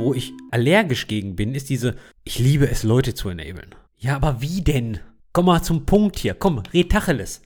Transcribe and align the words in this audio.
wo 0.00 0.14
ich 0.14 0.32
allergisch 0.50 1.06
gegen 1.06 1.36
bin, 1.36 1.54
ist 1.54 1.68
diese, 1.68 1.94
ich 2.24 2.38
liebe 2.38 2.68
es, 2.68 2.82
Leute 2.82 3.14
zu 3.14 3.28
enablen. 3.28 3.74
Ja, 3.98 4.16
aber 4.16 4.40
wie 4.40 4.62
denn? 4.62 4.98
Komm 5.32 5.46
mal 5.46 5.62
zum 5.62 5.86
Punkt 5.86 6.18
hier. 6.18 6.34
Komm, 6.34 6.62
red 6.72 6.90
Tacheles. 6.90 7.42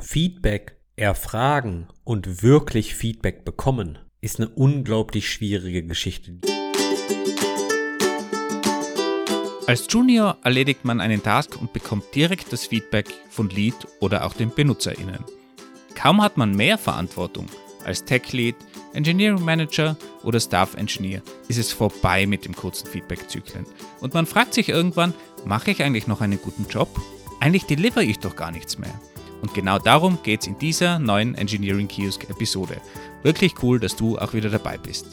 Feedback 0.00 0.76
erfragen 0.96 1.86
und 2.02 2.42
wirklich 2.42 2.94
Feedback 2.94 3.44
bekommen 3.44 3.98
ist 4.20 4.40
eine 4.40 4.48
unglaublich 4.48 5.30
schwierige 5.30 5.84
Geschichte. 5.84 6.38
Als 9.66 9.86
Junior 9.88 10.36
erledigt 10.44 10.84
man 10.84 11.00
einen 11.00 11.22
Task 11.22 11.60
und 11.60 11.72
bekommt 11.72 12.04
direkt 12.14 12.52
das 12.52 12.66
Feedback 12.66 13.08
von 13.30 13.48
Lead 13.48 13.74
oder 14.00 14.26
auch 14.26 14.34
den 14.34 14.50
BenutzerInnen. 14.50 15.24
Kaum 15.94 16.20
hat 16.20 16.36
man 16.36 16.54
mehr 16.54 16.76
Verantwortung 16.76 17.46
als 17.84 18.04
Tech 18.04 18.32
Lead, 18.32 18.56
Engineering 18.92 19.44
Manager 19.44 19.96
oder 20.22 20.40
Staff 20.40 20.74
Engineer, 20.74 21.22
ist 21.48 21.58
es 21.58 21.72
vorbei 21.72 22.26
mit 22.26 22.44
dem 22.44 22.54
kurzen 22.54 22.86
Feedback-Zyklen. 22.86 23.66
Und 24.00 24.14
man 24.14 24.26
fragt 24.26 24.54
sich 24.54 24.68
irgendwann, 24.68 25.14
mache 25.44 25.70
ich 25.70 25.82
eigentlich 25.82 26.06
noch 26.06 26.20
einen 26.20 26.40
guten 26.40 26.66
Job? 26.68 26.88
Eigentlich 27.40 27.64
deliver 27.64 28.02
ich 28.02 28.18
doch 28.18 28.36
gar 28.36 28.50
nichts 28.50 28.78
mehr. 28.78 28.94
Und 29.42 29.52
genau 29.52 29.78
darum 29.78 30.18
geht 30.22 30.40
es 30.40 30.46
in 30.46 30.58
dieser 30.58 30.98
neuen 30.98 31.34
Engineering 31.34 31.88
Kiosk 31.88 32.30
Episode. 32.30 32.80
Wirklich 33.22 33.54
cool, 33.62 33.78
dass 33.78 33.94
du 33.96 34.18
auch 34.18 34.32
wieder 34.32 34.48
dabei 34.48 34.78
bist. 34.78 35.06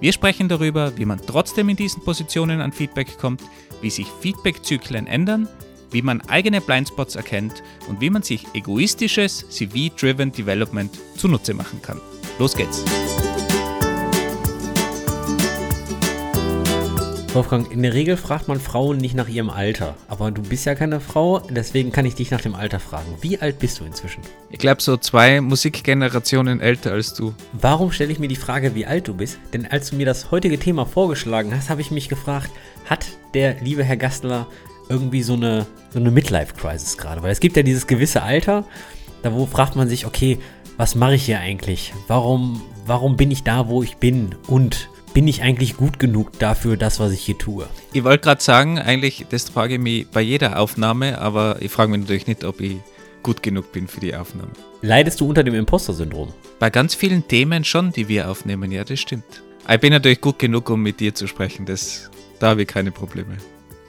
Wir 0.00 0.12
sprechen 0.12 0.48
darüber, 0.48 0.96
wie 0.96 1.06
man 1.06 1.20
trotzdem 1.24 1.68
in 1.68 1.76
diesen 1.76 2.04
Positionen 2.04 2.60
an 2.60 2.72
Feedback 2.72 3.18
kommt, 3.18 3.42
wie 3.80 3.90
sich 3.90 4.06
Feedback-Zyklen 4.20 5.06
ändern, 5.06 5.48
wie 5.90 6.02
man 6.02 6.20
eigene 6.22 6.60
Blindspots 6.60 7.16
erkennt 7.16 7.62
und 7.88 8.00
wie 8.00 8.10
man 8.10 8.22
sich 8.22 8.46
egoistisches 8.54 9.48
CV-Driven 9.48 10.32
Development 10.32 10.90
zunutze 11.16 11.54
machen 11.54 11.80
kann. 11.82 12.00
Los 12.38 12.54
geht's! 12.54 12.84
Wolfgang, 17.34 17.70
in 17.72 17.82
der 17.82 17.94
Regel 17.94 18.16
fragt 18.16 18.46
man 18.46 18.60
Frauen 18.60 18.98
nicht 18.98 19.14
nach 19.16 19.28
ihrem 19.28 19.50
Alter. 19.50 19.96
Aber 20.06 20.30
du 20.30 20.40
bist 20.42 20.64
ja 20.64 20.76
keine 20.76 21.00
Frau, 21.00 21.40
deswegen 21.40 21.90
kann 21.90 22.06
ich 22.06 22.14
dich 22.14 22.30
nach 22.30 22.40
dem 22.40 22.54
Alter 22.54 22.78
fragen. 22.78 23.12
Wie 23.20 23.40
alt 23.40 23.58
bist 23.58 23.80
du 23.80 23.84
inzwischen? 23.84 24.22
Ich 24.50 24.60
glaube, 24.60 24.80
so 24.80 24.96
zwei 24.96 25.40
Musikgenerationen 25.40 26.60
älter 26.60 26.92
als 26.92 27.12
du. 27.12 27.34
Warum 27.52 27.90
stelle 27.90 28.12
ich 28.12 28.20
mir 28.20 28.28
die 28.28 28.36
Frage, 28.36 28.76
wie 28.76 28.86
alt 28.86 29.08
du 29.08 29.14
bist? 29.14 29.40
Denn 29.52 29.66
als 29.66 29.90
du 29.90 29.96
mir 29.96 30.06
das 30.06 30.30
heutige 30.30 30.60
Thema 30.60 30.86
vorgeschlagen 30.86 31.52
hast, 31.52 31.70
habe 31.70 31.80
ich 31.80 31.90
mich 31.90 32.08
gefragt, 32.08 32.50
hat 32.88 33.06
der 33.34 33.60
liebe 33.60 33.82
Herr 33.82 33.96
Gastler 33.96 34.46
irgendwie 34.88 35.24
so 35.24 35.34
eine, 35.34 35.66
so 35.92 35.98
eine 35.98 36.12
Midlife-Crisis 36.12 36.98
gerade? 36.98 37.20
Weil 37.22 37.32
es 37.32 37.40
gibt 37.40 37.56
ja 37.56 37.64
dieses 37.64 37.88
gewisse 37.88 38.22
Alter, 38.22 38.64
da 39.22 39.32
wo 39.32 39.46
fragt 39.46 39.74
man 39.74 39.88
sich, 39.88 40.06
okay, 40.06 40.38
was 40.78 40.94
mache 40.94 41.16
ich 41.16 41.26
hier 41.26 41.40
eigentlich? 41.40 41.92
Warum, 42.06 42.62
warum 42.86 43.16
bin 43.16 43.32
ich 43.32 43.42
da, 43.42 43.68
wo 43.68 43.82
ich 43.82 43.96
bin? 43.96 44.36
Und 44.46 44.88
bin 45.12 45.26
ich 45.26 45.42
eigentlich 45.42 45.76
gut 45.76 45.98
genug 45.98 46.38
dafür, 46.38 46.76
das, 46.76 47.00
was 47.00 47.10
ich 47.10 47.20
hier 47.20 47.36
tue? 47.36 47.66
Ich 47.92 48.04
wollte 48.04 48.22
gerade 48.22 48.40
sagen, 48.40 48.78
eigentlich, 48.78 49.26
das 49.28 49.50
frage 49.50 49.74
ich 49.74 49.80
mich 49.80 50.06
bei 50.06 50.20
jeder 50.20 50.60
Aufnahme, 50.60 51.18
aber 51.18 51.56
ich 51.60 51.72
frage 51.72 51.90
mich 51.90 52.02
natürlich 52.02 52.28
nicht, 52.28 52.44
ob 52.44 52.60
ich 52.60 52.76
gut 53.24 53.42
genug 53.42 53.72
bin 53.72 53.88
für 53.88 53.98
die 53.98 54.14
Aufnahme. 54.14 54.52
Leidest 54.80 55.20
du 55.20 55.28
unter 55.28 55.42
dem 55.42 55.54
Imposter-Syndrom? 55.54 56.32
Bei 56.60 56.70
ganz 56.70 56.94
vielen 56.94 57.26
Themen 57.26 57.64
schon, 57.64 57.90
die 57.90 58.06
wir 58.06 58.30
aufnehmen, 58.30 58.70
ja, 58.70 58.84
das 58.84 59.00
stimmt. 59.00 59.42
Ich 59.68 59.80
bin 59.80 59.92
natürlich 59.92 60.20
gut 60.20 60.38
genug, 60.38 60.70
um 60.70 60.80
mit 60.80 61.00
dir 61.00 61.12
zu 61.12 61.26
sprechen, 61.26 61.66
das, 61.66 62.08
da 62.38 62.50
habe 62.50 62.62
ich 62.62 62.68
keine 62.68 62.92
Probleme. 62.92 63.36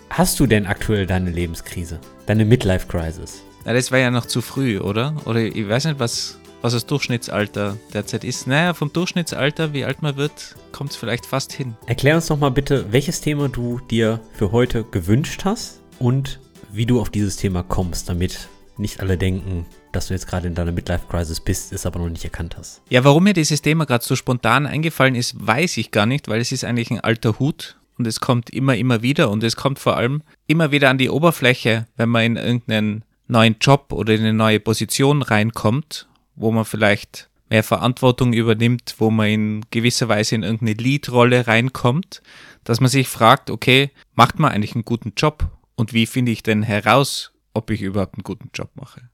Hast 0.09 0.39
du 0.39 0.47
denn 0.47 0.65
aktuell 0.65 1.05
deine 1.05 1.29
Lebenskrise? 1.29 1.99
Deine 2.25 2.45
Midlife-Crisis? 2.45 3.43
Ja, 3.65 3.73
das 3.73 3.91
war 3.91 3.99
ja 3.99 4.09
noch 4.09 4.25
zu 4.25 4.41
früh, 4.41 4.79
oder? 4.79 5.15
Oder 5.25 5.41
ich 5.41 5.69
weiß 5.69 5.85
nicht, 5.85 5.99
was, 5.99 6.39
was 6.61 6.73
das 6.73 6.85
Durchschnittsalter 6.85 7.77
derzeit 7.93 8.23
ist. 8.23 8.47
Naja, 8.47 8.73
vom 8.73 8.91
Durchschnittsalter, 8.91 9.73
wie 9.73 9.85
alt 9.85 10.01
man 10.01 10.17
wird, 10.17 10.55
kommt 10.71 10.91
es 10.91 10.97
vielleicht 10.97 11.25
fast 11.25 11.53
hin. 11.53 11.75
Erklär 11.85 12.15
uns 12.15 12.27
doch 12.27 12.37
mal 12.37 12.49
bitte, 12.49 12.91
welches 12.91 13.21
Thema 13.21 13.49
du 13.49 13.79
dir 13.89 14.19
für 14.33 14.51
heute 14.51 14.83
gewünscht 14.83 15.45
hast 15.45 15.81
und 15.99 16.39
wie 16.71 16.85
du 16.85 16.99
auf 16.99 17.09
dieses 17.09 17.35
Thema 17.35 17.63
kommst, 17.63 18.09
damit 18.09 18.49
nicht 18.77 19.01
alle 19.01 19.17
denken, 19.17 19.65
dass 19.91 20.07
du 20.07 20.13
jetzt 20.13 20.27
gerade 20.27 20.47
in 20.47 20.55
deiner 20.55 20.71
Midlife-Crisis 20.71 21.39
bist, 21.41 21.73
es 21.73 21.85
aber 21.85 21.99
noch 21.99 22.09
nicht 22.09 22.23
erkannt 22.23 22.55
hast. 22.57 22.81
Ja, 22.89 23.03
warum 23.03 23.23
mir 23.23 23.33
dieses 23.33 23.61
Thema 23.61 23.85
gerade 23.85 24.03
so 24.03 24.15
spontan 24.15 24.65
eingefallen 24.65 25.15
ist, 25.15 25.35
weiß 25.45 25.77
ich 25.77 25.91
gar 25.91 26.05
nicht, 26.05 26.27
weil 26.27 26.39
es 26.39 26.51
ist 26.51 26.63
eigentlich 26.63 26.91
ein 26.91 26.99
alter 26.99 27.39
Hut 27.39 27.77
und 27.97 28.07
es 28.07 28.19
kommt 28.19 28.49
immer, 28.51 28.75
immer 28.77 29.01
wieder 29.01 29.29
und 29.29 29.43
es 29.43 29.55
kommt 29.55 29.79
vor 29.79 29.97
allem 29.97 30.23
immer 30.47 30.71
wieder 30.71 30.89
an 30.89 30.97
die 30.97 31.09
Oberfläche, 31.09 31.87
wenn 31.97 32.09
man 32.09 32.23
in 32.23 32.35
irgendeinen 32.37 33.03
neuen 33.27 33.57
Job 33.59 33.91
oder 33.91 34.13
in 34.13 34.21
eine 34.21 34.33
neue 34.33 34.59
Position 34.59 35.21
reinkommt 35.21 36.08
wo 36.39 36.51
man 36.51 36.65
vielleicht 36.65 37.29
mehr 37.49 37.63
Verantwortung 37.63 38.33
übernimmt, 38.33 38.95
wo 38.97 39.11
man 39.11 39.27
in 39.27 39.65
gewisser 39.71 40.07
Weise 40.07 40.35
in 40.35 40.43
irgendeine 40.43 40.73
Lead-Rolle 40.73 41.47
reinkommt, 41.47 42.21
dass 42.63 42.79
man 42.79 42.89
sich 42.89 43.07
fragt, 43.07 43.49
okay, 43.49 43.91
macht 44.15 44.39
man 44.39 44.51
eigentlich 44.51 44.73
einen 44.73 44.85
guten 44.85 45.13
Job? 45.17 45.47
Und 45.75 45.93
wie 45.93 46.05
finde 46.05 46.31
ich 46.31 46.41
denn 46.41 46.63
heraus, 46.63 47.33
ob 47.53 47.69
ich 47.71 47.81
überhaupt 47.81 48.15
einen 48.15 48.23
guten 48.23 48.49
Job 48.53 48.69
mache? 48.75 49.09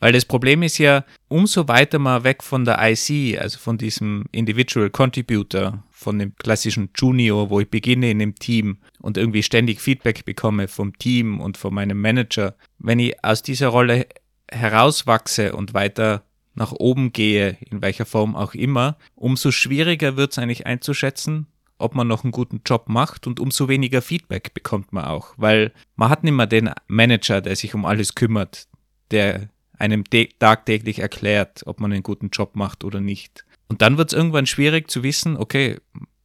Weil 0.00 0.12
das 0.12 0.24
Problem 0.24 0.62
ist 0.62 0.78
ja, 0.78 1.04
umso 1.28 1.68
weiter 1.68 1.98
man 1.98 2.24
weg 2.24 2.42
von 2.42 2.64
der 2.64 2.78
IC, 2.80 3.38
also 3.38 3.58
von 3.58 3.78
diesem 3.78 4.24
Individual 4.32 4.90
Contributor, 4.90 5.84
von 5.90 6.18
dem 6.18 6.34
klassischen 6.36 6.90
Junior, 6.96 7.50
wo 7.50 7.60
ich 7.60 7.70
beginne 7.70 8.10
in 8.10 8.20
einem 8.20 8.34
Team 8.34 8.78
und 9.00 9.16
irgendwie 9.16 9.42
ständig 9.42 9.80
Feedback 9.80 10.24
bekomme 10.24 10.66
vom 10.66 10.98
Team 10.98 11.40
und 11.40 11.56
von 11.56 11.74
meinem 11.74 12.00
Manager, 12.00 12.56
wenn 12.78 12.98
ich 12.98 13.22
aus 13.22 13.42
dieser 13.42 13.68
Rolle 13.68 14.06
herauswachse 14.50 15.54
und 15.54 15.74
weiter 15.74 16.24
nach 16.54 16.72
oben 16.72 17.12
gehe, 17.12 17.56
in 17.70 17.82
welcher 17.82 18.06
Form 18.06 18.36
auch 18.36 18.54
immer, 18.54 18.96
umso 19.14 19.50
schwieriger 19.50 20.16
wird 20.16 20.32
es 20.32 20.38
eigentlich 20.38 20.66
einzuschätzen, 20.66 21.46
ob 21.78 21.94
man 21.94 22.06
noch 22.06 22.24
einen 22.24 22.32
guten 22.32 22.60
Job 22.64 22.88
macht 22.88 23.26
und 23.26 23.40
umso 23.40 23.68
weniger 23.68 24.02
Feedback 24.02 24.54
bekommt 24.54 24.92
man 24.92 25.04
auch, 25.04 25.34
weil 25.36 25.72
man 25.96 26.08
hat 26.08 26.24
nicht 26.24 26.32
mehr 26.32 26.46
den 26.46 26.70
Manager, 26.86 27.40
der 27.40 27.56
sich 27.56 27.74
um 27.74 27.84
alles 27.84 28.14
kümmert, 28.14 28.68
der 29.10 29.48
einem 29.78 30.04
tagtäglich 30.38 31.00
erklärt, 31.00 31.62
ob 31.66 31.80
man 31.80 31.92
einen 31.92 32.04
guten 32.04 32.30
Job 32.30 32.54
macht 32.54 32.84
oder 32.84 33.00
nicht. 33.00 33.44
Und 33.68 33.82
dann 33.82 33.98
wird 33.98 34.12
es 34.12 34.16
irgendwann 34.16 34.46
schwierig 34.46 34.90
zu 34.90 35.02
wissen, 35.02 35.36
okay, 35.36 35.80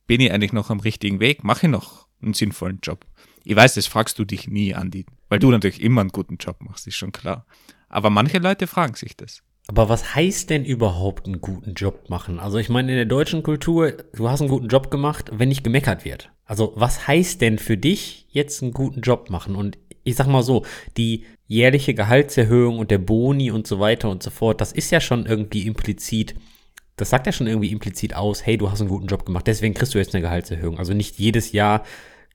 bin 0.06 0.22
ich 0.22 0.32
eigentlich 0.32 0.54
noch 0.54 0.70
am 0.70 0.80
richtigen 0.80 1.20
Weg, 1.20 1.44
mache 1.44 1.66
ich 1.66 1.72
noch 1.72 2.08
einen 2.22 2.34
sinnvollen 2.34 2.80
Job. 2.84 3.06
Ich 3.44 3.56
weiß, 3.56 3.76
das 3.76 3.88
fragst 3.88 4.20
du 4.20 4.26
dich 4.26 4.48
nie, 4.48 4.76
Andi, 4.76 5.06
weil 5.30 5.40
du 5.40 5.50
natürlich 5.50 5.82
immer 5.82 6.02
einen 6.02 6.12
guten 6.12 6.38
Job 6.38 6.58
machst, 6.62 6.86
ist 6.88 6.98
schon 6.98 7.12
klar. 7.12 7.46
Aber 7.90 8.10
manche 8.10 8.40
Leute 8.40 8.68
fragen 8.68 8.96
sich 8.96 9.16
das. 9.16 9.42
Aber 9.68 9.90
was 9.90 10.16
heißt 10.16 10.50
denn 10.50 10.64
überhaupt 10.64 11.26
einen 11.26 11.42
guten 11.42 11.74
Job 11.74 12.10
machen? 12.10 12.40
Also 12.40 12.58
ich 12.58 12.70
meine, 12.70 12.92
in 12.92 12.98
der 12.98 13.06
deutschen 13.06 13.44
Kultur, 13.44 13.92
du 14.14 14.30
hast 14.30 14.40
einen 14.40 14.50
guten 14.50 14.70
Job 14.70 14.90
gemacht, 14.90 15.30
wenn 15.34 15.50
nicht 15.50 15.64
gemeckert 15.64 16.06
wird. 16.06 16.32
Also 16.46 16.72
was 16.76 17.08
heißt 17.08 17.42
denn 17.42 17.60
für 17.60 17.76
dich 17.76 18.28
jetzt 18.30 18.64
einen 18.64 18.72
guten 18.72 19.02
Job 19.02 19.30
machen? 19.30 19.56
Und 19.56 19.78
ich 20.06 20.16
sag 20.16 20.28
mal 20.28 20.42
so, 20.42 20.66
die 20.96 21.26
jährliche 21.48 21.94
Gehaltserhöhung 21.94 22.80
und 22.80 22.92
der 22.92 22.98
Boni 22.98 23.52
und 23.52 23.68
so 23.68 23.80
weiter 23.80 24.10
und 24.10 24.24
so 24.24 24.30
fort, 24.30 24.62
das 24.62 24.72
ist 24.72 24.90
ja 24.90 25.02
schon 25.02 25.26
irgendwie 25.26 25.68
implizit, 25.68 26.36
das 26.96 27.10
sagt 27.10 27.26
ja 27.26 27.34
schon 27.34 27.48
irgendwie 27.48 27.72
implizit 27.72 28.16
aus, 28.16 28.46
hey, 28.46 28.58
du 28.58 28.72
hast 28.72 28.80
einen 28.80 28.90
guten 28.90 29.08
Job 29.08 29.26
gemacht, 29.26 29.48
deswegen 29.48 29.74
kriegst 29.74 29.94
du 29.94 29.98
jetzt 29.98 30.16
eine 30.16 30.22
Gehaltserhöhung. 30.22 30.80
Also 30.80 30.94
nicht 30.94 31.20
jedes 31.20 31.52
Jahr 31.52 31.84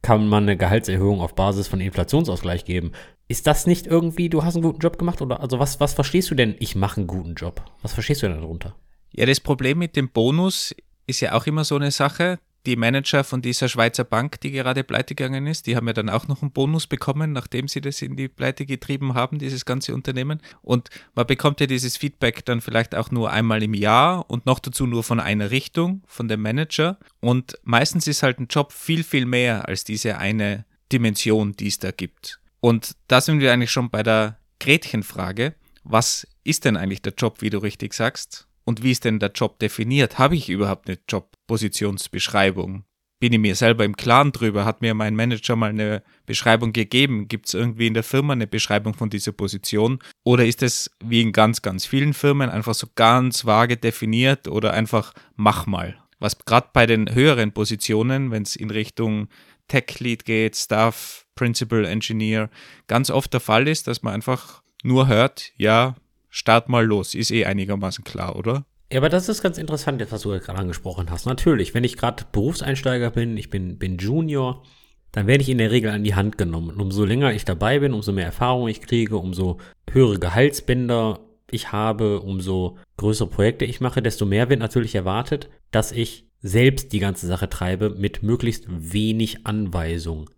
kann 0.03 0.29
man 0.29 0.45
eine 0.45 0.57
Gehaltserhöhung 0.57 1.21
auf 1.21 1.35
Basis 1.35 1.69
von 1.69 1.81
Inflationsausgleich 1.81 2.65
geben. 2.65 2.93
Ist 3.29 3.47
das 3.47 3.67
nicht 3.67 3.87
irgendwie, 3.87 4.29
du 4.29 4.45
hast 4.45 4.57
einen 4.57 4.65
guten 4.65 4.81
Job 4.81 4.99
gemacht? 4.99 5.23
Oder 5.23 5.41
also 5.41 5.59
was, 5.59 5.81
was 5.81 5.95
verstehst 5.95 6.31
du 6.31 6.35
denn, 6.35 6.57
ich 6.59 6.75
mache 6.75 6.99
einen 6.99 7.07
guten 7.07 7.35
Job? 7.35 7.63
Was 7.81 7.95
verstehst 7.95 8.23
du 8.23 8.29
denn 8.29 8.41
darunter? 8.41 8.75
Ja, 9.13 9.27
das 9.27 9.41
Problem 9.41 9.79
mit 9.79 9.97
dem 9.97 10.11
Bonus 10.11 10.75
ist 11.07 11.21
ja 11.21 11.35
auch 11.35 11.47
immer 11.47 11.65
so 11.65 11.77
eine 11.77 11.91
Sache. 11.91 12.39
Die 12.65 12.77
Manager 12.77 13.25
von 13.25 13.43
dieser 13.43 13.69
Schweizer 13.69 14.05
Bank, 14.05 14.41
die 14.41 14.53
gerade 14.53 14.84
pleite 14.84 15.17
gegangen 15.17 15.49
ist, 15.49 15.67
die 15.67 15.75
haben 15.75 15.89
ja 15.89 15.93
dann 15.93 16.09
auch 16.09 16.28
noch 16.28 16.43
einen 16.43 16.53
Bonus 16.53 16.87
bekommen, 16.87 17.33
nachdem 17.33 17.67
sie 17.67 17.81
das 17.81 18.00
in 18.03 18.15
die 18.15 18.28
Pleite 18.28 18.67
getrieben 18.67 19.15
haben, 19.15 19.39
dieses 19.39 19.65
ganze 19.65 19.95
Unternehmen. 19.95 20.41
Und 20.62 20.89
man 21.17 21.27
bekommt 21.27 21.61
ja 21.61 21.67
dieses 21.67 21.97
Feedback 21.97 22.45
dann 22.45 22.61
vielleicht 22.61 22.95
auch 22.95 23.11
nur 23.11 23.33
einmal 23.33 23.65
im 23.65 23.75
Jahr 23.75 24.31
und 24.31 24.47
noch 24.47 24.61
dazu 24.61 24.87
nur 24.87 25.03
von 25.03 25.19
einer 25.19 25.51
Richtung, 25.51 26.03
von 26.06 26.28
dem 26.28 26.41
Manager. 26.41 26.99
Und 27.19 27.59
meistens 27.65 28.06
ist 28.06 28.22
halt 28.22 28.39
ein 28.39 28.47
Job 28.48 28.72
viel, 28.72 29.03
viel 29.03 29.27
mehr 29.27 29.69
als 29.69 29.83
diese 29.83 30.19
eine 30.19 30.65
Dimension, 30.92 31.54
die 31.54 31.66
es 31.66 31.81
da 31.81 31.91
gibt. 31.91 32.39
Und 32.60 32.95
da 33.09 33.21
sind 33.21 33.41
wir 33.41 33.53
eigentlich 33.53 33.72
schon 33.72 33.91
bei 33.91 34.04
der 34.04 34.39
Gretchenfrage. 34.60 35.57
Was 35.83 36.28
ist 36.45 36.65
denn 36.65 36.77
eigentlich 36.77 37.03
der 37.03 37.15
Job, 37.15 37.41
wie 37.41 37.51
du 37.51 37.59
richtig 37.59 37.92
sagst? 37.92 38.47
Und 38.64 38.82
wie 38.82 38.92
ist 38.92 39.04
denn 39.04 39.18
der 39.18 39.32
Job 39.32 39.59
definiert? 39.59 40.18
Habe 40.18 40.36
ich 40.36 40.48
überhaupt 40.48 40.88
eine 40.88 40.98
Jobpositionsbeschreibung? 41.09 42.84
Bin 43.18 43.32
ich 43.32 43.38
mir 43.38 43.54
selber 43.54 43.84
im 43.84 43.97
Klaren 43.97 44.32
drüber? 44.32 44.64
Hat 44.64 44.82
mir 44.82 44.94
mein 44.94 45.14
Manager 45.14 45.54
mal 45.54 45.70
eine 45.70 46.03
Beschreibung 46.26 46.72
gegeben? 46.72 47.28
Gibt 47.28 47.47
es 47.47 47.54
irgendwie 47.54 47.86
in 47.86 47.94
der 47.94 48.03
Firma 48.03 48.32
eine 48.32 48.48
Beschreibung 48.48 48.94
von 48.94 49.10
dieser 49.10 49.30
Position? 49.30 50.00
Oder 50.24 50.44
ist 50.44 50.62
es 50.62 50.91
wie 51.04 51.20
in 51.20 51.30
ganz, 51.30 51.62
ganz 51.62 51.86
vielen 51.86 52.14
Firmen 52.14 52.50
einfach 52.50 52.74
so 52.74 52.88
ganz 52.97 53.44
vage 53.47 53.76
definiert 53.76 54.48
oder 54.48 54.72
einfach 54.72 55.12
mach 55.36 55.66
mal? 55.66 55.97
Was 56.18 56.38
gerade 56.38 56.70
bei 56.72 56.86
den 56.86 57.14
höheren 57.14 57.53
Positionen, 57.53 58.32
wenn 58.32 58.42
es 58.42 58.56
in 58.56 58.70
Richtung 58.70 59.28
Tech 59.68 60.00
Lead 60.00 60.24
geht, 60.24 60.56
Staff, 60.56 61.26
Principal 61.36 61.84
Engineer, 61.84 62.50
ganz 62.88 63.09
oft 63.09 63.32
der 63.32 63.41
Fall 63.41 63.68
ist, 63.68 63.86
dass 63.86 64.03
man 64.03 64.14
einfach 64.14 64.62
nur 64.82 65.06
hört, 65.06 65.53
ja, 65.56 65.94
start 66.33 66.69
mal 66.69 66.84
los, 66.84 67.15
ist 67.15 67.31
eh 67.31 67.45
einigermaßen 67.45 68.03
klar, 68.03 68.34
oder? 68.34 68.65
Ja, 68.91 68.99
aber 68.99 69.09
das 69.09 69.29
ist 69.29 69.43
ganz 69.43 69.59
interessant, 69.59 70.01
jetzt, 70.01 70.13
was 70.13 70.23
du 70.23 70.31
gerade 70.31 70.59
angesprochen 70.59 71.11
hast. 71.11 71.27
Natürlich, 71.27 71.75
wenn 71.75 71.84
ich 71.84 71.97
gerade 71.97 72.25
Berufseinsteiger 72.33 73.11
bin, 73.11 73.37
ich 73.37 73.49
bin, 73.49 73.79
bin 73.79 73.99
Junior, 73.99 74.65
dann 75.13 75.27
werde 75.27 75.43
ich 75.43 75.51
in 75.51 75.59
der 75.59 75.71
Regel 75.71 75.91
an 75.91 76.05
die 76.05 76.15
Hand 76.15 76.39
genommen. 76.39 76.71
Und 76.71 76.81
umso 76.81 77.05
länger 77.05 77.33
ich 77.33 77.45
dabei 77.45 77.79
bin, 77.79 77.93
umso 77.93 78.13
mehr 78.13 78.25
Erfahrung 78.25 78.67
ich 78.69 78.81
kriege, 78.81 79.17
umso 79.19 79.59
höhere 79.91 80.19
Gehaltsbänder 80.19 81.21
ich 81.51 81.71
habe, 81.71 82.21
umso 82.21 82.79
größere 82.97 83.29
Projekte 83.29 83.67
ich 83.67 83.81
mache, 83.81 84.03
desto 84.03 84.25
mehr 84.25 84.49
wird 84.49 84.61
natürlich 84.61 84.95
erwartet, 84.95 85.51
dass 85.71 85.93
ich 85.93 86.27
selbst 86.41 86.93
die 86.93 86.99
ganze 86.99 87.27
Sache 87.27 87.49
treibe 87.49 87.91
mit 87.91 88.23
möglichst 88.23 88.65
wenig 88.69 89.47
Anweisung. 89.47 90.31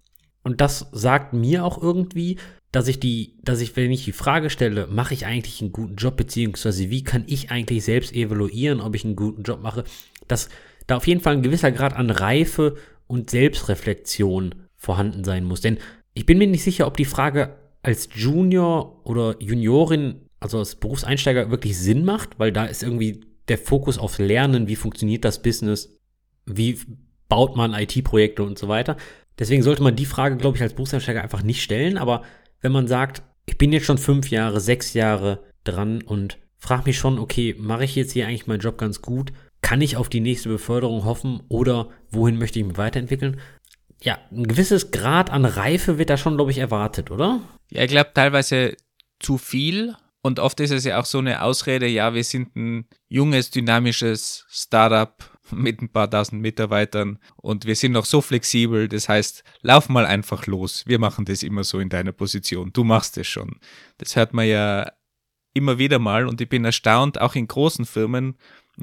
Und 0.43 0.61
das 0.61 0.89
sagt 0.93 1.33
mir 1.33 1.65
auch 1.65 1.81
irgendwie, 1.81 2.39
dass 2.75 2.89
ich 2.89 2.99
die, 2.99 3.37
dass 3.45 3.61
ich, 3.61 3.77
wenn 3.77 3.93
ich 3.93 4.05
die 4.05 4.11
Frage 4.11 4.51
stelle, 4.51 4.89
mache 4.89 5.15
ich 5.15 5.27
eigentlich 5.27 5.61
einen 5.61 5.71
guten 5.71 5.95
Job, 5.95 6.17
beziehungsweise 6.17 6.91
wie 6.91 7.05
kann 7.05 7.23
ich 7.29 7.53
eigentlich 7.53 7.85
selbst 7.85 8.13
evaluieren, 8.13 8.81
ob 8.81 8.97
ich 8.97 9.05
einen 9.05 9.15
guten 9.15 9.45
Job 9.45 9.63
mache, 9.63 9.85
dass 10.27 10.49
da 10.89 10.97
auf 10.97 11.07
jeden 11.07 11.21
Fall 11.21 11.35
ein 11.35 11.45
gewisser 11.45 11.71
Grad 11.71 11.95
an 11.95 12.11
Reife 12.11 12.75
und 13.07 13.31
Selbstreflexion 13.31 14.57
vorhanden 14.77 15.23
sein 15.23 15.45
muss. 15.45 15.61
Denn 15.61 15.79
ich 16.15 16.27
bin 16.27 16.37
mir 16.37 16.49
nicht 16.49 16.65
sicher, 16.65 16.89
ob 16.89 16.97
die 16.97 17.05
Frage 17.05 17.55
als 17.83 18.09
Junior 18.13 19.07
oder 19.07 19.41
Juniorin, 19.41 20.23
also 20.41 20.59
als 20.59 20.75
Berufseinsteiger, 20.75 21.53
wirklich 21.53 21.79
Sinn 21.79 22.05
macht, 22.05 22.41
weil 22.41 22.51
da 22.51 22.65
ist 22.65 22.83
irgendwie 22.83 23.21
der 23.47 23.59
Fokus 23.59 23.99
auf 23.99 24.19
Lernen, 24.19 24.67
wie 24.67 24.75
funktioniert 24.75 25.25
das 25.25 25.43
Business, 25.43 25.97
wie 26.45 26.81
baut 27.29 27.57
man 27.57 27.73
IT-Projekte 27.73 28.43
und 28.43 28.59
so 28.59 28.67
weiter. 28.67 28.97
Deswegen 29.39 29.63
sollte 29.63 29.83
man 29.83 29.95
die 29.95 30.07
Frage, 30.07 30.37
glaube 30.37 30.57
ich, 30.57 30.63
als 30.63 30.75
Berufseinsteiger 30.75 31.23
einfach 31.23 31.45
nicht 31.45 31.63
stellen. 31.63 31.99
Aber 31.99 32.23
wenn 32.65 32.73
man 32.73 32.89
sagt, 32.89 33.23
ich 33.47 33.59
bin 33.59 33.73
jetzt 33.73 33.87
schon 33.87 33.99
fünf 33.99 34.31
Jahre, 34.31 34.61
sechs 34.61 34.95
Jahre 34.95 35.45
dran 35.63 36.03
und 36.03 36.39
frage 36.59 36.85
mich 36.87 36.99
schon, 36.99 37.19
okay, 37.19 37.55
mache 37.59 37.85
ich 37.85 37.95
jetzt 37.95 38.13
hier 38.13 38.27
eigentlich 38.27 38.47
meinen 38.47 38.61
Job 38.61 38.79
ganz 38.79 39.03
gut? 39.03 39.33
Kann 39.61 39.81
ich 39.81 39.97
auf 39.97 40.09
die 40.09 40.21
nächste 40.21 40.49
Beförderung 40.49 41.05
hoffen 41.05 41.43
oder 41.49 41.91
wohin 42.11 42.39
möchte 42.39 42.59
ich 42.59 42.67
mich 42.67 42.77
weiterentwickeln? 42.77 43.41
ja, 44.05 44.19
ein 44.31 44.47
gewisses 44.47 44.91
Grad 44.91 45.31
an 45.31 45.45
Reife 45.45 45.99
wird 45.99 46.11
da 46.11 46.17
schon, 46.17 46.37
glaube 46.37 46.51
ich, 46.51 46.59
erwartet, 46.59 47.11
oder? 47.11 47.41
Ja, 47.71 47.83
ich 47.83 47.91
glaube 47.91 48.11
teilweise 48.15 48.77
zu 49.19 49.39
viel. 49.39 49.97
Und 50.23 50.39
oft 50.39 50.61
ist 50.61 50.71
es 50.71 50.85
ja 50.85 51.01
auch 51.01 51.05
so 51.05 51.19
eine 51.19 51.43
Ausrede, 51.43 51.87
ja, 51.87 52.15
wir 52.15 52.25
sind 52.25 52.55
ein 52.57 52.87
junges, 53.09 53.51
dynamisches 53.51 54.47
Startup 54.49 55.15
mit 55.51 55.83
ein 55.83 55.89
paar 55.89 56.11
tausend 56.11 56.43
Mitarbeitern 56.43 57.19
und 57.37 57.67
wir 57.67 57.77
sind 57.77 57.93
noch 57.93 58.05
so 58.05 58.21
flexibel. 58.21 58.89
Das 58.89 59.09
heißt, 59.09 59.45
lauf 59.63 59.89
mal 59.89 60.07
einfach 60.07 60.47
los. 60.47 60.85
Wir 60.87 60.99
machen 60.99 61.25
das 61.25 61.43
immer 61.43 61.65
so 61.65 61.79
in 61.81 61.89
deiner 61.89 62.13
Position. 62.13 62.73
Du 62.73 62.85
machst 62.85 63.19
es 63.19 63.27
schon. 63.27 63.59
Das 63.99 64.17
hört 64.17 64.35
man 64.35 64.47
ja 64.47 64.91
immer 65.55 65.79
wieder 65.79 65.99
mal 65.99 66.27
und 66.27 66.41
ich 66.41 66.49
bin 66.49 66.65
erstaunt, 66.65 67.21
auch 67.21 67.35
in 67.35 67.47
großen 67.47 67.85
Firmen, 67.85 68.37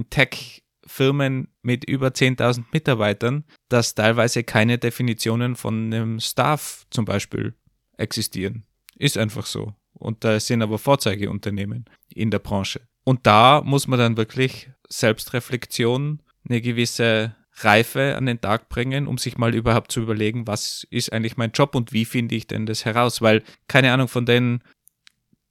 Tech 0.09 0.63
Firmen 0.85 1.47
mit 1.61 1.85
über 1.85 2.07
10.000 2.07 2.65
Mitarbeitern, 2.71 3.45
dass 3.69 3.95
teilweise 3.95 4.43
keine 4.43 4.77
Definitionen 4.77 5.55
von 5.55 5.93
einem 5.93 6.19
Staff 6.19 6.85
zum 6.89 7.05
Beispiel 7.05 7.53
existieren. 7.97 8.63
Ist 8.97 9.17
einfach 9.17 9.45
so. 9.45 9.73
Und 9.93 10.23
da 10.23 10.39
sind 10.39 10.61
aber 10.61 10.79
Vorzeigeunternehmen 10.79 11.85
in 12.09 12.31
der 12.31 12.39
Branche. 12.39 12.81
Und 13.03 13.25
da 13.27 13.61
muss 13.63 13.87
man 13.87 13.99
dann 13.99 14.17
wirklich 14.17 14.69
Selbstreflexion, 14.89 16.21
eine 16.47 16.61
gewisse 16.61 17.35
Reife 17.57 18.15
an 18.15 18.25
den 18.25 18.41
Tag 18.41 18.69
bringen, 18.69 19.07
um 19.07 19.17
sich 19.17 19.37
mal 19.37 19.53
überhaupt 19.53 19.91
zu 19.91 20.01
überlegen, 20.01 20.47
was 20.47 20.87
ist 20.89 21.11
eigentlich 21.11 21.37
mein 21.37 21.51
Job 21.51 21.75
und 21.75 21.93
wie 21.93 22.05
finde 22.05 22.35
ich 22.35 22.47
denn 22.47 22.65
das 22.65 22.85
heraus? 22.85 23.21
Weil, 23.21 23.43
keine 23.67 23.91
Ahnung, 23.91 24.07
von 24.07 24.25
den 24.25 24.61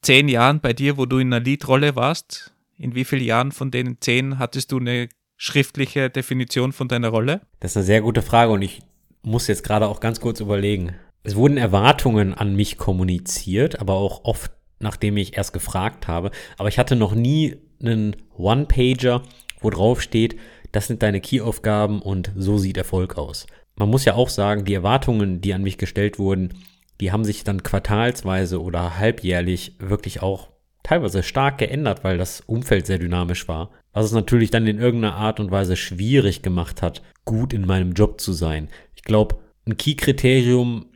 zehn 0.03 0.29
Jahren 0.29 0.61
bei 0.61 0.73
dir, 0.73 0.97
wo 0.97 1.07
du 1.07 1.19
in 1.19 1.33
einer 1.33 1.45
Leadrolle 1.45 1.97
warst, 1.97 2.55
in 2.79 2.95
wie 2.95 3.05
vielen 3.05 3.25
Jahren 3.25 3.53
von 3.53 3.71
den 3.71 3.99
zehn 4.01 4.39
hattest 4.39 4.73
du 4.73 4.79
eine 4.79 5.09
schriftliche 5.37 6.11
Definition 6.11 6.73
von 6.73 6.89
deiner 6.89 7.09
Rolle? 7.09 7.43
Das 7.61 7.73
ist 7.73 7.77
eine 7.77 7.87
sehr 7.87 8.01
gute 8.01 8.23
Frage 8.23 8.53
und 8.53 8.63
ich 8.63 8.81
muss 9.23 9.47
jetzt 9.47 9.65
gerade 9.65 9.87
auch 9.87 10.01
ganz 10.01 10.21
kurz 10.21 10.41
überlegen. 10.41 10.95
Es 11.23 11.37
wurden 11.37 11.59
Erwartungen 11.59 12.33
an 12.33 12.57
mich 12.57 12.79
kommuniziert, 12.79 13.79
aber 13.79 13.95
auch 13.95 14.25
oft 14.25 14.53
nachdem 14.81 15.17
ich 15.19 15.37
erst 15.37 15.53
gefragt 15.53 16.09
habe. 16.09 16.31
Aber 16.59 16.69
ich 16.69 16.79
hatte 16.79 16.97
noch 16.97 17.15
nie 17.15 17.57
einen 17.83 18.17
One-Pager, 18.37 19.23
wo 19.61 19.71
drauf 19.71 20.01
steht, 20.01 20.37
das 20.73 20.87
sind 20.87 21.03
deine 21.03 21.21
Key-Aufgaben 21.21 22.03
und 22.03 22.33
so 22.37 22.59
sieht 22.59 22.77
Erfolg 22.77 23.19
aus. 23.19 23.47
Man 23.77 23.89
muss 23.89 24.05
ja 24.05 24.15
auch 24.15 24.29
sagen, 24.29 24.65
die 24.65 24.75
Erwartungen, 24.75 25.41
die 25.41 25.55
an 25.55 25.63
mich 25.63 25.79
gestellt 25.79 26.19
wurden, 26.19 26.55
die 27.01 27.13
haben 27.13 27.25
sich 27.25 27.45
dann 27.45 27.63
quartalsweise 27.63 28.61
oder 28.61 28.99
halbjährlich 28.99 29.77
wirklich 29.79 30.23
auch 30.23 30.51
teilweise 30.83 31.23
stark 31.23 31.59
geändert, 31.59 32.05
weil 32.05 32.19
das 32.19 32.43
Umfeld 32.43 32.87
sehr 32.87 32.99
dynamisch 32.99 33.49
war. 33.49 33.71
Was 33.93 34.07
es 34.07 34.13
natürlich 34.13 34.51
dann 34.51 34.67
in 34.67 34.79
irgendeiner 34.79 35.17
Art 35.17 35.41
und 35.41 35.51
Weise 35.51 35.77
schwierig 35.77 36.43
gemacht 36.43 36.83
hat, 36.83 37.03
gut 37.25 37.53
in 37.53 37.67
meinem 37.67 37.93
Job 37.93 38.21
zu 38.21 38.33
sein. 38.33 38.69
Ich 38.95 39.03
glaube, 39.03 39.39
ein 39.67 39.77
Key-Kriterium 39.77 40.87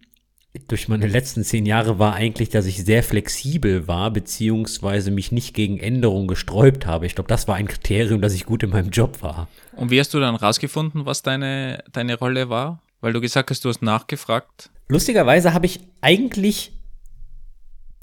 durch 0.68 0.88
meine 0.88 1.08
letzten 1.08 1.42
zehn 1.42 1.66
Jahre 1.66 1.98
war 1.98 2.14
eigentlich, 2.14 2.48
dass 2.48 2.66
ich 2.66 2.84
sehr 2.84 3.02
flexibel 3.02 3.88
war, 3.88 4.10
beziehungsweise 4.12 5.10
mich 5.10 5.32
nicht 5.32 5.54
gegen 5.54 5.78
Änderungen 5.78 6.28
gesträubt 6.28 6.86
habe. 6.86 7.06
Ich 7.06 7.14
glaube, 7.14 7.28
das 7.28 7.48
war 7.48 7.56
ein 7.56 7.66
Kriterium, 7.66 8.20
dass 8.20 8.34
ich 8.34 8.46
gut 8.46 8.62
in 8.62 8.70
meinem 8.70 8.90
Job 8.90 9.20
war. 9.20 9.48
Und 9.76 9.90
wie 9.90 9.98
hast 9.98 10.14
du 10.14 10.20
dann 10.20 10.36
rausgefunden, 10.36 11.06
was 11.06 11.22
deine, 11.22 11.82
deine 11.92 12.16
Rolle 12.16 12.48
war? 12.48 12.80
Weil 13.00 13.12
du 13.12 13.20
gesagt 13.20 13.50
hast, 13.50 13.64
du 13.64 13.68
hast 13.68 13.82
nachgefragt. 13.82 14.70
Lustigerweise 14.88 15.52
habe 15.54 15.66
ich 15.66 15.80
eigentlich 16.00 16.72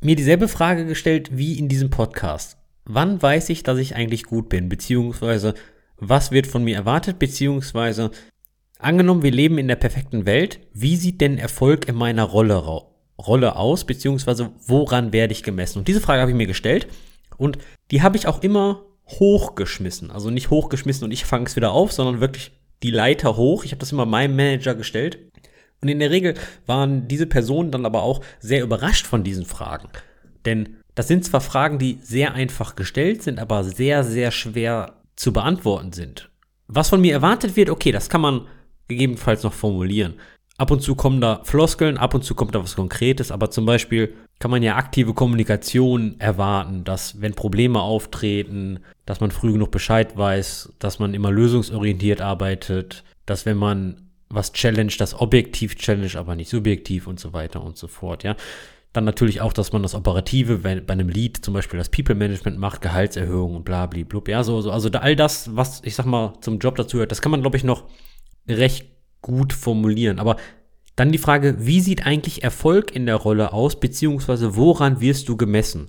mir 0.01 0.15
dieselbe 0.15 0.47
Frage 0.47 0.85
gestellt 0.85 1.29
wie 1.31 1.57
in 1.57 1.69
diesem 1.69 1.89
Podcast. 1.89 2.57
Wann 2.85 3.21
weiß 3.21 3.49
ich, 3.49 3.63
dass 3.63 3.77
ich 3.77 3.95
eigentlich 3.95 4.25
gut 4.25 4.49
bin? 4.49 4.67
Beziehungsweise, 4.67 5.53
was 5.97 6.31
wird 6.31 6.47
von 6.47 6.63
mir 6.63 6.75
erwartet? 6.75 7.17
Beziehungsweise, 7.17 8.11
angenommen, 8.81 9.23
wir 9.23 9.31
leben 9.31 9.57
in 9.57 9.67
der 9.67 9.75
perfekten 9.75 10.25
Welt, 10.25 10.59
wie 10.73 10.95
sieht 10.95 11.21
denn 11.21 11.37
Erfolg 11.37 11.87
in 11.87 11.95
meiner 11.95 12.23
Rolle, 12.23 12.55
Rolle 13.17 13.55
aus? 13.55 13.85
Beziehungsweise, 13.85 14.51
woran 14.65 15.13
werde 15.13 15.33
ich 15.33 15.43
gemessen? 15.43 15.79
Und 15.79 15.87
diese 15.87 16.01
Frage 16.01 16.21
habe 16.21 16.31
ich 16.31 16.37
mir 16.37 16.47
gestellt 16.47 16.87
und 17.37 17.57
die 17.91 18.01
habe 18.01 18.17
ich 18.17 18.27
auch 18.27 18.41
immer 18.41 18.83
hochgeschmissen. 19.07 20.11
Also 20.11 20.29
nicht 20.29 20.49
hochgeschmissen 20.49 21.05
und 21.05 21.11
ich 21.11 21.25
fange 21.25 21.45
es 21.45 21.55
wieder 21.55 21.71
auf, 21.71 21.91
sondern 21.91 22.21
wirklich 22.21 22.51
die 22.83 22.91
Leiter 22.91 23.37
hoch. 23.37 23.63
Ich 23.63 23.71
habe 23.71 23.79
das 23.79 23.91
immer 23.91 24.05
meinem 24.05 24.35
Manager 24.35 24.75
gestellt 24.75 25.19
und 25.81 25.87
in 25.87 25.99
der 25.99 26.11
Regel 26.11 26.35
waren 26.65 27.07
diese 27.07 27.25
Personen 27.25 27.71
dann 27.71 27.85
aber 27.85 28.03
auch 28.03 28.21
sehr 28.39 28.63
überrascht 28.63 29.07
von 29.07 29.23
diesen 29.23 29.45
Fragen. 29.45 29.89
Denn 30.45 30.77
das 30.95 31.07
sind 31.07 31.25
zwar 31.25 31.41
Fragen, 31.41 31.79
die 31.79 31.99
sehr 32.01 32.33
einfach 32.33 32.75
gestellt 32.75 33.23
sind, 33.23 33.39
aber 33.39 33.63
sehr, 33.63 34.03
sehr 34.03 34.31
schwer 34.31 35.01
zu 35.15 35.33
beantworten 35.33 35.93
sind. 35.93 36.29
Was 36.67 36.89
von 36.89 37.01
mir 37.01 37.13
erwartet 37.13 37.55
wird, 37.55 37.69
okay, 37.69 37.91
das 37.91 38.09
kann 38.09 38.21
man 38.21 38.47
gegebenenfalls 38.91 39.43
noch 39.43 39.53
formulieren. 39.53 40.15
Ab 40.57 40.69
und 40.69 40.81
zu 40.81 40.93
kommen 40.93 41.21
da 41.21 41.41
Floskeln, 41.43 41.97
ab 41.97 42.13
und 42.13 42.23
zu 42.23 42.35
kommt 42.35 42.53
da 42.53 42.61
was 42.61 42.75
Konkretes, 42.75 43.31
aber 43.31 43.49
zum 43.49 43.65
Beispiel 43.65 44.13
kann 44.37 44.51
man 44.51 44.61
ja 44.61 44.75
aktive 44.75 45.13
Kommunikation 45.13 46.19
erwarten, 46.19 46.83
dass 46.83 47.19
wenn 47.19 47.33
Probleme 47.33 47.81
auftreten, 47.81 48.79
dass 49.05 49.21
man 49.21 49.31
früh 49.31 49.53
genug 49.53 49.71
Bescheid 49.71 50.15
weiß, 50.17 50.73
dass 50.77 50.99
man 50.99 51.13
immer 51.13 51.31
lösungsorientiert 51.31 52.21
arbeitet, 52.21 53.03
dass 53.25 53.45
wenn 53.45 53.57
man 53.57 54.09
was 54.29 54.53
challenge, 54.53 54.93
das 54.97 55.19
objektiv 55.19 55.75
challenge, 55.77 56.15
aber 56.15 56.35
nicht 56.35 56.49
subjektiv 56.49 57.07
und 57.07 57.19
so 57.19 57.33
weiter 57.33 57.63
und 57.63 57.77
so 57.77 57.87
fort, 57.87 58.23
ja. 58.23 58.35
Dann 58.93 59.05
natürlich 59.05 59.39
auch, 59.39 59.53
dass 59.53 59.71
man 59.71 59.83
das 59.83 59.95
Operative 59.95 60.63
wenn, 60.63 60.85
bei 60.85 60.93
einem 60.93 61.07
Lead 61.07 61.37
zum 61.37 61.53
Beispiel 61.53 61.77
das 61.77 61.89
People 61.89 62.13
Management 62.13 62.57
macht, 62.57 62.81
Gehaltserhöhung 62.81 63.55
und 63.55 63.63
bla, 63.63 63.85
bla, 63.85 64.03
bla, 64.03 64.21
ja, 64.27 64.43
so, 64.43 64.59
so. 64.61 64.69
Also 64.69 64.89
all 64.91 65.15
das, 65.15 65.55
was 65.55 65.81
ich 65.85 65.95
sag 65.95 66.05
mal 66.05 66.33
zum 66.41 66.59
Job 66.59 66.75
dazu 66.75 66.99
hört, 66.99 67.11
das 67.11 67.21
kann 67.21 67.31
man, 67.31 67.41
glaube 67.41 67.57
ich, 67.57 67.63
noch 67.63 67.85
recht 68.47 68.87
gut 69.21 69.53
formulieren. 69.53 70.19
Aber 70.19 70.37
dann 70.95 71.11
die 71.11 71.17
Frage, 71.17 71.55
wie 71.59 71.81
sieht 71.81 72.05
eigentlich 72.05 72.43
Erfolg 72.43 72.95
in 72.95 73.05
der 73.05 73.15
Rolle 73.15 73.53
aus, 73.53 73.79
beziehungsweise 73.79 74.55
woran 74.55 75.01
wirst 75.01 75.29
du 75.29 75.37
gemessen? 75.37 75.87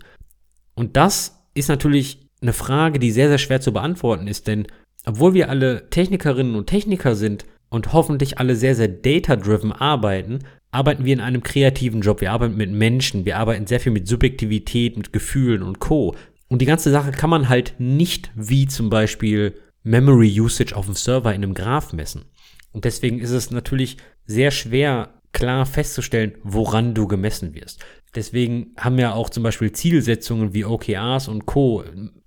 Und 0.75 0.97
das 0.97 1.45
ist 1.55 1.69
natürlich 1.69 2.31
eine 2.41 2.53
Frage, 2.53 2.99
die 2.99 3.11
sehr, 3.11 3.29
sehr 3.29 3.39
schwer 3.39 3.61
zu 3.61 3.73
beantworten 3.73 4.27
ist, 4.27 4.47
denn 4.47 4.67
obwohl 5.05 5.35
wir 5.35 5.49
alle 5.49 5.91
Technikerinnen 5.91 6.55
und 6.55 6.67
Techniker 6.67 7.17
sind, 7.17 7.45
und 7.73 7.95
hoffentlich 7.95 8.39
alle 8.39 8.55
sehr, 8.55 8.75
sehr 8.75 8.89
data-driven 8.89 9.73
arbeiten, 9.73 10.41
arbeiten 10.71 11.07
wir 11.07 11.15
in 11.15 11.21
einem 11.21 11.43
kreativen 11.43 12.03
Job. 12.03 12.21
Wir 12.21 12.33
arbeiten 12.33 12.57
mit 12.57 12.71
Menschen, 12.71 13.25
wir 13.25 13.39
arbeiten 13.39 13.67
sehr 13.67 13.81
viel 13.81 13.93
mit 13.93 14.07
Subjektivität, 14.07 14.99
mit 14.99 15.13
Gefühlen 15.13 15.63
und 15.63 15.79
Co. 15.79 16.15
Und 16.49 16.61
die 16.61 16.67
ganze 16.67 16.91
Sache 16.91 17.13
kann 17.13 17.31
man 17.31 17.49
halt 17.49 17.75
nicht 17.79 18.31
wie 18.35 18.67
zum 18.67 18.91
Beispiel 18.91 19.55
Memory 19.85 20.39
Usage 20.39 20.77
auf 20.77 20.85
dem 20.85 20.95
Server 20.95 21.31
in 21.31 21.43
einem 21.43 21.55
Graph 21.55 21.95
messen. 21.95 22.27
Und 22.73 22.85
deswegen 22.85 23.19
ist 23.19 23.31
es 23.31 23.51
natürlich 23.51 23.97
sehr 24.25 24.51
schwer, 24.51 25.21
klar 25.33 25.67
festzustellen, 25.67 26.35
woran 26.43 26.95
du 26.95 27.07
gemessen 27.07 27.55
wirst. 27.55 27.85
Deswegen 28.15 28.73
haben 28.77 28.99
ja 28.99 29.15
auch 29.15 29.31
zum 29.31 29.43
Beispiel 29.43 29.73
Zielsetzungen 29.73 30.53
wie 30.53 30.65
OKRs 30.65 31.29
und 31.29 31.47
Co. 31.47 31.85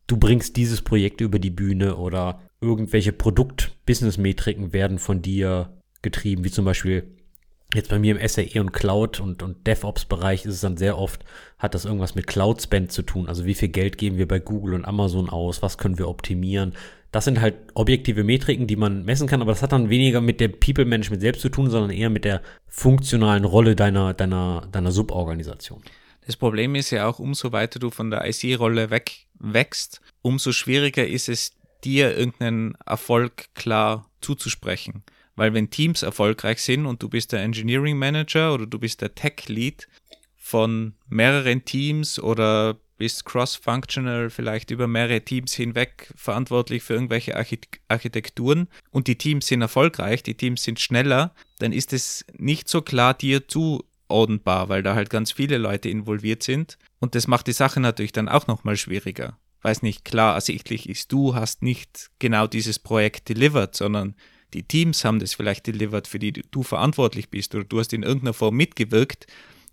Du 0.07 0.17
bringst 0.17 0.57
dieses 0.57 0.81
Projekt 0.81 1.21
über 1.21 1.37
die 1.37 1.51
Bühne 1.51 1.97
oder 1.97 2.41
irgendwelche 2.61 3.11
Produkt-Business-Metriken 3.11 4.73
werden 4.73 4.97
von 4.97 5.21
dir 5.21 5.77
getrieben, 6.01 6.43
wie 6.43 6.51
zum 6.51 6.65
Beispiel 6.65 7.15
Jetzt 7.75 7.89
bei 7.89 7.99
mir 7.99 8.17
im 8.17 8.25
SAE 8.25 8.61
und 8.61 8.71
Cloud 8.71 9.19
und, 9.19 9.43
und 9.43 9.67
DevOps-Bereich 9.67 10.45
ist 10.45 10.53
es 10.53 10.61
dann 10.61 10.77
sehr 10.77 10.97
oft, 10.97 11.25
hat 11.57 11.73
das 11.73 11.83
irgendwas 11.83 12.15
mit 12.15 12.25
Cloud-Spend 12.25 12.89
zu 12.89 13.01
tun. 13.01 13.27
Also 13.27 13.45
wie 13.45 13.53
viel 13.53 13.67
Geld 13.67 13.97
geben 13.97 14.17
wir 14.17 14.29
bei 14.29 14.39
Google 14.39 14.75
und 14.75 14.85
Amazon 14.85 15.29
aus? 15.29 15.61
Was 15.61 15.77
können 15.77 15.97
wir 15.97 16.07
optimieren? 16.07 16.73
Das 17.15 17.23
sind 17.23 17.39
halt 17.39 17.55
objektive 17.75 18.25
Metriken, 18.25 18.67
die 18.67 18.75
man 18.75 19.05
messen 19.05 19.25
kann, 19.25 19.41
aber 19.41 19.53
das 19.53 19.61
hat 19.61 19.71
dann 19.71 19.89
weniger 19.89 20.19
mit 20.19 20.41
der 20.41 20.49
People-Management 20.49 21.21
selbst 21.21 21.43
zu 21.43 21.47
tun, 21.47 21.69
sondern 21.69 21.91
eher 21.91 22.09
mit 22.09 22.25
der 22.25 22.41
funktionalen 22.67 23.45
Rolle 23.45 23.77
deiner, 23.77 24.13
deiner, 24.13 24.67
deiner 24.73 24.91
Suborganisation. 24.91 25.81
Das 26.25 26.35
Problem 26.35 26.75
ist 26.75 26.89
ja 26.89 27.07
auch, 27.07 27.19
umso 27.19 27.53
weiter 27.53 27.79
du 27.79 27.89
von 27.89 28.11
der 28.11 28.27
IC-Rolle 28.27 28.89
weg 28.89 29.27
wächst, 29.39 30.01
umso 30.23 30.51
schwieriger 30.51 31.07
ist 31.07 31.29
es, 31.29 31.53
dir 31.85 32.17
irgendeinen 32.17 32.75
Erfolg 32.85 33.45
klar 33.55 34.11
zuzusprechen. 34.19 35.03
Weil 35.37 35.53
wenn 35.53 35.69
Teams 35.69 36.03
erfolgreich 36.03 36.61
sind 36.61 36.85
und 36.85 37.01
du 37.01 37.07
bist 37.07 37.31
der 37.31 37.43
Engineering 37.43 37.97
Manager 37.97 38.53
oder 38.53 38.67
du 38.67 38.77
bist 38.77 38.99
der 38.99 39.15
Tech 39.15 39.47
Lead 39.47 39.87
von 40.35 40.95
mehreren 41.07 41.63
Teams 41.63 42.19
oder 42.19 42.75
bist 42.97 43.25
cross-functional, 43.25 44.29
vielleicht 44.29 44.71
über 44.71 44.87
mehrere 44.87 45.21
Teams 45.21 45.53
hinweg 45.53 46.11
verantwortlich 46.15 46.83
für 46.83 46.93
irgendwelche 46.93 47.35
Architekturen. 47.87 48.67
Und 48.91 49.07
die 49.07 49.17
Teams 49.17 49.47
sind 49.47 49.61
erfolgreich, 49.61 50.23
die 50.23 50.35
Teams 50.35 50.63
sind 50.63 50.79
schneller, 50.79 51.33
dann 51.59 51.71
ist 51.71 51.93
es 51.93 52.25
nicht 52.37 52.69
so 52.69 52.81
klar 52.81 53.13
dir 53.13 53.47
zuordnenbar, 53.47 54.69
weil 54.69 54.83
da 54.83 54.95
halt 54.95 55.09
ganz 55.09 55.31
viele 55.31 55.57
Leute 55.57 55.89
involviert 55.89 56.43
sind. 56.43 56.77
Und 56.99 57.15
das 57.15 57.27
macht 57.27 57.47
die 57.47 57.53
Sache 57.53 57.79
natürlich 57.79 58.13
dann 58.13 58.29
auch 58.29 58.47
nochmal 58.47 58.77
schwieriger. 58.77 59.37
Weiß 59.61 59.81
nicht, 59.81 60.05
klar 60.05 60.35
ersichtlich 60.35 60.87
ist, 60.87 61.11
du 61.11 61.35
hast 61.35 61.63
nicht 61.63 62.11
genau 62.19 62.47
dieses 62.47 62.79
Projekt 62.79 63.29
delivered, 63.29 63.75
sondern 63.75 64.15
die 64.53 64.63
Teams 64.63 65.03
haben 65.03 65.19
das 65.19 65.33
vielleicht 65.33 65.67
delivered, 65.67 66.07
für 66.07 66.19
die 66.19 66.31
du 66.31 66.63
verantwortlich 66.63 67.29
bist 67.29 67.55
oder 67.55 67.65
du 67.65 67.79
hast 67.79 67.91
in 67.91 68.03
irgendeiner 68.03 68.33
Form 68.33 68.55
mitgewirkt, 68.55 69.27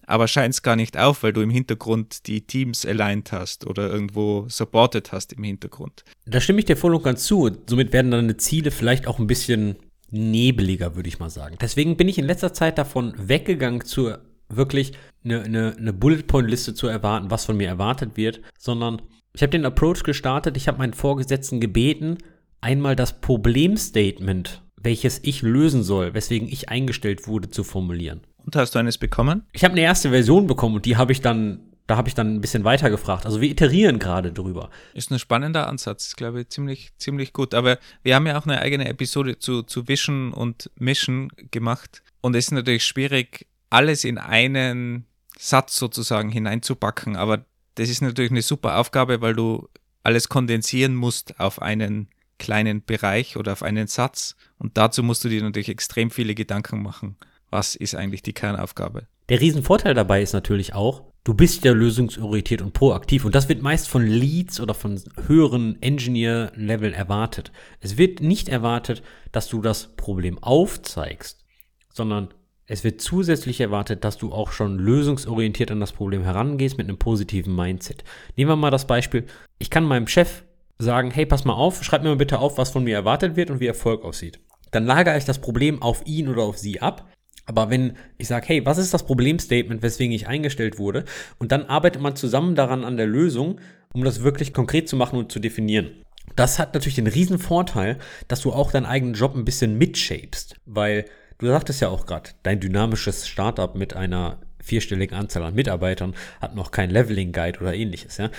aber 0.07 0.29
scheinst 0.29 0.63
gar 0.63 0.77
nicht 0.77 0.99
auf, 0.99 1.23
weil 1.23 1.33
du 1.33 1.41
im 1.41 1.51
Hintergrund 1.51 2.27
die 2.27 2.43
Teams 2.47 2.85
aligned 2.87 3.33
hast 3.33 3.67
oder 3.67 3.91
irgendwo 3.91 4.47
supported 4.49 5.13
hast 5.13 5.33
im 5.33 5.45
Hintergrund. 5.45 6.05
Da 6.27 6.41
stimme 6.41 6.59
ich 6.61 6.65
dir 6.65 6.77
voll 6.77 6.95
und 6.95 7.03
ganz 7.03 7.25
zu. 7.25 7.51
Somit 7.67 7.93
werden 7.93 8.11
deine 8.11 8.37
Ziele 8.37 8.71
vielleicht 8.71 9.07
auch 9.07 9.19
ein 9.19 9.27
bisschen 9.27 9.77
nebeliger, 10.11 10.95
würde 10.97 11.09
ich 11.09 11.19
mal 11.19 11.31
sagen. 11.31 11.57
Deswegen 11.61 11.97
bin 11.97 12.09
ich 12.09 12.19
in 12.19 12.27
letzter 12.27 12.53
Zeit 12.53 12.79
davon 12.79 13.15
weggegangen, 13.17 13.85
zu 13.85 14.15
wirklich 14.49 14.93
eine, 15.25 15.43
eine, 15.43 15.77
eine 15.77 15.93
Bullet-Point-Liste 15.93 16.75
zu 16.75 16.87
erwarten, 16.87 17.31
was 17.31 17.47
von 17.47 17.57
mir 17.57 17.69
erwartet 17.69 18.17
wird, 18.17 18.41
sondern 18.59 19.01
ich 19.35 19.43
habe 19.43 19.51
den 19.51 19.65
Approach 19.65 20.03
gestartet, 20.03 20.57
ich 20.59 20.69
habe 20.69 20.79
meinen 20.79 20.93
Vorgesetzten 20.93 21.59
gebeten, 21.59 22.19
einmal 22.61 22.95
das 22.95 23.21
Problemstatement 23.21 24.63
welches 24.83 25.21
ich 25.23 25.43
lösen 25.43 25.83
soll, 25.83 26.15
weswegen 26.15 26.49
ich 26.49 26.69
eingestellt 26.69 27.27
wurde, 27.29 27.51
zu 27.51 27.65
formulieren. 27.65 28.21
Und 28.45 28.57
hast 28.57 28.75
du 28.75 28.79
eines 28.79 28.99
bekommen? 28.99 29.47
Ich 29.53 29.65
habe 29.65 29.73
eine 29.73 29.83
erste 29.83 30.11
Version 30.11 30.47
bekommen 30.47 30.77
und 30.77 30.85
die 30.85 30.97
habe 30.97 31.13
ich 31.13 31.21
dann, 31.21 31.61
da 31.87 31.97
habe 31.97 32.09
ich 32.09 32.15
dann 32.15 32.35
ein 32.35 32.41
bisschen 32.41 32.65
weiter 32.65 32.91
gefragt. 32.91 33.27
Also 33.27 33.41
wir 33.41 33.49
iterieren 33.49 33.99
gerade 33.99 34.33
drüber. 34.33 34.71
Ist 34.95 35.11
ein 35.11 35.19
spannender 35.19 35.69
Ansatz, 35.69 36.17
glaube 36.17 36.43
ich, 36.43 36.49
ziemlich, 36.49 36.91
ziemlich 36.99 37.33
gut. 37.33 37.55
Aber 37.55 37.79
wir 38.03 38.15
haben 38.15 38.27
ja 38.27 38.39
auch 38.39 38.47
eine 38.47 38.61
eigene 38.61 38.89
Episode 38.89 39.39
zu, 39.39 39.63
zu 39.63 39.89
Vision 39.89 40.33
und 40.33 40.71
Mission 40.77 41.31
gemacht. 41.51 42.03
Und 42.21 42.35
es 42.35 42.47
ist 42.47 42.53
natürlich 42.53 42.85
schwierig, 42.85 43.47
alles 43.71 44.05
in 44.05 44.19
einen 44.19 45.07
Satz 45.39 45.77
sozusagen 45.77 46.31
hineinzupacken. 46.31 47.17
Aber 47.17 47.45
das 47.75 47.89
ist 47.89 48.03
natürlich 48.03 48.31
eine 48.31 48.43
super 48.43 48.79
Aufgabe, 48.79 49.21
weil 49.21 49.35
du 49.35 49.69
alles 50.03 50.29
kondensieren 50.29 50.95
musst 50.95 51.39
auf 51.39 51.63
einen 51.63 52.09
kleinen 52.39 52.85
Bereich 52.85 53.37
oder 53.37 53.53
auf 53.53 53.63
einen 53.63 53.87
Satz. 53.87 54.37
Und 54.59 54.77
dazu 54.77 55.03
musst 55.03 55.25
du 55.25 55.29
dir 55.29 55.43
natürlich 55.43 55.69
extrem 55.69 56.11
viele 56.11 56.35
Gedanken 56.35 56.83
machen. 56.83 57.17
Was 57.53 57.75
ist 57.75 57.95
eigentlich 57.95 58.23
die 58.23 58.33
Kernaufgabe? 58.33 59.07
Der 59.29 59.43
Riesenvorteil 59.43 59.93
dabei 59.93 60.23
ist 60.23 60.33
natürlich 60.33 60.73
auch, 60.73 61.03
du 61.23 61.35
bist 61.35 61.67
ja 61.67 61.73
lösungsorientiert 61.73 62.63
und 62.63 62.73
proaktiv 62.73 63.27
und 63.27 63.35
das 63.35 63.51
wird 63.51 63.61
meist 63.61 63.91
von 63.91 64.07
Leads 64.07 64.59
oder 64.59 64.73
von 64.73 64.99
höheren 65.27 65.81
Engineer-Leveln 65.83 66.95
erwartet. 66.95 67.53
Es 67.81 67.99
wird 67.99 68.23
nicht 68.23 68.49
erwartet, 68.49 69.03
dass 69.33 69.49
du 69.49 69.61
das 69.61 69.95
Problem 69.97 70.43
aufzeigst, 70.43 71.45
sondern 71.93 72.33
es 72.65 72.85
wird 72.85 73.03
zusätzlich 73.03 73.61
erwartet, 73.61 74.03
dass 74.03 74.17
du 74.17 74.33
auch 74.33 74.51
schon 74.51 74.79
lösungsorientiert 74.79 75.71
an 75.71 75.81
das 75.81 75.93
Problem 75.93 76.23
herangehst 76.23 76.79
mit 76.79 76.89
einem 76.89 76.97
positiven 76.97 77.55
Mindset. 77.55 78.03
Nehmen 78.37 78.51
wir 78.51 78.57
mal 78.57 78.71
das 78.71 78.87
Beispiel, 78.87 79.27
ich 79.59 79.69
kann 79.69 79.85
meinem 79.85 80.07
Chef 80.07 80.45
sagen, 80.79 81.11
hey, 81.11 81.27
pass 81.27 81.45
mal 81.45 81.53
auf, 81.53 81.85
schreib 81.85 82.03
mir 82.03 82.09
mal 82.09 82.17
bitte 82.17 82.39
auf, 82.39 82.57
was 82.57 82.71
von 82.71 82.83
mir 82.83 82.95
erwartet 82.95 83.37
wird 83.37 83.51
und 83.51 83.61
wie 83.61 83.67
Erfolg 83.67 84.05
aussieht. 84.05 84.41
Dann 84.71 84.87
lagere 84.87 85.19
ich 85.19 85.27
das 85.27 85.39
Problem 85.39 85.83
auf 85.83 86.07
ihn 86.07 86.29
oder 86.29 86.45
auf 86.45 86.57
sie 86.57 86.81
ab. 86.81 87.12
Aber 87.47 87.71
wenn 87.71 87.97
ich 88.19 88.29
sage, 88.29 88.47
hey, 88.49 88.65
was 88.65 88.79
ist 88.79 88.95
das 88.95 89.05
Problemstatement, 89.05 89.83
weswegen 89.83 90.15
ich 90.15 90.29
eingestellt 90.29 90.79
wurde? 90.79 91.05
Und 91.39 91.53
dann 91.53 91.67
arbeitet 91.67 92.01
man 92.01 92.17
zusammen 92.17 92.55
daran 92.55 92.85
an 92.85 92.97
der 92.97 93.07
Lösung, 93.07 93.61
um 93.93 94.05
das 94.05 94.23
wirklich 94.23 94.55
konkret 94.55 94.89
zu 94.89 94.97
machen 94.97 95.19
und 95.19 95.33
zu 95.33 95.41
definieren. 95.41 95.91
Das 96.37 96.59
hat 96.59 96.75
natürlich 96.75 96.95
den 96.95 97.07
riesen 97.09 97.39
Vorteil, 97.39 97.99
dass 98.29 98.41
du 98.41 98.53
auch 98.53 98.71
deinen 98.71 98.87
eigenen 98.87 99.15
Job 99.15 99.35
ein 99.35 99.45
bisschen 99.45 99.77
mitshapest, 99.77 100.57
weil 100.67 101.05
du 101.39 101.47
sagtest 101.49 101.81
ja 101.81 101.89
auch 101.89 102.07
gerade, 102.07 102.31
dein 102.43 102.61
dynamisches 102.61 103.29
Startup 103.29 103.75
mit 103.75 103.95
einer 103.95 104.39
vierstelligen 104.63 105.19
Anzahl 105.19 105.43
an 105.43 105.55
Mitarbeitern 105.55 106.15
hat 106.41 106.55
noch 106.55 106.71
kein 106.71 106.91
Leveling 106.91 107.33
Guide 107.33 107.61
oder 107.61 107.75
ähnliches, 107.75 108.17
ja. 108.17 108.31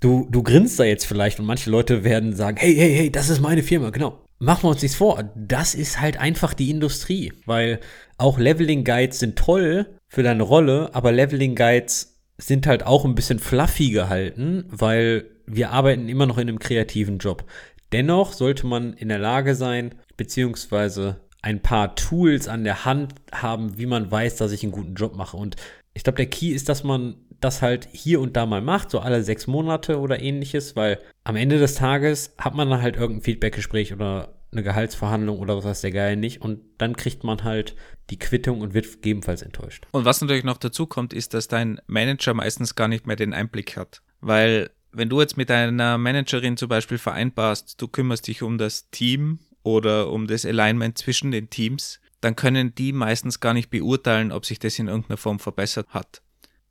Du, 0.00 0.28
du 0.30 0.44
grinst 0.44 0.78
da 0.78 0.84
jetzt 0.84 1.06
vielleicht 1.06 1.40
und 1.40 1.46
manche 1.46 1.70
Leute 1.70 2.04
werden 2.04 2.34
sagen, 2.34 2.56
hey, 2.56 2.74
hey, 2.74 2.94
hey, 2.94 3.10
das 3.10 3.28
ist 3.28 3.40
meine 3.40 3.64
Firma, 3.64 3.90
genau. 3.90 4.24
Machen 4.38 4.64
wir 4.64 4.68
uns 4.68 4.82
nichts 4.82 4.96
vor, 4.96 5.24
das 5.34 5.74
ist 5.74 6.00
halt 6.00 6.18
einfach 6.18 6.54
die 6.54 6.70
Industrie, 6.70 7.32
weil 7.46 7.80
auch 8.18 8.38
Leveling 8.38 8.84
Guides 8.84 9.20
sind 9.20 9.36
toll 9.36 9.86
für 10.08 10.22
deine 10.22 10.42
Rolle, 10.42 10.90
aber 10.92 11.12
Leveling 11.12 11.54
Guides 11.54 12.18
sind 12.36 12.66
halt 12.66 12.84
auch 12.84 13.04
ein 13.04 13.14
bisschen 13.14 13.38
fluffy 13.38 13.90
gehalten, 13.90 14.64
weil 14.68 15.26
wir 15.46 15.70
arbeiten 15.70 16.08
immer 16.08 16.26
noch 16.26 16.38
in 16.38 16.48
einem 16.48 16.58
kreativen 16.58 17.18
Job. 17.18 17.44
Dennoch 17.92 18.32
sollte 18.32 18.66
man 18.66 18.92
in 18.92 19.08
der 19.08 19.18
Lage 19.18 19.54
sein, 19.54 19.94
beziehungsweise 20.16 21.20
ein 21.42 21.62
paar 21.62 21.94
Tools 21.94 22.48
an 22.48 22.64
der 22.64 22.84
Hand 22.84 23.14
haben, 23.32 23.78
wie 23.78 23.86
man 23.86 24.10
weiß, 24.10 24.36
dass 24.36 24.52
ich 24.52 24.62
einen 24.62 24.72
guten 24.72 24.94
Job 24.94 25.16
mache. 25.16 25.36
Und 25.36 25.56
ich 25.94 26.02
glaube, 26.04 26.16
der 26.16 26.26
Key 26.26 26.48
ist, 26.48 26.68
dass 26.68 26.84
man 26.84 27.16
das 27.40 27.62
halt 27.62 27.88
hier 27.92 28.20
und 28.20 28.36
da 28.36 28.46
mal 28.46 28.60
macht, 28.60 28.90
so 28.90 28.98
alle 28.98 29.22
sechs 29.22 29.46
Monate 29.46 30.00
oder 30.00 30.20
ähnliches, 30.20 30.74
weil 30.76 30.98
am 31.24 31.36
Ende 31.36 31.58
des 31.58 31.76
Tages 31.76 32.34
hat 32.38 32.54
man 32.54 32.68
dann 32.68 32.82
halt 32.82 32.96
irgendein 32.96 33.22
Feedbackgespräch 33.22 33.92
oder 33.92 34.37
eine 34.50 34.62
Gehaltsverhandlung 34.62 35.38
oder 35.38 35.56
was 35.56 35.64
weiß 35.64 35.80
der 35.82 35.92
Geil 35.92 36.16
nicht. 36.16 36.40
Und 36.40 36.60
dann 36.78 36.96
kriegt 36.96 37.24
man 37.24 37.44
halt 37.44 37.76
die 38.10 38.18
Quittung 38.18 38.60
und 38.60 38.74
wird 38.74 38.86
gegebenenfalls 38.86 39.42
enttäuscht. 39.42 39.86
Und 39.92 40.04
was 40.04 40.20
natürlich 40.20 40.44
noch 40.44 40.56
dazu 40.56 40.86
kommt, 40.86 41.12
ist, 41.12 41.34
dass 41.34 41.48
dein 41.48 41.80
Manager 41.86 42.34
meistens 42.34 42.74
gar 42.74 42.88
nicht 42.88 43.06
mehr 43.06 43.16
den 43.16 43.34
Einblick 43.34 43.76
hat, 43.76 44.02
weil 44.20 44.70
wenn 44.92 45.08
du 45.08 45.20
jetzt 45.20 45.36
mit 45.36 45.50
deiner 45.50 45.98
Managerin 45.98 46.56
zum 46.56 46.68
Beispiel 46.68 46.98
vereinbarst, 46.98 47.80
du 47.80 47.88
kümmerst 47.88 48.26
dich 48.26 48.42
um 48.42 48.58
das 48.58 48.90
Team 48.90 49.38
oder 49.62 50.10
um 50.10 50.26
das 50.26 50.46
Alignment 50.46 50.96
zwischen 50.96 51.30
den 51.30 51.50
Teams, 51.50 52.00
dann 52.20 52.36
können 52.36 52.74
die 52.74 52.92
meistens 52.92 53.40
gar 53.40 53.54
nicht 53.54 53.70
beurteilen, 53.70 54.32
ob 54.32 54.46
sich 54.46 54.58
das 54.58 54.78
in 54.78 54.88
irgendeiner 54.88 55.18
Form 55.18 55.38
verbessert 55.38 55.88
hat. 55.90 56.22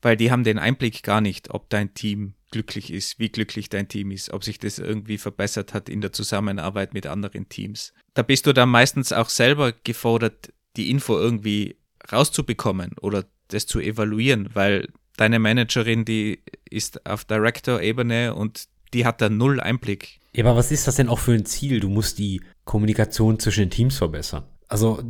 Weil 0.02 0.18
die 0.18 0.32
haben 0.32 0.44
den 0.44 0.60
Einblick 0.60 1.04
gar 1.04 1.22
nicht, 1.22 1.52
ob 1.52 1.70
dein 1.70 1.94
Team 1.94 2.34
glücklich 2.52 2.92
ist, 2.92 3.20
wie 3.20 3.30
glücklich 3.30 3.70
dein 3.70 3.88
Team 3.88 4.12
ist, 4.12 4.32
ob 4.32 4.44
sich 4.44 4.60
das 4.60 4.80
irgendwie 4.80 5.18
verbessert 5.18 5.74
hat 5.74 5.90
in 5.90 6.02
der 6.02 6.14
Zusammenarbeit 6.14 6.94
mit 6.94 7.06
anderen 7.08 7.50
Teams. 7.50 7.94
Da 8.14 8.22
bist 8.22 8.46
du 8.46 8.54
dann 8.54 8.70
meistens 8.70 9.12
auch 9.12 9.30
selber 9.30 9.74
gefordert, 9.84 10.54
die 10.76 10.90
Info 10.90 11.18
irgendwie 11.18 11.78
rauszubekommen 12.12 12.96
oder 13.02 13.26
das 13.50 13.66
zu 13.66 13.80
evaluieren, 13.80 14.50
weil 14.54 14.88
deine 15.18 15.40
Managerin, 15.40 16.06
die 16.06 16.42
ist 16.70 17.06
auf 17.06 17.26
Director-Ebene 17.26 18.34
und 18.36 18.68
die 18.94 19.06
hat 19.06 19.22
da 19.22 19.30
null 19.30 19.60
Einblick. 19.60 20.20
Ja, 20.34 20.46
aber 20.46 20.56
was 20.56 20.72
ist 20.72 20.88
das 20.88 20.96
denn 20.96 21.10
auch 21.10 21.20
für 21.20 21.34
ein 21.34 21.46
Ziel? 21.46 21.80
Du 21.80 21.90
musst 21.90 22.20
die 22.20 22.42
Kommunikation 22.64 23.40
zwischen 23.40 23.62
den 23.62 23.70
Teams 23.72 23.98
verbessern. 23.98 24.44
Also 24.68 25.02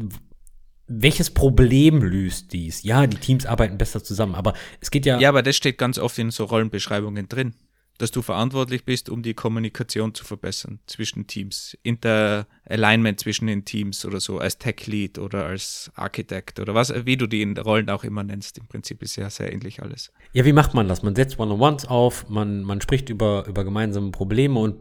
welches 0.87 1.31
Problem 1.31 2.01
löst 2.01 2.53
dies? 2.53 2.83
Ja, 2.83 3.05
die 3.07 3.17
Teams 3.17 3.45
arbeiten 3.45 3.77
besser 3.77 4.03
zusammen, 4.03 4.35
aber 4.35 4.53
es 4.79 4.91
geht 4.91 5.05
ja. 5.05 5.19
Ja, 5.19 5.29
aber 5.29 5.43
das 5.43 5.55
steht 5.55 5.77
ganz 5.77 5.99
oft 5.99 6.17
in 6.17 6.31
so 6.31 6.45
Rollenbeschreibungen 6.45 7.27
drin, 7.27 7.53
dass 7.97 8.11
du 8.11 8.21
verantwortlich 8.21 8.85
bist, 8.85 9.09
um 9.09 9.21
die 9.21 9.33
Kommunikation 9.33 10.13
zu 10.13 10.23
verbessern 10.23 10.79
zwischen 10.87 11.27
Teams, 11.27 11.77
Inter-Alignment 11.83 13.19
zwischen 13.19 13.47
den 13.47 13.65
Teams 13.65 14.05
oder 14.05 14.19
so, 14.19 14.39
als 14.39 14.59
Tech-Lead 14.59 15.19
oder 15.19 15.45
als 15.45 15.91
Architekt 15.95 16.59
oder 16.59 16.73
was, 16.73 16.93
wie 17.05 17.17
du 17.17 17.27
die 17.27 17.41
in 17.41 17.57
Rollen 17.57 17.89
auch 17.89 18.03
immer 18.03 18.23
nennst. 18.23 18.57
Im 18.57 18.67
Prinzip 18.67 19.01
ist 19.01 19.15
ja 19.15 19.29
sehr 19.29 19.51
ähnlich 19.51 19.81
alles. 19.81 20.13
Ja, 20.33 20.45
wie 20.45 20.53
macht 20.53 20.73
man 20.73 20.87
das? 20.87 21.03
Man 21.03 21.15
setzt 21.15 21.37
One-on-Ones 21.39 21.85
auf, 21.85 22.29
man, 22.29 22.63
man 22.63 22.81
spricht 22.81 23.09
über, 23.09 23.45
über 23.47 23.63
gemeinsame 23.63 24.11
Probleme 24.11 24.59
und 24.59 24.75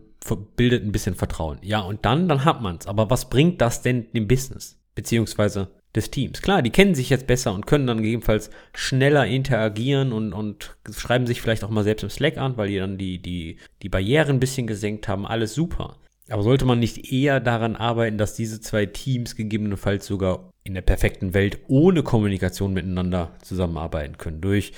bildet 0.57 0.85
ein 0.85 0.93
bisschen 0.93 1.15
Vertrauen. 1.15 1.59
Ja, 1.63 1.81
und 1.81 2.05
dann, 2.05 2.29
dann 2.29 2.45
hat 2.45 2.61
man's. 2.63 2.87
Aber 2.87 3.11
was 3.11 3.29
bringt 3.29 3.61
das 3.61 3.83
denn 3.83 4.11
dem 4.13 4.27
Business? 4.27 4.79
Beziehungsweise 4.95 5.71
des 5.97 6.11
Teams. 6.11 6.43
Klar, 6.43 6.63
die 6.63 6.71
kennen 6.71 6.95
sich 6.95 7.11
jetzt 7.11 7.27
besser 7.27 7.53
und 7.55 7.67
können 7.67 7.87
dann 7.87 8.03
gegebenenfalls 8.03 8.51
schneller 8.75 9.27
interagieren 9.27 10.13
und, 10.13 10.33
und 10.33 10.77
schreiben 10.95 11.27
sich 11.27 11.41
vielleicht 11.41 11.65
auch 11.65 11.71
mal 11.71 11.85
selbst 11.85 12.03
im 12.03 12.11
Slack 12.11 12.37
an, 12.37 12.57
weil 12.57 12.69
die 12.69 12.79
dann 12.79 12.99
die, 12.99 13.19
die, 13.19 13.57
die 13.83 13.89
Barrieren 13.89 14.37
ein 14.37 14.41
bisschen 14.41 14.67
gesenkt 14.67 15.09
haben. 15.09 15.27
Alles 15.27 15.55
super. 15.55 15.97
Aber 16.29 16.43
sollte 16.43 16.65
man 16.65 16.79
nicht 16.81 17.13
eher 17.13 17.41
daran 17.41 17.77
arbeiten, 17.77 18.19
dass 18.19 18.35
diese 18.35 18.61
zwei 18.61 18.87
Teams 18.87 19.37
gegebenenfalls 19.37 20.07
sogar 20.07 20.51
in 20.65 20.75
der 20.75 20.83
perfekten 20.83 21.35
Welt 21.35 21.61
ohne 21.69 22.03
Kommunikation 22.03 22.75
miteinander 22.75 23.33
zusammenarbeiten 23.43 24.19
können? 24.19 24.41
Durch, 24.41 24.73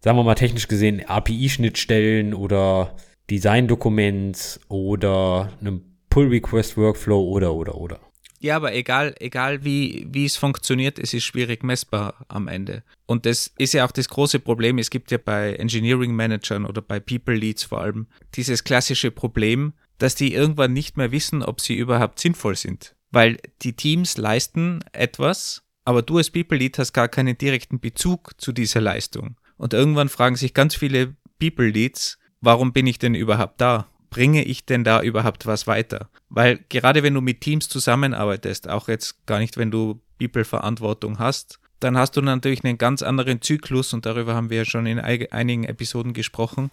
sagen 0.00 0.16
wir 0.16 0.24
mal 0.24 0.34
technisch 0.34 0.68
gesehen, 0.68 1.04
API-Schnittstellen 1.06 2.32
oder 2.32 2.96
Design-Documents 3.30 4.60
oder 4.68 5.52
einem 5.60 5.82
Pull-Request-Workflow 6.08 7.22
oder, 7.22 7.52
oder, 7.54 7.74
oder. 7.74 8.00
Ja, 8.40 8.56
aber 8.56 8.74
egal, 8.74 9.14
egal 9.18 9.64
wie, 9.64 10.06
wie 10.10 10.24
es 10.24 10.36
funktioniert, 10.36 10.98
es 10.98 11.14
ist 11.14 11.24
schwierig 11.24 11.64
messbar 11.64 12.26
am 12.28 12.48
Ende. 12.48 12.82
Und 13.06 13.26
das 13.26 13.52
ist 13.58 13.72
ja 13.74 13.84
auch 13.86 13.92
das 13.92 14.08
große 14.08 14.40
Problem. 14.40 14.78
Es 14.78 14.90
gibt 14.90 15.10
ja 15.10 15.18
bei 15.18 15.54
Engineering 15.54 16.14
Managern 16.14 16.66
oder 16.66 16.82
bei 16.82 17.00
People 17.00 17.34
Leads 17.34 17.64
vor 17.64 17.80
allem 17.80 18.06
dieses 18.34 18.64
klassische 18.64 19.10
Problem, 19.10 19.72
dass 19.98 20.14
die 20.14 20.34
irgendwann 20.34 20.72
nicht 20.72 20.96
mehr 20.96 21.12
wissen, 21.12 21.42
ob 21.42 21.60
sie 21.60 21.74
überhaupt 21.74 22.20
sinnvoll 22.20 22.56
sind. 22.56 22.94
Weil 23.10 23.38
die 23.62 23.74
Teams 23.74 24.18
leisten 24.18 24.84
etwas, 24.92 25.62
aber 25.84 26.02
du 26.02 26.18
als 26.18 26.30
People 26.30 26.58
Lead 26.58 26.78
hast 26.78 26.92
gar 26.92 27.08
keinen 27.08 27.38
direkten 27.38 27.80
Bezug 27.80 28.32
zu 28.38 28.52
dieser 28.52 28.80
Leistung. 28.80 29.36
Und 29.56 29.72
irgendwann 29.72 30.08
fragen 30.08 30.36
sich 30.36 30.52
ganz 30.52 30.74
viele 30.74 31.16
People 31.38 31.68
Leads, 31.68 32.18
warum 32.40 32.72
bin 32.72 32.86
ich 32.86 32.98
denn 32.98 33.14
überhaupt 33.14 33.60
da? 33.60 33.88
Bringe 34.10 34.44
ich 34.44 34.66
denn 34.66 34.84
da 34.84 35.02
überhaupt 35.02 35.46
was 35.46 35.66
weiter? 35.66 36.08
Weil 36.28 36.60
gerade 36.68 37.02
wenn 37.02 37.14
du 37.14 37.20
mit 37.20 37.40
Teams 37.40 37.68
zusammenarbeitest, 37.68 38.68
auch 38.68 38.88
jetzt 38.88 39.26
gar 39.26 39.38
nicht, 39.38 39.56
wenn 39.56 39.70
du 39.70 40.00
People-Verantwortung 40.18 41.18
hast, 41.18 41.58
dann 41.80 41.98
hast 41.98 42.16
du 42.16 42.22
natürlich 42.22 42.64
einen 42.64 42.78
ganz 42.78 43.02
anderen 43.02 43.42
Zyklus 43.42 43.92
und 43.92 44.06
darüber 44.06 44.34
haben 44.34 44.50
wir 44.50 44.58
ja 44.58 44.64
schon 44.64 44.86
in 44.86 44.98
einigen 44.98 45.64
Episoden 45.64 46.12
gesprochen, 46.14 46.70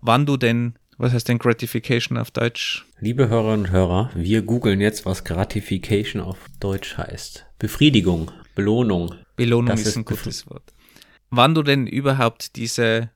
wann 0.00 0.26
du 0.26 0.36
denn 0.36 0.74
was 0.98 1.12
heißt 1.12 1.28
denn 1.28 1.38
Gratification 1.38 2.16
auf 2.16 2.30
Deutsch? 2.30 2.86
Liebe 3.00 3.28
Hörerinnen 3.28 3.66
und 3.66 3.70
Hörer, 3.70 4.10
wir 4.14 4.40
googeln 4.40 4.80
jetzt, 4.80 5.04
was 5.04 5.24
Gratification 5.24 6.22
auf 6.22 6.38
Deutsch 6.58 6.96
heißt. 6.96 7.44
Befriedigung, 7.58 8.30
Belohnung. 8.54 9.14
Belohnung 9.36 9.74
ist, 9.74 9.86
ist 9.86 9.96
ein 9.96 10.06
gutes 10.06 10.48
Wort. 10.48 10.72
Wann 11.28 11.54
du 11.54 11.62
denn 11.62 11.86
überhaupt 11.86 12.56
diese 12.56 13.10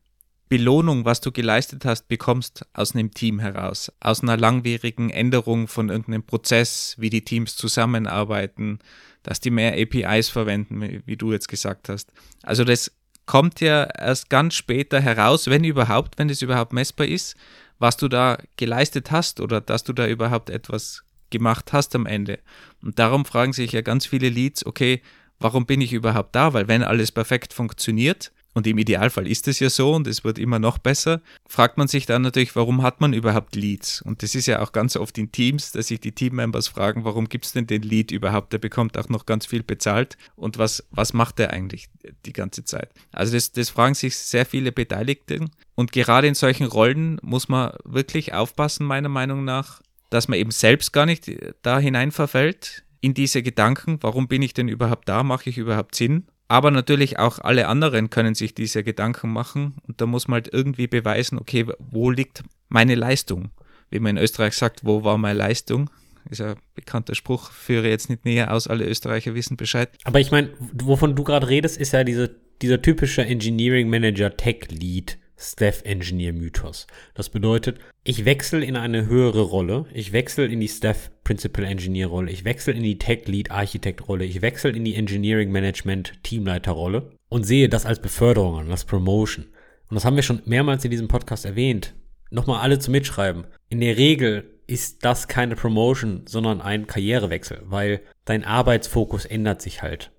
Belohnung, 0.50 1.04
was 1.04 1.20
du 1.20 1.30
geleistet 1.30 1.84
hast, 1.84 2.08
bekommst 2.08 2.66
aus 2.72 2.92
einem 2.92 3.12
Team 3.12 3.38
heraus, 3.38 3.92
aus 4.00 4.22
einer 4.22 4.36
langwierigen 4.36 5.08
Änderung 5.08 5.68
von 5.68 5.88
irgendeinem 5.88 6.24
Prozess, 6.24 6.96
wie 6.98 7.08
die 7.08 7.24
Teams 7.24 7.56
zusammenarbeiten, 7.56 8.80
dass 9.22 9.38
die 9.38 9.52
mehr 9.52 9.74
APIs 9.80 10.28
verwenden, 10.28 11.02
wie 11.06 11.16
du 11.16 11.30
jetzt 11.30 11.48
gesagt 11.48 11.88
hast. 11.88 12.12
Also 12.42 12.64
das 12.64 12.90
kommt 13.26 13.60
ja 13.60 13.84
erst 13.84 14.28
ganz 14.28 14.56
später 14.56 15.00
heraus, 15.00 15.46
wenn 15.46 15.62
überhaupt, 15.62 16.18
wenn 16.18 16.28
es 16.28 16.42
überhaupt 16.42 16.72
messbar 16.72 17.06
ist, 17.06 17.36
was 17.78 17.96
du 17.96 18.08
da 18.08 18.36
geleistet 18.56 19.12
hast 19.12 19.38
oder 19.38 19.60
dass 19.60 19.84
du 19.84 19.92
da 19.92 20.08
überhaupt 20.08 20.50
etwas 20.50 21.04
gemacht 21.30 21.72
hast 21.72 21.94
am 21.94 22.06
Ende. 22.06 22.40
Und 22.82 22.98
darum 22.98 23.24
fragen 23.24 23.52
sich 23.52 23.70
ja 23.70 23.82
ganz 23.82 24.04
viele 24.04 24.28
Leads, 24.28 24.66
okay, 24.66 25.00
warum 25.38 25.64
bin 25.64 25.80
ich 25.80 25.92
überhaupt 25.92 26.34
da? 26.34 26.54
Weil 26.54 26.66
wenn 26.66 26.82
alles 26.82 27.12
perfekt 27.12 27.52
funktioniert, 27.52 28.32
und 28.54 28.66
im 28.66 28.78
Idealfall 28.78 29.26
ist 29.26 29.48
es 29.48 29.60
ja 29.60 29.70
so 29.70 29.94
und 29.94 30.06
es 30.06 30.24
wird 30.24 30.38
immer 30.38 30.58
noch 30.58 30.78
besser, 30.78 31.20
fragt 31.46 31.78
man 31.78 31.88
sich 31.88 32.06
dann 32.06 32.22
natürlich, 32.22 32.56
warum 32.56 32.82
hat 32.82 33.00
man 33.00 33.12
überhaupt 33.12 33.54
Leads? 33.54 34.02
Und 34.02 34.22
das 34.22 34.34
ist 34.34 34.46
ja 34.46 34.60
auch 34.60 34.72
ganz 34.72 34.96
oft 34.96 35.16
in 35.18 35.30
Teams, 35.30 35.72
dass 35.72 35.88
sich 35.88 36.00
die 36.00 36.12
Teammembers 36.12 36.68
fragen, 36.68 37.04
warum 37.04 37.28
gibt 37.28 37.46
es 37.46 37.52
denn 37.52 37.66
den 37.66 37.82
Lead 37.82 38.10
überhaupt? 38.10 38.52
Der 38.52 38.58
bekommt 38.58 38.98
auch 38.98 39.08
noch 39.08 39.26
ganz 39.26 39.46
viel 39.46 39.62
bezahlt 39.62 40.16
und 40.36 40.58
was, 40.58 40.84
was 40.90 41.12
macht 41.12 41.38
er 41.40 41.52
eigentlich 41.52 41.88
die 42.26 42.32
ganze 42.32 42.64
Zeit? 42.64 42.90
Also 43.12 43.34
das, 43.34 43.52
das 43.52 43.70
fragen 43.70 43.94
sich 43.94 44.16
sehr 44.16 44.46
viele 44.46 44.72
Beteiligte 44.72 45.46
und 45.74 45.92
gerade 45.92 46.26
in 46.26 46.34
solchen 46.34 46.66
Rollen 46.66 47.18
muss 47.22 47.48
man 47.48 47.72
wirklich 47.84 48.34
aufpassen, 48.34 48.86
meiner 48.86 49.08
Meinung 49.08 49.44
nach, 49.44 49.80
dass 50.10 50.26
man 50.26 50.38
eben 50.38 50.50
selbst 50.50 50.92
gar 50.92 51.06
nicht 51.06 51.30
da 51.62 51.78
hinein 51.78 52.10
verfällt 52.10 52.84
in 53.00 53.14
diese 53.14 53.42
Gedanken, 53.42 53.98
warum 54.02 54.28
bin 54.28 54.42
ich 54.42 54.54
denn 54.54 54.68
überhaupt 54.68 55.08
da, 55.08 55.22
mache 55.22 55.50
ich 55.50 55.58
überhaupt 55.58 55.94
Sinn? 55.94 56.26
Aber 56.50 56.72
natürlich 56.72 57.16
auch 57.20 57.38
alle 57.38 57.68
anderen 57.68 58.10
können 58.10 58.34
sich 58.34 58.56
diese 58.56 58.82
Gedanken 58.82 59.32
machen 59.32 59.74
und 59.86 60.00
da 60.00 60.06
muss 60.06 60.26
man 60.26 60.42
halt 60.42 60.52
irgendwie 60.52 60.88
beweisen, 60.88 61.38
okay, 61.38 61.64
wo 61.78 62.10
liegt 62.10 62.42
meine 62.68 62.96
Leistung? 62.96 63.50
Wie 63.88 64.00
man 64.00 64.16
in 64.16 64.22
Österreich 64.24 64.54
sagt, 64.54 64.84
wo 64.84 65.04
war 65.04 65.16
meine 65.16 65.38
Leistung? 65.38 65.90
Ist 66.28 66.40
ein 66.40 66.56
bekannter 66.74 67.14
Spruch, 67.14 67.52
führe 67.52 67.88
jetzt 67.88 68.10
nicht 68.10 68.24
näher 68.24 68.52
aus, 68.52 68.66
alle 68.66 68.84
Österreicher 68.84 69.36
wissen 69.36 69.56
Bescheid. 69.56 69.90
Aber 70.02 70.18
ich 70.18 70.32
meine, 70.32 70.50
wovon 70.72 71.14
du 71.14 71.22
gerade 71.22 71.48
redest, 71.48 71.78
ist 71.78 71.92
ja 71.92 72.02
diese, 72.02 72.34
dieser 72.60 72.82
typische 72.82 73.24
Engineering 73.24 73.88
Manager 73.88 74.36
Tech 74.36 74.66
Lead 74.70 75.18
Staff 75.40 75.82
Engineer 75.84 76.34
Mythos. 76.34 76.86
Das 77.14 77.30
bedeutet, 77.30 77.78
ich 78.04 78.26
wechsle 78.26 78.64
in 78.64 78.76
eine 78.76 79.06
höhere 79.06 79.40
Rolle, 79.40 79.86
ich 79.94 80.12
wechsle 80.12 80.46
in 80.46 80.60
die 80.60 80.68
Staff 80.68 81.10
Principal 81.24 81.64
Engineer 81.64 82.08
Rolle, 82.08 82.30
ich 82.30 82.44
wechsle 82.44 82.74
in 82.74 82.82
die 82.82 82.98
Tech 82.98 83.26
Lead 83.26 83.50
Architect 83.50 84.06
Rolle, 84.06 84.24
ich 84.24 84.42
wechsle 84.42 84.70
in 84.70 84.84
die 84.84 84.94
Engineering 84.94 85.50
Management 85.50 86.22
Teamleiter 86.22 86.72
Rolle 86.72 87.10
und 87.30 87.44
sehe 87.44 87.70
das 87.70 87.86
als 87.86 88.00
Beförderung 88.00 88.58
an, 88.58 88.70
als 88.70 88.84
Promotion. 88.84 89.46
Und 89.88 89.94
das 89.94 90.04
haben 90.04 90.16
wir 90.16 90.22
schon 90.22 90.42
mehrmals 90.44 90.84
in 90.84 90.90
diesem 90.90 91.08
Podcast 91.08 91.44
erwähnt. 91.44 91.94
Nochmal 92.30 92.60
alle 92.60 92.78
zu 92.78 92.90
mitschreiben. 92.90 93.46
In 93.70 93.80
der 93.80 93.96
Regel 93.96 94.60
ist 94.66 95.04
das 95.04 95.26
keine 95.26 95.56
Promotion, 95.56 96.22
sondern 96.26 96.60
ein 96.60 96.86
Karrierewechsel, 96.86 97.62
weil 97.64 98.02
dein 98.24 98.44
Arbeitsfokus 98.44 99.24
ändert 99.24 99.62
sich 99.62 99.82
halt. 99.82 100.12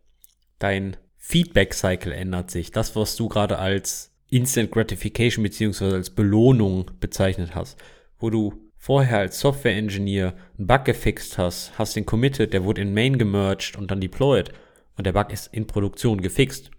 Dein 0.60 0.98
Feedback 1.16 1.74
Cycle 1.74 2.12
ändert 2.12 2.52
sich. 2.52 2.72
Das, 2.72 2.96
was 2.96 3.16
du 3.16 3.30
gerade 3.30 3.60
als 3.60 4.11
Instant 4.32 4.72
Gratification 4.72 5.44
beziehungsweise 5.44 5.96
als 5.96 6.10
Belohnung 6.10 6.90
bezeichnet 7.00 7.54
hast, 7.54 7.78
wo 8.18 8.30
du 8.30 8.54
vorher 8.78 9.20
als 9.20 9.40
Software 9.40 9.76
Engineer 9.76 10.34
einen 10.58 10.68
Bug 10.68 10.86
gefixt 10.86 11.38
hast, 11.38 11.78
hast 11.78 11.96
den 11.96 12.06
committed, 12.06 12.54
der 12.54 12.64
wurde 12.64 12.82
in 12.82 12.94
Main 12.94 13.20
gemerged 13.20 13.78
und 13.78 13.92
dann 13.92 14.02
deployed 14.02 14.52
und 14.98 15.06
der 15.06 15.12
Bug 15.12 15.32
ist 15.32 15.54
in 15.54 15.68
Produktion 15.68 16.22
gefixt. 16.22 16.72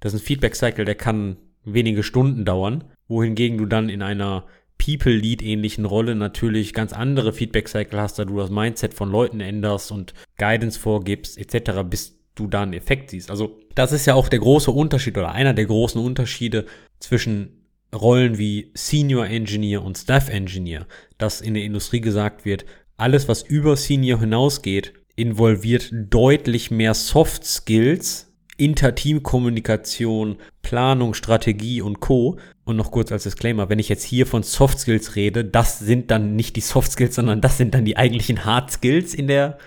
Das 0.00 0.14
ist 0.14 0.20
ein 0.20 0.24
Feedback 0.24 0.54
Cycle, 0.54 0.84
der 0.84 0.94
kann 0.94 1.36
wenige 1.64 2.02
Stunden 2.04 2.44
dauern, 2.44 2.84
wohingegen 3.08 3.58
du 3.58 3.66
dann 3.66 3.88
in 3.88 4.00
einer 4.00 4.46
People 4.78 5.12
Lead 5.12 5.42
ähnlichen 5.42 5.84
Rolle 5.84 6.14
natürlich 6.14 6.72
ganz 6.72 6.92
andere 6.92 7.32
Feedback 7.32 7.68
Cycle 7.68 8.00
hast, 8.00 8.18
da 8.18 8.24
du 8.24 8.36
das 8.36 8.50
Mindset 8.50 8.94
von 8.94 9.10
Leuten 9.10 9.40
änderst 9.40 9.92
und 9.92 10.14
Guidance 10.38 10.78
vorgibst 10.78 11.36
etc., 11.36 11.82
bis 11.88 12.21
du 12.34 12.46
da 12.46 12.62
einen 12.62 12.72
Effekt 12.72 13.10
siehst. 13.10 13.30
Also 13.30 13.58
das 13.74 13.92
ist 13.92 14.06
ja 14.06 14.14
auch 14.14 14.28
der 14.28 14.38
große 14.38 14.70
Unterschied 14.70 15.16
oder 15.18 15.32
einer 15.32 15.54
der 15.54 15.66
großen 15.66 16.00
Unterschiede 16.00 16.66
zwischen 16.98 17.62
Rollen 17.94 18.38
wie 18.38 18.70
Senior 18.74 19.26
Engineer 19.26 19.82
und 19.82 19.98
Staff 19.98 20.28
Engineer, 20.30 20.86
dass 21.18 21.40
in 21.40 21.54
der 21.54 21.64
Industrie 21.64 22.00
gesagt 22.00 22.44
wird, 22.44 22.64
alles, 22.96 23.28
was 23.28 23.42
über 23.42 23.76
Senior 23.76 24.20
hinausgeht, 24.20 24.94
involviert 25.16 25.90
deutlich 25.92 26.70
mehr 26.70 26.94
Soft 26.94 27.44
Skills, 27.44 28.32
Inter-Team-Kommunikation, 28.56 30.36
Planung, 30.62 31.14
Strategie 31.14 31.82
und 31.82 32.00
Co. 32.00 32.38
Und 32.64 32.76
noch 32.76 32.92
kurz 32.92 33.10
als 33.10 33.24
Disclaimer, 33.24 33.68
wenn 33.68 33.78
ich 33.78 33.88
jetzt 33.88 34.04
hier 34.04 34.26
von 34.26 34.42
Soft 34.42 34.78
Skills 34.78 35.16
rede, 35.16 35.44
das 35.44 35.80
sind 35.80 36.10
dann 36.10 36.36
nicht 36.36 36.56
die 36.56 36.60
Soft 36.60 36.92
Skills, 36.92 37.16
sondern 37.16 37.40
das 37.40 37.58
sind 37.58 37.74
dann 37.74 37.84
die 37.84 37.96
eigentlichen 37.96 38.44
Hard 38.44 38.70
Skills 38.70 39.14
in 39.14 39.26
der 39.26 39.58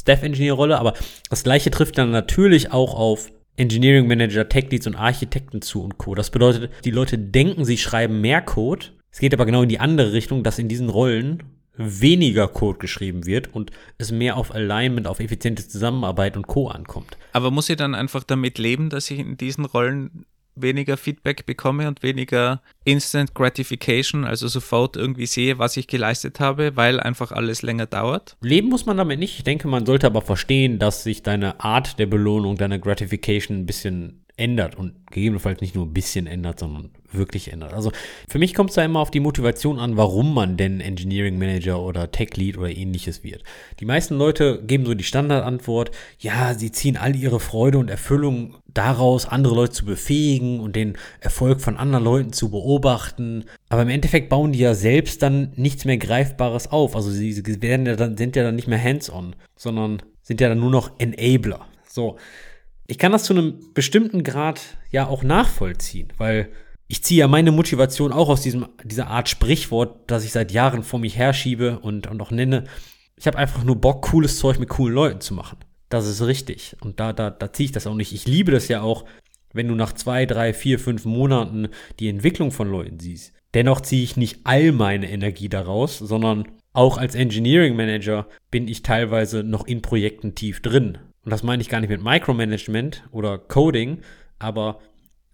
Staff-Engineer-Rolle. 0.00 0.78
Aber 0.78 0.94
das 1.28 1.44
gleiche 1.44 1.70
trifft 1.70 1.98
dann 1.98 2.10
natürlich 2.10 2.72
auch 2.72 2.94
auf 2.94 3.30
Engineering 3.56 4.06
Manager, 4.06 4.48
Tech 4.48 4.70
Leads 4.70 4.86
und 4.86 4.96
Architekten 4.96 5.62
zu 5.62 5.82
und 5.82 5.98
Co. 5.98 6.14
Das 6.14 6.30
bedeutet, 6.30 6.70
die 6.84 6.90
Leute 6.90 7.18
denken, 7.18 7.64
sie 7.64 7.78
schreiben 7.78 8.20
mehr 8.20 8.40
Code. 8.40 8.86
Es 9.10 9.18
geht 9.18 9.34
aber 9.34 9.46
genau 9.46 9.62
in 9.62 9.68
die 9.68 9.80
andere 9.80 10.12
Richtung, 10.12 10.42
dass 10.42 10.58
in 10.58 10.68
diesen 10.68 10.88
Rollen 10.88 11.42
weniger 11.76 12.48
Code 12.48 12.78
geschrieben 12.78 13.26
wird 13.26 13.54
und 13.54 13.70
es 13.98 14.12
mehr 14.12 14.36
auf 14.36 14.54
Alignment, 14.54 15.06
auf 15.06 15.20
effiziente 15.20 15.66
Zusammenarbeit 15.66 16.36
und 16.36 16.46
Co. 16.46 16.68
ankommt. 16.68 17.16
Aber 17.32 17.50
muss 17.50 17.68
ich 17.68 17.76
dann 17.76 17.94
einfach 17.94 18.24
damit 18.24 18.58
leben, 18.58 18.90
dass 18.90 19.10
ich 19.10 19.18
in 19.18 19.36
diesen 19.36 19.64
Rollen 19.64 20.26
weniger 20.62 20.96
Feedback 20.96 21.46
bekomme 21.46 21.88
und 21.88 22.02
weniger 22.02 22.62
Instant 22.84 23.34
Gratification, 23.34 24.24
also 24.24 24.48
sofort 24.48 24.96
irgendwie 24.96 25.26
sehe, 25.26 25.58
was 25.58 25.76
ich 25.76 25.86
geleistet 25.86 26.40
habe, 26.40 26.76
weil 26.76 27.00
einfach 27.00 27.32
alles 27.32 27.62
länger 27.62 27.86
dauert? 27.86 28.36
Leben 28.40 28.68
muss 28.68 28.86
man 28.86 28.96
damit 28.96 29.18
nicht. 29.18 29.36
Ich 29.38 29.44
denke, 29.44 29.68
man 29.68 29.86
sollte 29.86 30.06
aber 30.06 30.22
verstehen, 30.22 30.78
dass 30.78 31.02
sich 31.02 31.22
deine 31.22 31.60
Art 31.60 31.98
der 31.98 32.06
Belohnung, 32.06 32.56
deiner 32.56 32.78
Gratification 32.78 33.58
ein 33.58 33.66
bisschen 33.66 34.24
ändert 34.36 34.76
und 34.76 34.94
gegebenenfalls 35.10 35.60
nicht 35.60 35.74
nur 35.74 35.86
ein 35.86 35.92
bisschen 35.92 36.26
ändert, 36.26 36.60
sondern 36.60 36.90
wirklich 37.12 37.52
ändert. 37.52 37.72
Also 37.72 37.92
für 38.28 38.38
mich 38.38 38.54
kommt 38.54 38.70
es 38.70 38.76
da 38.76 38.84
immer 38.84 39.00
auf 39.00 39.10
die 39.10 39.20
Motivation 39.20 39.78
an, 39.78 39.96
warum 39.96 40.34
man 40.34 40.56
denn 40.56 40.80
Engineering 40.80 41.38
Manager 41.38 41.80
oder 41.80 42.10
Tech 42.10 42.36
Lead 42.36 42.56
oder 42.56 42.70
ähnliches 42.70 43.24
wird. 43.24 43.42
Die 43.80 43.84
meisten 43.84 44.16
Leute 44.16 44.62
geben 44.64 44.86
so 44.86 44.94
die 44.94 45.04
Standardantwort, 45.04 45.90
ja, 46.18 46.54
sie 46.54 46.70
ziehen 46.70 46.96
all 46.96 47.16
ihre 47.16 47.40
Freude 47.40 47.78
und 47.78 47.90
Erfüllung 47.90 48.56
daraus, 48.72 49.26
andere 49.26 49.54
Leute 49.54 49.72
zu 49.72 49.84
befähigen 49.84 50.60
und 50.60 50.76
den 50.76 50.96
Erfolg 51.20 51.60
von 51.60 51.76
anderen 51.76 52.04
Leuten 52.04 52.32
zu 52.32 52.50
beobachten. 52.50 53.44
Aber 53.68 53.82
im 53.82 53.88
Endeffekt 53.88 54.28
bauen 54.28 54.52
die 54.52 54.60
ja 54.60 54.74
selbst 54.74 55.22
dann 55.22 55.52
nichts 55.56 55.84
mehr 55.84 55.98
Greifbares 55.98 56.70
auf. 56.70 56.94
Also 56.94 57.10
sie 57.10 57.44
werden 57.62 57.86
ja 57.86 57.96
dann, 57.96 58.16
sind 58.16 58.36
ja 58.36 58.44
dann 58.44 58.54
nicht 58.54 58.68
mehr 58.68 58.82
hands-on, 58.82 59.34
sondern 59.56 60.02
sind 60.22 60.40
ja 60.40 60.48
dann 60.48 60.60
nur 60.60 60.70
noch 60.70 60.92
Enabler. 60.98 61.66
So. 61.88 62.16
Ich 62.90 62.98
kann 62.98 63.12
das 63.12 63.22
zu 63.22 63.34
einem 63.34 63.54
bestimmten 63.72 64.24
Grad 64.24 64.60
ja 64.90 65.06
auch 65.06 65.22
nachvollziehen, 65.22 66.12
weil 66.18 66.48
ich 66.88 67.04
ziehe 67.04 67.20
ja 67.20 67.28
meine 67.28 67.52
Motivation 67.52 68.12
auch 68.12 68.28
aus 68.28 68.40
diesem, 68.40 68.66
dieser 68.82 69.06
Art 69.06 69.28
Sprichwort, 69.28 70.10
das 70.10 70.24
ich 70.24 70.32
seit 70.32 70.50
Jahren 70.50 70.82
vor 70.82 70.98
mich 70.98 71.16
herschiebe 71.16 71.78
und, 71.78 72.08
und 72.08 72.20
auch 72.20 72.32
nenne. 72.32 72.64
Ich 73.14 73.28
habe 73.28 73.38
einfach 73.38 73.62
nur 73.62 73.76
Bock, 73.76 74.02
cooles 74.02 74.40
Zeug 74.40 74.58
mit 74.58 74.70
coolen 74.70 74.92
Leuten 74.92 75.20
zu 75.20 75.34
machen. 75.34 75.58
Das 75.88 76.08
ist 76.08 76.20
richtig. 76.26 76.76
Und 76.80 76.98
da, 76.98 77.12
da, 77.12 77.30
da 77.30 77.52
ziehe 77.52 77.66
ich 77.66 77.72
das 77.72 77.86
auch 77.86 77.94
nicht. 77.94 78.12
Ich 78.12 78.26
liebe 78.26 78.50
das 78.50 78.66
ja 78.66 78.82
auch, 78.82 79.04
wenn 79.52 79.68
du 79.68 79.76
nach 79.76 79.92
zwei, 79.92 80.26
drei, 80.26 80.52
vier, 80.52 80.80
fünf 80.80 81.04
Monaten 81.04 81.68
die 82.00 82.08
Entwicklung 82.08 82.50
von 82.50 82.68
Leuten 82.68 82.98
siehst. 82.98 83.34
Dennoch 83.54 83.82
ziehe 83.82 84.02
ich 84.02 84.16
nicht 84.16 84.40
all 84.42 84.72
meine 84.72 85.08
Energie 85.08 85.48
daraus, 85.48 85.96
sondern 85.96 86.48
auch 86.72 86.98
als 86.98 87.14
Engineering 87.14 87.76
Manager 87.76 88.26
bin 88.50 88.66
ich 88.66 88.82
teilweise 88.82 89.44
noch 89.44 89.64
in 89.68 89.80
Projekten 89.80 90.34
tief 90.34 90.60
drin. 90.60 90.98
Und 91.24 91.30
das 91.30 91.42
meine 91.42 91.62
ich 91.62 91.68
gar 91.68 91.80
nicht 91.80 91.90
mit 91.90 92.02
Micromanagement 92.02 93.04
oder 93.10 93.38
Coding, 93.38 93.98
aber 94.38 94.80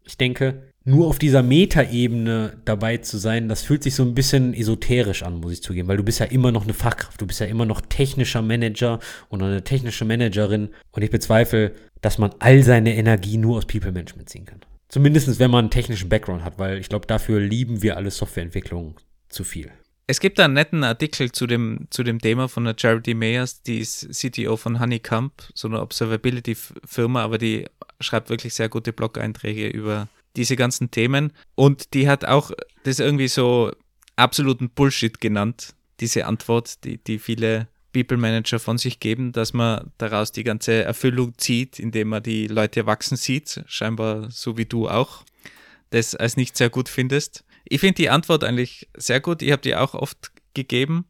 ich 0.05 0.16
denke, 0.16 0.72
nur 0.85 1.09
auf 1.09 1.18
dieser 1.18 1.42
Metaebene 1.42 2.59
dabei 2.64 2.99
zu 2.99 3.18
sein, 3.18 3.49
das 3.49 3.62
fühlt 3.62 3.83
sich 3.83 3.96
so 3.96 4.05
ein 4.05 4.14
bisschen 4.14 4.55
esoterisch 4.55 5.25
an, 5.25 5.40
muss 5.40 5.53
ich 5.53 5.62
zugeben, 5.62 5.88
weil 5.88 5.96
du 5.96 6.05
bist 6.05 6.20
ja 6.20 6.27
immer 6.27 6.53
noch 6.53 6.62
eine 6.62 6.75
Fachkraft, 6.75 7.20
du 7.20 7.27
bist 7.27 7.40
ja 7.40 7.46
immer 7.46 7.66
noch 7.66 7.81
technischer 7.81 8.40
Manager 8.40 9.01
oder 9.29 9.46
eine 9.46 9.64
technische 9.64 10.05
Managerin 10.05 10.68
und 10.92 11.03
ich 11.03 11.11
bezweifle, 11.11 11.72
dass 12.03 12.18
man 12.18 12.31
all 12.38 12.62
seine 12.62 12.94
Energie 12.94 13.37
nur 13.37 13.57
aus 13.57 13.66
People 13.66 13.90
Management 13.90 14.29
ziehen 14.29 14.44
kann. 14.44 14.61
Zumindest 14.88 15.40
wenn 15.40 15.51
man 15.51 15.64
einen 15.64 15.70
technischen 15.70 16.09
Background 16.09 16.44
hat, 16.44 16.59
weil 16.61 16.79
ich 16.79 16.88
glaube, 16.88 17.07
dafür 17.09 17.40
lieben 17.40 17.83
wir 17.83 17.96
alle 17.96 18.12
Softwareentwicklung 18.12 18.94
zu 19.29 19.42
viel. 19.42 19.72
Es 20.09 20.21
gibt 20.21 20.38
einen 20.38 20.55
netten 20.55 20.85
Artikel 20.85 21.33
zu 21.33 21.49
dem, 21.49 21.88
zu 21.90 22.05
dem 22.05 22.21
Thema 22.21 22.49
von 22.49 22.64
der 22.64 22.77
Charity 22.79 23.14
Mayers, 23.14 23.62
die 23.62 23.81
ist 23.81 24.09
CTO 24.12 24.57
von 24.57 24.79
Honeycomb, 24.79 25.33
so 25.53 25.66
eine 25.66 25.81
Observability-Firma, 25.81 27.23
aber 27.25 27.38
die 27.38 27.66
schreibt 28.01 28.31
wirklich 28.31 28.55
sehr 28.55 28.69
gute 28.69 28.92
Blog-Einträge 28.92 29.66
über 29.66 30.07
diese 30.37 30.55
ganzen 30.55 30.92
Themen. 30.92 31.33
Und 31.57 31.92
die 31.95 32.09
hat 32.09 32.25
auch 32.25 32.53
das 32.85 33.01
irgendwie 33.01 33.27
so 33.27 33.73
absoluten 34.14 34.71
Bullshit 34.71 35.21
genannt, 35.21 35.75
diese 35.99 36.27
Antwort, 36.27 36.85
die, 36.85 36.99
die 36.99 37.19
viele 37.19 37.66
People 37.92 38.19
Manager 38.19 38.61
von 38.61 38.79
sich 38.79 39.01
geben, 39.01 39.33
dass 39.33 39.55
man 39.55 39.90
daraus 39.99 40.31
die 40.31 40.45
ganze 40.45 40.85
Erfüllung 40.85 41.37
zieht, 41.37 41.81
indem 41.81 42.09
man 42.09 42.23
die 42.23 42.47
Leute 42.47 42.87
wachsen 42.87 43.16
sieht, 43.16 43.64
scheinbar 43.66 44.31
so 44.31 44.57
wie 44.57 44.66
du 44.66 44.88
auch, 44.88 45.25
das 45.90 46.14
als 46.14 46.37
nicht 46.37 46.57
sehr 46.57 46.71
gut 46.71 46.88
findest. 46.88 47.42
Ich 47.68 47.81
finde 47.81 47.94
die 47.94 48.11
Antwort 48.11 48.44
eigentlich 48.44 48.88
sehr 48.96 49.20
gut. 49.20 49.42
Ich 49.42 49.52
habe 49.52 49.62
die 49.62 49.74
auch 49.74 49.94
oft 49.94 50.33
gegeben. 50.55 51.07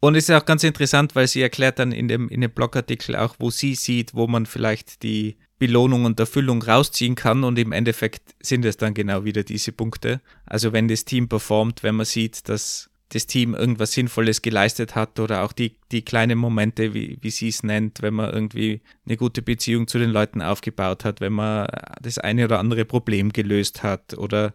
Und 0.00 0.14
es 0.14 0.28
ist 0.28 0.34
auch 0.34 0.44
ganz 0.44 0.62
interessant, 0.62 1.14
weil 1.14 1.26
sie 1.26 1.42
erklärt 1.42 1.78
dann 1.78 1.90
in 1.90 2.06
dem, 2.06 2.28
in 2.28 2.42
dem 2.42 2.50
Blogartikel 2.50 3.16
auch, 3.16 3.36
wo 3.38 3.50
sie 3.50 3.74
sieht, 3.74 4.14
wo 4.14 4.26
man 4.26 4.46
vielleicht 4.46 5.02
die 5.02 5.36
Belohnung 5.58 6.04
und 6.04 6.20
Erfüllung 6.20 6.62
rausziehen 6.62 7.14
kann. 7.14 7.44
Und 7.44 7.58
im 7.58 7.72
Endeffekt 7.72 8.34
sind 8.42 8.64
es 8.64 8.76
dann 8.76 8.94
genau 8.94 9.24
wieder 9.24 9.42
diese 9.42 9.72
Punkte. 9.72 10.20
Also 10.44 10.72
wenn 10.72 10.88
das 10.88 11.06
Team 11.06 11.28
performt, 11.28 11.82
wenn 11.82 11.96
man 11.96 12.06
sieht, 12.06 12.48
dass 12.48 12.90
das 13.10 13.26
Team 13.26 13.54
irgendwas 13.54 13.92
Sinnvolles 13.92 14.42
geleistet 14.42 14.94
hat 14.94 15.20
oder 15.20 15.44
auch 15.44 15.52
die, 15.52 15.76
die 15.92 16.02
kleinen 16.02 16.38
Momente, 16.38 16.92
wie, 16.92 17.18
wie 17.20 17.30
sie 17.30 17.48
es 17.48 17.62
nennt, 17.62 18.02
wenn 18.02 18.14
man 18.14 18.32
irgendwie 18.32 18.82
eine 19.06 19.16
gute 19.16 19.42
Beziehung 19.42 19.86
zu 19.86 19.98
den 19.98 20.10
Leuten 20.10 20.42
aufgebaut 20.42 21.04
hat, 21.04 21.20
wenn 21.20 21.32
man 21.32 21.68
das 22.02 22.18
eine 22.18 22.44
oder 22.44 22.58
andere 22.58 22.84
Problem 22.84 23.32
gelöst 23.32 23.82
hat 23.82 24.14
oder 24.18 24.54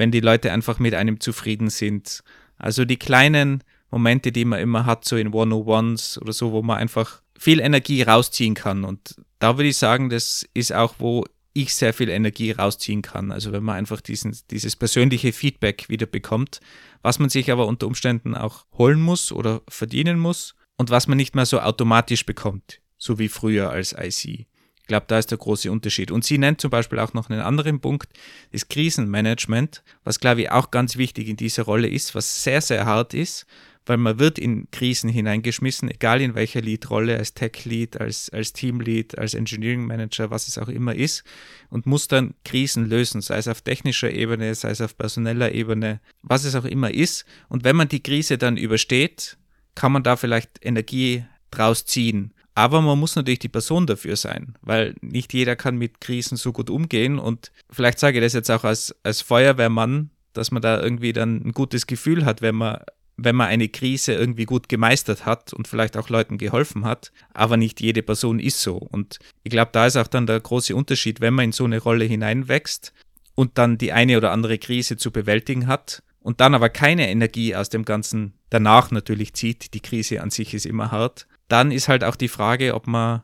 wenn 0.00 0.10
die 0.10 0.20
Leute 0.20 0.50
einfach 0.50 0.78
mit 0.78 0.94
einem 0.94 1.20
zufrieden 1.20 1.68
sind. 1.68 2.24
Also 2.56 2.86
die 2.86 2.96
kleinen 2.96 3.62
Momente, 3.90 4.32
die 4.32 4.46
man 4.46 4.58
immer 4.58 4.86
hat, 4.86 5.04
so 5.04 5.16
in 5.18 5.30
101s 5.30 6.18
oder 6.18 6.32
so, 6.32 6.52
wo 6.52 6.62
man 6.62 6.78
einfach 6.78 7.20
viel 7.38 7.60
Energie 7.60 8.00
rausziehen 8.00 8.54
kann. 8.54 8.84
Und 8.84 9.16
da 9.40 9.58
würde 9.58 9.68
ich 9.68 9.76
sagen, 9.76 10.08
das 10.08 10.48
ist 10.54 10.72
auch, 10.72 10.94
wo 11.00 11.26
ich 11.52 11.74
sehr 11.74 11.92
viel 11.92 12.08
Energie 12.08 12.50
rausziehen 12.52 13.02
kann. 13.02 13.30
Also 13.30 13.52
wenn 13.52 13.62
man 13.62 13.76
einfach 13.76 14.00
diesen, 14.00 14.34
dieses 14.50 14.74
persönliche 14.74 15.34
Feedback 15.34 15.90
wieder 15.90 16.06
bekommt, 16.06 16.60
was 17.02 17.18
man 17.18 17.28
sich 17.28 17.52
aber 17.52 17.66
unter 17.66 17.86
Umständen 17.86 18.34
auch 18.34 18.64
holen 18.78 19.02
muss 19.02 19.32
oder 19.32 19.60
verdienen 19.68 20.18
muss 20.18 20.54
und 20.78 20.88
was 20.88 21.08
man 21.08 21.18
nicht 21.18 21.34
mehr 21.34 21.44
so 21.44 21.60
automatisch 21.60 22.24
bekommt, 22.24 22.80
so 22.96 23.18
wie 23.18 23.28
früher 23.28 23.68
als 23.68 23.92
IC 23.92 24.46
glaube, 24.90 25.06
da 25.08 25.18
ist 25.18 25.30
der 25.30 25.38
große 25.38 25.70
Unterschied. 25.70 26.10
Und 26.10 26.24
sie 26.24 26.36
nennt 26.36 26.60
zum 26.60 26.70
Beispiel 26.70 26.98
auch 26.98 27.14
noch 27.14 27.30
einen 27.30 27.40
anderen 27.40 27.80
Punkt, 27.80 28.08
das 28.52 28.68
Krisenmanagement, 28.68 29.82
was 30.04 30.20
glaube 30.20 30.42
ich 30.42 30.50
auch 30.50 30.70
ganz 30.70 30.96
wichtig 30.96 31.28
in 31.28 31.36
dieser 31.36 31.62
Rolle 31.62 31.88
ist, 31.88 32.14
was 32.14 32.42
sehr, 32.42 32.60
sehr 32.60 32.84
hart 32.84 33.14
ist, 33.14 33.46
weil 33.86 33.96
man 33.96 34.18
wird 34.18 34.38
in 34.38 34.68
Krisen 34.72 35.08
hineingeschmissen, 35.08 35.90
egal 35.90 36.20
in 36.20 36.34
welcher 36.34 36.60
Lead-Rolle, 36.60 37.16
als 37.16 37.34
Tech-Lead, 37.34 38.00
als, 38.00 38.30
als 38.30 38.52
Team-Lead, 38.52 39.16
als 39.16 39.34
Engineering-Manager, 39.34 40.30
was 40.30 40.48
es 40.48 40.58
auch 40.58 40.68
immer 40.68 40.94
ist, 40.94 41.24
und 41.70 41.86
muss 41.86 42.08
dann 42.08 42.34
Krisen 42.44 42.88
lösen, 42.88 43.20
sei 43.20 43.38
es 43.38 43.48
auf 43.48 43.62
technischer 43.62 44.10
Ebene, 44.10 44.54
sei 44.54 44.70
es 44.70 44.80
auf 44.80 44.98
personeller 44.98 45.52
Ebene, 45.52 46.00
was 46.22 46.44
es 46.44 46.56
auch 46.56 46.64
immer 46.64 46.92
ist. 46.92 47.24
Und 47.48 47.64
wenn 47.64 47.76
man 47.76 47.88
die 47.88 48.02
Krise 48.02 48.38
dann 48.38 48.56
übersteht, 48.56 49.38
kann 49.76 49.92
man 49.92 50.02
da 50.02 50.16
vielleicht 50.16 50.50
Energie 50.62 51.24
draus 51.50 51.86
ziehen. 51.86 52.34
Aber 52.54 52.80
man 52.80 52.98
muss 52.98 53.16
natürlich 53.16 53.38
die 53.38 53.48
Person 53.48 53.86
dafür 53.86 54.16
sein, 54.16 54.54
weil 54.60 54.94
nicht 55.00 55.32
jeder 55.32 55.56
kann 55.56 55.76
mit 55.76 56.00
Krisen 56.00 56.36
so 56.36 56.52
gut 56.52 56.68
umgehen. 56.68 57.18
Und 57.18 57.52
vielleicht 57.70 57.98
sage 57.98 58.18
ich 58.18 58.24
das 58.24 58.32
jetzt 58.32 58.50
auch 58.50 58.64
als, 58.64 58.94
als 59.02 59.20
Feuerwehrmann, 59.22 60.10
dass 60.32 60.50
man 60.50 60.62
da 60.62 60.80
irgendwie 60.80 61.12
dann 61.12 61.42
ein 61.44 61.52
gutes 61.52 61.86
Gefühl 61.86 62.24
hat, 62.24 62.42
wenn 62.42 62.56
man, 62.56 62.80
wenn 63.16 63.36
man 63.36 63.48
eine 63.48 63.68
Krise 63.68 64.14
irgendwie 64.14 64.46
gut 64.46 64.68
gemeistert 64.68 65.26
hat 65.26 65.52
und 65.52 65.68
vielleicht 65.68 65.96
auch 65.96 66.08
Leuten 66.08 66.38
geholfen 66.38 66.84
hat. 66.84 67.12
Aber 67.32 67.56
nicht 67.56 67.80
jede 67.80 68.02
Person 68.02 68.40
ist 68.40 68.60
so. 68.60 68.76
Und 68.76 69.18
ich 69.44 69.50
glaube, 69.50 69.70
da 69.72 69.86
ist 69.86 69.96
auch 69.96 70.08
dann 70.08 70.26
der 70.26 70.40
große 70.40 70.74
Unterschied, 70.74 71.20
wenn 71.20 71.34
man 71.34 71.46
in 71.46 71.52
so 71.52 71.64
eine 71.64 71.78
Rolle 71.78 72.04
hineinwächst 72.04 72.92
und 73.34 73.58
dann 73.58 73.78
die 73.78 73.92
eine 73.92 74.16
oder 74.16 74.32
andere 74.32 74.58
Krise 74.58 74.96
zu 74.96 75.12
bewältigen 75.12 75.66
hat 75.66 76.02
und 76.20 76.40
dann 76.40 76.54
aber 76.54 76.68
keine 76.68 77.08
Energie 77.08 77.54
aus 77.54 77.68
dem 77.68 77.84
Ganzen 77.84 78.34
danach 78.50 78.90
natürlich 78.90 79.34
zieht. 79.34 79.72
Die 79.72 79.80
Krise 79.80 80.20
an 80.20 80.30
sich 80.30 80.52
ist 80.52 80.66
immer 80.66 80.90
hart 80.90 81.26
dann 81.50 81.72
ist 81.72 81.88
halt 81.88 82.04
auch 82.04 82.16
die 82.16 82.28
Frage, 82.28 82.74
ob 82.74 82.86
man 82.86 83.22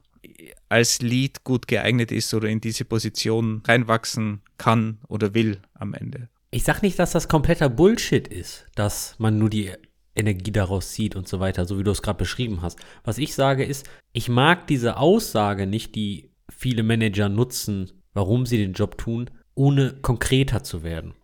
als 0.69 1.01
Lead 1.01 1.45
gut 1.45 1.69
geeignet 1.69 2.11
ist 2.11 2.35
oder 2.35 2.49
in 2.49 2.61
diese 2.61 2.85
Position 2.85 3.63
reinwachsen 3.67 4.43
kann 4.59 4.99
oder 5.09 5.35
will 5.35 5.61
am 5.75 5.95
Ende. 5.95 6.29
Ich 6.51 6.65
sag 6.65 6.83
nicht, 6.83 6.99
dass 6.99 7.13
das 7.13 7.29
kompletter 7.29 7.69
Bullshit 7.69 8.27
ist, 8.27 8.67
dass 8.75 9.15
man 9.19 9.39
nur 9.39 9.51
die 9.51 9.73
Energie 10.17 10.51
daraus 10.51 10.93
zieht 10.93 11.15
und 11.15 11.29
so 11.29 11.39
weiter, 11.39 11.67
so 11.67 11.79
wie 11.79 11.85
du 11.85 11.91
es 11.91 12.03
gerade 12.03 12.19
beschrieben 12.19 12.63
hast. 12.63 12.79
Was 13.05 13.19
ich 13.19 13.35
sage 13.35 13.65
ist, 13.65 13.87
ich 14.13 14.29
mag 14.29 14.67
diese 14.67 14.97
Aussage 14.97 15.67
nicht, 15.67 15.95
die 15.95 16.31
viele 16.49 16.83
Manager 16.83 17.29
nutzen, 17.29 17.93
warum 18.15 18.47
sie 18.47 18.57
den 18.57 18.73
Job 18.73 18.99
tun, 18.99 19.31
ohne 19.55 19.93
konkreter 20.03 20.65
zu 20.65 20.83
werden. 20.83 21.15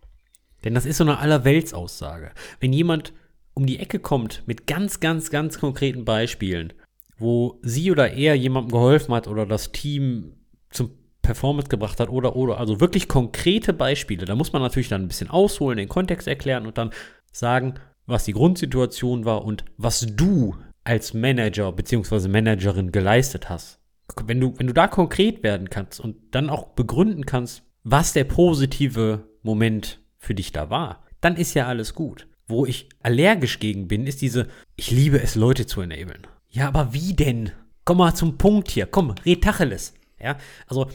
Denn 0.63 0.75
das 0.75 0.85
ist 0.85 0.97
so 0.97 1.03
eine 1.03 1.17
Allerweltsaussage. 1.17 2.31
Wenn 2.59 2.71
jemand 2.71 3.13
um 3.53 3.65
die 3.65 3.79
Ecke 3.79 3.99
kommt 3.99 4.43
mit 4.45 4.67
ganz, 4.67 4.99
ganz, 4.99 5.29
ganz 5.29 5.59
konkreten 5.59 6.05
Beispielen 6.05 6.73
wo 7.23 7.59
sie 7.63 7.89
oder 7.89 8.11
er 8.11 8.35
jemandem 8.35 8.71
geholfen 8.71 9.15
hat 9.15 9.27
oder 9.27 9.45
das 9.45 9.71
Team 9.71 10.33
zum 10.69 10.91
Performance 11.21 11.69
gebracht 11.69 11.99
hat 11.99 12.09
oder 12.09 12.35
oder 12.35 12.59
also 12.59 12.79
wirklich 12.79 13.07
konkrete 13.07 13.73
Beispiele. 13.73 14.25
Da 14.25 14.35
muss 14.35 14.53
man 14.53 14.61
natürlich 14.61 14.89
dann 14.89 15.03
ein 15.03 15.07
bisschen 15.07 15.29
ausholen, 15.29 15.77
den 15.77 15.87
Kontext 15.87 16.27
erklären 16.27 16.67
und 16.67 16.77
dann 16.77 16.91
sagen, 17.31 17.75
was 18.05 18.25
die 18.25 18.33
Grundsituation 18.33 19.25
war 19.25 19.45
und 19.45 19.63
was 19.77 20.05
du 20.15 20.55
als 20.83 21.13
Manager 21.13 21.71
bzw. 21.71 22.27
Managerin 22.27 22.91
geleistet 22.91 23.49
hast. 23.49 23.79
Wenn 24.25 24.41
du, 24.41 24.53
wenn 24.57 24.67
du 24.67 24.73
da 24.73 24.87
konkret 24.87 25.43
werden 25.43 25.69
kannst 25.69 26.01
und 26.01 26.17
dann 26.31 26.49
auch 26.49 26.67
begründen 26.73 27.25
kannst, 27.25 27.63
was 27.83 28.11
der 28.11 28.25
positive 28.25 29.23
Moment 29.43 30.01
für 30.17 30.35
dich 30.35 30.51
da 30.51 30.69
war, 30.69 31.05
dann 31.21 31.37
ist 31.37 31.53
ja 31.53 31.67
alles 31.67 31.95
gut. 31.95 32.27
Wo 32.47 32.65
ich 32.65 32.89
allergisch 33.01 33.59
gegen 33.59 33.87
bin, 33.87 34.05
ist 34.05 34.21
diese, 34.21 34.47
ich 34.75 34.91
liebe 34.91 35.21
es, 35.21 35.35
Leute 35.35 35.65
zu 35.65 35.79
enablen. 35.79 36.27
Ja, 36.53 36.67
aber 36.67 36.93
wie 36.93 37.13
denn? 37.13 37.51
Komm 37.83 37.97
mal 37.97 38.13
zum 38.13 38.37
Punkt 38.37 38.69
hier. 38.69 38.85
Komm, 38.85 39.15
red 39.25 39.43
Tacheles. 39.43 39.93
Ja, 40.19 40.37
also, 40.67 40.87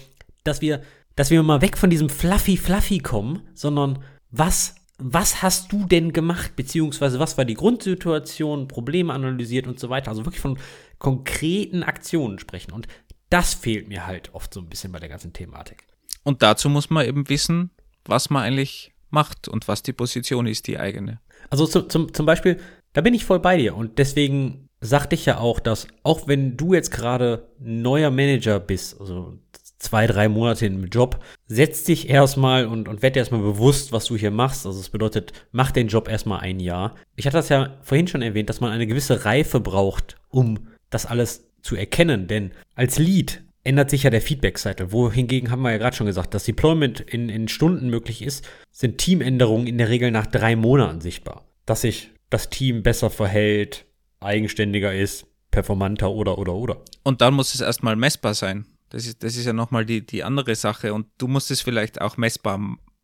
dass 0.44 0.61
wir, 0.61 0.83
dass 1.16 1.31
wir 1.31 1.42
mal 1.42 1.61
weg 1.61 1.77
von 1.77 1.90
diesem 1.90 2.09
Fluffy 2.09 2.57
Fluffy 2.57 3.01
kommen, 3.01 3.42
sondern 3.55 3.99
was, 4.31 4.77
was 4.99 5.42
hast 5.42 5.73
du 5.73 5.85
denn 5.85 6.12
gemacht? 6.12 6.55
Beziehungsweise 6.55 7.18
was 7.18 7.37
war 7.37 7.44
die 7.44 7.55
Grundsituation, 7.55 8.68
Probleme 8.68 9.12
analysiert 9.12 9.66
und 9.66 9.81
so 9.81 9.90
weiter. 9.90 10.11
Also 10.11 10.25
wirklich 10.25 10.40
von 10.40 10.59
konkreten 10.99 11.83
Aktionen 11.83 12.38
sprechen. 12.38 12.73
Und 12.73 12.87
das 13.29 13.53
fehlt 13.53 13.88
mir 13.88 14.07
halt 14.07 14.33
oft 14.35 14.55
so 14.55 14.61
ein 14.61 14.68
bisschen 14.68 14.92
bei 14.92 15.01
der 15.01 15.09
ganzen 15.09 15.33
Thematik. 15.33 15.87
Und 16.23 16.42
dazu 16.42 16.71
muss 16.71 16.88
man 16.88 17.05
eben 17.05 17.29
wissen, 17.29 17.71
was 18.05 18.31
man 18.31 18.44
eigentlich 18.44 18.92
macht 19.11 19.49
und 19.49 19.66
was 19.66 19.83
die 19.83 19.92
Position 19.92 20.47
ist, 20.47 20.68
die 20.68 20.79
eigene. 20.79 21.21
Also 21.51 21.66
zum, 21.66 21.90
zum, 21.90 22.14
zum 22.14 22.27
Beispiel, 22.27 22.59
da 22.92 23.01
bin 23.01 23.14
ich 23.14 23.25
voll 23.25 23.40
bei 23.40 23.57
dir 23.57 23.77
und 23.77 23.99
deswegen 23.99 24.68
sagte 24.81 25.14
ich 25.14 25.27
ja 25.27 25.38
auch, 25.38 25.61
dass 25.61 25.88
auch 26.03 26.29
wenn 26.29 26.57
du 26.57 26.75
jetzt 26.75 26.91
gerade 26.91 27.49
neuer 27.59 28.11
Manager 28.11 28.61
bist, 28.61 29.01
also 29.01 29.35
zwei, 29.79 30.07
drei 30.07 30.29
Monate 30.29 30.67
im 30.67 30.85
Job, 30.87 31.23
setz 31.47 31.85
dich 31.85 32.09
erstmal 32.09 32.67
und, 32.67 32.88
und 32.88 33.03
werd 33.03 33.17
erstmal 33.17 33.41
bewusst, 33.41 33.93
was 33.93 34.07
du 34.07 34.17
hier 34.17 34.31
machst. 34.31 34.67
Also 34.67 34.79
das 34.79 34.91
bedeutet, 34.91 35.33
mach 35.53 35.71
den 35.71 35.88
Job 35.88 36.09
erstmal 36.09 36.41
ein 36.41 36.61
Jahr. 36.61 36.95
Ich 37.17 37.27
hatte 37.27 37.37
das 37.37 37.49
ja 37.49 37.79
vorhin 37.83 38.09
schon 38.09 38.23
erwähnt, 38.23 38.49
dass 38.49 38.61
man 38.61 38.73
eine 38.73 38.87
gewisse 38.87 39.25
Reife 39.25 39.61
braucht, 39.61 40.17
um 40.29 40.69
das 40.91 41.07
alles 41.07 41.49
zu 41.62 41.77
erkennen. 41.77 42.27
Denn 42.27 42.53
als 42.75 42.99
Lead 42.99 43.43
ändert 43.64 43.91
sich 43.91 44.05
ja 44.05 44.11
der 44.11 44.23
Feedback-Cycle. 44.23 44.93
Wohingegen 44.93 45.51
haben 45.51 45.62
wir 45.62 45.71
ja 45.71 45.79
gerade 45.79 45.97
schon 45.97 46.07
gesagt, 46.07 46.35
dass 46.35 46.45
Deployment 46.45 47.01
in, 47.01 47.29
in 47.29 47.49
Stunden 47.49 47.88
möglich 47.88 48.23
ist, 48.23 48.49
sind 48.73 48.99
Teamänderungen 48.99 49.67
in 49.67 49.79
der 49.79 49.88
Regel 49.88 50.11
nach 50.11 50.27
drei 50.27 50.57
Monaten 50.57 51.01
sichtbar. 51.01 51.45
Dass 51.67 51.83
sich 51.83 52.11
das 52.31 52.51
Team 52.51 52.83
besser 52.83 53.11
verhält, 53.11 53.85
eigenständiger 54.21 54.95
ist, 54.95 55.27
performanter 55.51 56.11
oder 56.11 56.39
oder 56.39 56.55
oder. 56.55 56.85
Und 57.03 57.21
dann 57.21 57.35
muss 57.35 57.55
es 57.55 57.61
erstmal 57.61 57.97
messbar 57.97 58.35
sein. 58.35 58.67
Das 58.91 59.07
ist, 59.07 59.23
das 59.23 59.37
ist 59.37 59.47
ja 59.47 59.53
nochmal 59.53 59.85
die, 59.85 60.05
die 60.05 60.25
andere 60.25 60.55
Sache. 60.55 60.95
Und 60.95 61.07
du 61.19 61.29
musst 61.29 61.51
es 61.51 61.61
vielleicht 61.61 62.01
auch 62.01 62.17
messbar 62.17 62.61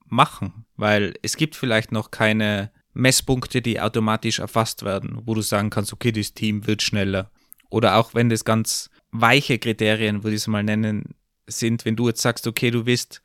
machen, 0.07 0.66
weil 0.77 1.14
es 1.22 1.37
gibt 1.37 1.57
vielleicht 1.57 1.92
noch 1.92 2.11
keine 2.11 2.70
Messpunkte, 2.92 3.61
die 3.61 3.81
automatisch 3.81 4.38
erfasst 4.38 4.85
werden, 4.85 5.20
wo 5.24 5.35
du 5.35 5.42
sagen 5.42 5.70
kannst, 5.70 5.92
okay, 5.92 6.12
das 6.12 6.33
Team 6.33 6.66
wird 6.66 6.83
schneller. 6.83 7.31
Oder 7.70 7.96
auch 7.96 8.14
wenn 8.14 8.29
das 8.29 8.44
ganz 8.44 8.88
weiche 9.11 9.59
Kriterien, 9.59 10.22
würde 10.22 10.37
ich 10.37 10.42
es 10.42 10.46
mal 10.46 10.62
nennen, 10.62 11.14
sind, 11.46 11.85
wenn 11.85 11.96
du 11.96 12.09
jetzt 12.09 12.22
sagst, 12.22 12.46
okay, 12.46 12.70
du 12.70 12.87
willst 12.87 13.20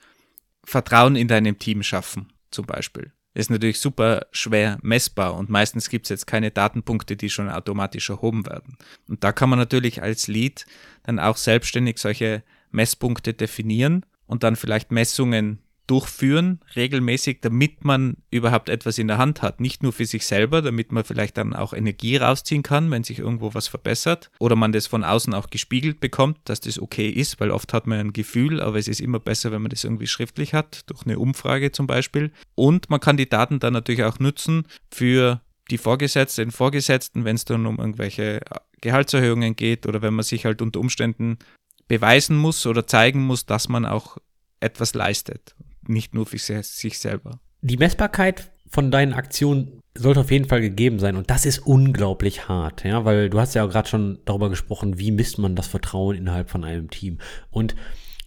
Vertrauen 0.63 1.15
in 1.15 1.27
deinem 1.27 1.57
Team 1.59 1.83
schaffen, 1.83 2.33
zum 2.51 2.65
Beispiel. 2.65 3.13
Ist 3.39 3.49
natürlich 3.49 3.79
super 3.79 4.27
schwer 4.33 4.77
messbar 4.81 5.33
und 5.33 5.49
meistens 5.49 5.87
gibt 5.87 6.07
es 6.07 6.09
jetzt 6.09 6.27
keine 6.27 6.51
Datenpunkte, 6.51 7.15
die 7.15 7.29
schon 7.29 7.49
automatisch 7.49 8.09
erhoben 8.09 8.45
werden. 8.45 8.77
Und 9.07 9.23
da 9.23 9.31
kann 9.31 9.49
man 9.49 9.57
natürlich 9.57 10.01
als 10.03 10.27
Lead 10.27 10.65
dann 11.03 11.19
auch 11.19 11.37
selbstständig 11.37 11.99
solche 11.99 12.43
Messpunkte 12.71 13.33
definieren 13.33 14.05
und 14.27 14.43
dann 14.43 14.57
vielleicht 14.57 14.91
Messungen 14.91 15.59
durchführen, 15.89 16.59
regelmäßig, 16.75 17.39
damit 17.41 17.83
man 17.83 18.17
überhaupt 18.29 18.69
etwas 18.69 18.99
in 18.99 19.07
der 19.07 19.17
Hand 19.17 19.41
hat. 19.41 19.59
Nicht 19.59 19.81
nur 19.81 19.91
für 19.91 20.05
sich 20.05 20.25
selber, 20.25 20.61
damit 20.61 20.91
man 20.91 21.03
vielleicht 21.03 21.37
dann 21.37 21.55
auch 21.55 21.73
Energie 21.73 22.17
rausziehen 22.17 22.61
kann, 22.61 22.91
wenn 22.91 23.03
sich 23.03 23.17
irgendwo 23.17 23.55
was 23.55 23.67
verbessert. 23.67 24.29
Oder 24.39 24.55
man 24.55 24.71
das 24.71 24.85
von 24.85 25.03
außen 25.03 25.33
auch 25.33 25.49
gespiegelt 25.49 25.99
bekommt, 25.99 26.37
dass 26.45 26.59
das 26.59 26.79
okay 26.79 27.09
ist, 27.09 27.39
weil 27.39 27.49
oft 27.49 27.73
hat 27.73 27.87
man 27.87 27.99
ein 27.99 28.13
Gefühl, 28.13 28.61
aber 28.61 28.77
es 28.77 28.87
ist 28.87 29.01
immer 29.01 29.19
besser, 29.19 29.51
wenn 29.51 29.63
man 29.63 29.71
das 29.71 29.83
irgendwie 29.83 30.05
schriftlich 30.05 30.53
hat, 30.53 30.87
durch 30.89 31.05
eine 31.05 31.17
Umfrage 31.17 31.71
zum 31.71 31.87
Beispiel. 31.87 32.31
Und 32.53 32.89
man 32.91 32.99
kann 32.99 33.17
die 33.17 33.29
Daten 33.29 33.59
dann 33.59 33.73
natürlich 33.73 34.03
auch 34.03 34.19
nutzen 34.19 34.65
für 34.91 35.41
die 35.71 35.79
Vorgesetzten, 35.79 36.45
den 36.45 36.51
Vorgesetzten, 36.51 37.25
wenn 37.25 37.35
es 37.35 37.45
dann 37.45 37.65
um 37.65 37.79
irgendwelche 37.79 38.41
Gehaltserhöhungen 38.81 39.55
geht 39.55 39.87
oder 39.87 40.01
wenn 40.03 40.13
man 40.13 40.23
sich 40.23 40.45
halt 40.45 40.61
unter 40.61 40.79
Umständen 40.79 41.39
beweisen 41.87 42.37
muss 42.37 42.67
oder 42.67 42.85
zeigen 42.85 43.21
muss, 43.21 43.47
dass 43.47 43.69
man 43.69 43.85
auch 43.85 44.17
etwas 44.59 44.93
leistet 44.93 45.55
nicht 45.89 46.13
nur 46.13 46.25
für 46.25 46.37
sich 46.37 46.99
selber. 46.99 47.39
Die 47.61 47.77
Messbarkeit 47.77 48.51
von 48.69 48.91
deinen 48.91 49.13
Aktionen 49.13 49.81
sollte 49.95 50.21
auf 50.21 50.31
jeden 50.31 50.47
Fall 50.47 50.61
gegeben 50.61 50.99
sein 50.99 51.15
und 51.15 51.29
das 51.29 51.45
ist 51.45 51.59
unglaublich 51.59 52.47
hart, 52.47 52.83
ja, 52.83 53.03
weil 53.03 53.29
du 53.29 53.39
hast 53.39 53.55
ja 53.55 53.65
gerade 53.65 53.89
schon 53.89 54.19
darüber 54.25 54.49
gesprochen, 54.49 54.99
wie 54.99 55.11
misst 55.11 55.39
man 55.39 55.55
das 55.55 55.67
Vertrauen 55.67 56.15
innerhalb 56.15 56.49
von 56.49 56.63
einem 56.63 56.89
Team 56.89 57.17
und 57.49 57.75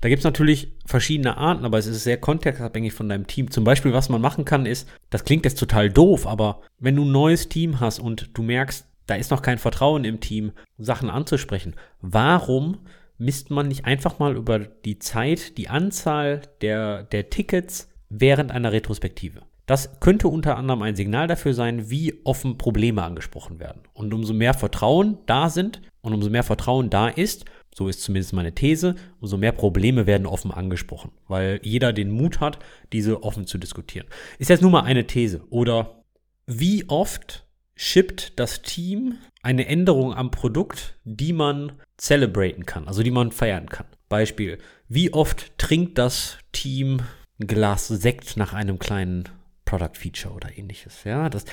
da 0.02 0.08
gibt 0.08 0.18
es 0.18 0.24
natürlich 0.24 0.72
verschiedene 0.84 1.36
Arten, 1.36 1.64
aber 1.64 1.78
es 1.78 1.86
ist 1.86 2.02
sehr 2.02 2.16
kontextabhängig 2.16 2.92
von 2.92 3.08
deinem 3.08 3.28
Team. 3.28 3.52
Zum 3.52 3.62
Beispiel, 3.62 3.92
was 3.92 4.08
man 4.08 4.20
machen 4.20 4.44
kann, 4.44 4.66
ist, 4.66 4.88
das 5.10 5.24
klingt 5.24 5.44
jetzt 5.44 5.60
total 5.60 5.90
doof, 5.90 6.26
aber 6.26 6.60
wenn 6.80 6.96
du 6.96 7.04
ein 7.04 7.12
neues 7.12 7.48
Team 7.48 7.78
hast 7.78 8.00
und 8.00 8.30
du 8.34 8.42
merkst, 8.42 8.84
da 9.06 9.14
ist 9.14 9.30
noch 9.30 9.42
kein 9.42 9.58
Vertrauen 9.58 10.04
im 10.04 10.18
Team, 10.18 10.50
Sachen 10.76 11.08
anzusprechen, 11.08 11.76
warum 12.00 12.78
misst 13.22 13.50
man 13.50 13.68
nicht 13.68 13.84
einfach 13.84 14.18
mal 14.18 14.36
über 14.36 14.58
die 14.58 14.98
Zeit 14.98 15.56
die 15.56 15.68
Anzahl 15.68 16.42
der, 16.60 17.04
der 17.04 17.30
Tickets 17.30 17.88
während 18.08 18.50
einer 18.50 18.72
Retrospektive. 18.72 19.42
Das 19.66 20.00
könnte 20.00 20.28
unter 20.28 20.56
anderem 20.56 20.82
ein 20.82 20.96
Signal 20.96 21.28
dafür 21.28 21.54
sein, 21.54 21.88
wie 21.88 22.20
offen 22.24 22.58
Probleme 22.58 23.02
angesprochen 23.02 23.60
werden. 23.60 23.82
Und 23.94 24.12
umso 24.12 24.34
mehr 24.34 24.54
Vertrauen 24.54 25.18
da 25.26 25.48
sind 25.48 25.80
und 26.00 26.12
umso 26.12 26.30
mehr 26.30 26.42
Vertrauen 26.42 26.90
da 26.90 27.08
ist, 27.08 27.44
so 27.74 27.88
ist 27.88 28.02
zumindest 28.02 28.32
meine 28.32 28.54
These, 28.54 28.96
umso 29.20 29.38
mehr 29.38 29.52
Probleme 29.52 30.06
werden 30.06 30.26
offen 30.26 30.50
angesprochen, 30.50 31.12
weil 31.28 31.60
jeder 31.62 31.92
den 31.92 32.10
Mut 32.10 32.40
hat, 32.40 32.58
diese 32.92 33.22
offen 33.22 33.46
zu 33.46 33.56
diskutieren. 33.56 34.06
Ist 34.38 34.50
jetzt 34.50 34.62
nur 34.62 34.70
mal 34.70 34.82
eine 34.82 35.06
These. 35.06 35.42
Oder 35.48 36.02
wie 36.46 36.88
oft 36.88 37.46
shippt 37.82 38.38
das 38.38 38.62
Team 38.62 39.18
eine 39.42 39.66
Änderung 39.66 40.14
am 40.14 40.30
Produkt, 40.30 40.94
die 41.02 41.32
man 41.32 41.72
celebraten 41.98 42.64
kann, 42.64 42.86
also 42.86 43.02
die 43.02 43.10
man 43.10 43.32
feiern 43.32 43.68
kann. 43.68 43.86
Beispiel, 44.08 44.58
wie 44.88 45.12
oft 45.12 45.58
trinkt 45.58 45.98
das 45.98 46.38
Team 46.52 47.00
ein 47.40 47.48
Glas 47.48 47.88
Sekt 47.88 48.36
nach 48.36 48.52
einem 48.52 48.78
kleinen 48.78 49.28
Product 49.64 49.94
Feature 49.94 50.32
oder 50.32 50.56
ähnliches, 50.56 51.02
ja, 51.04 51.28
das 51.28 51.44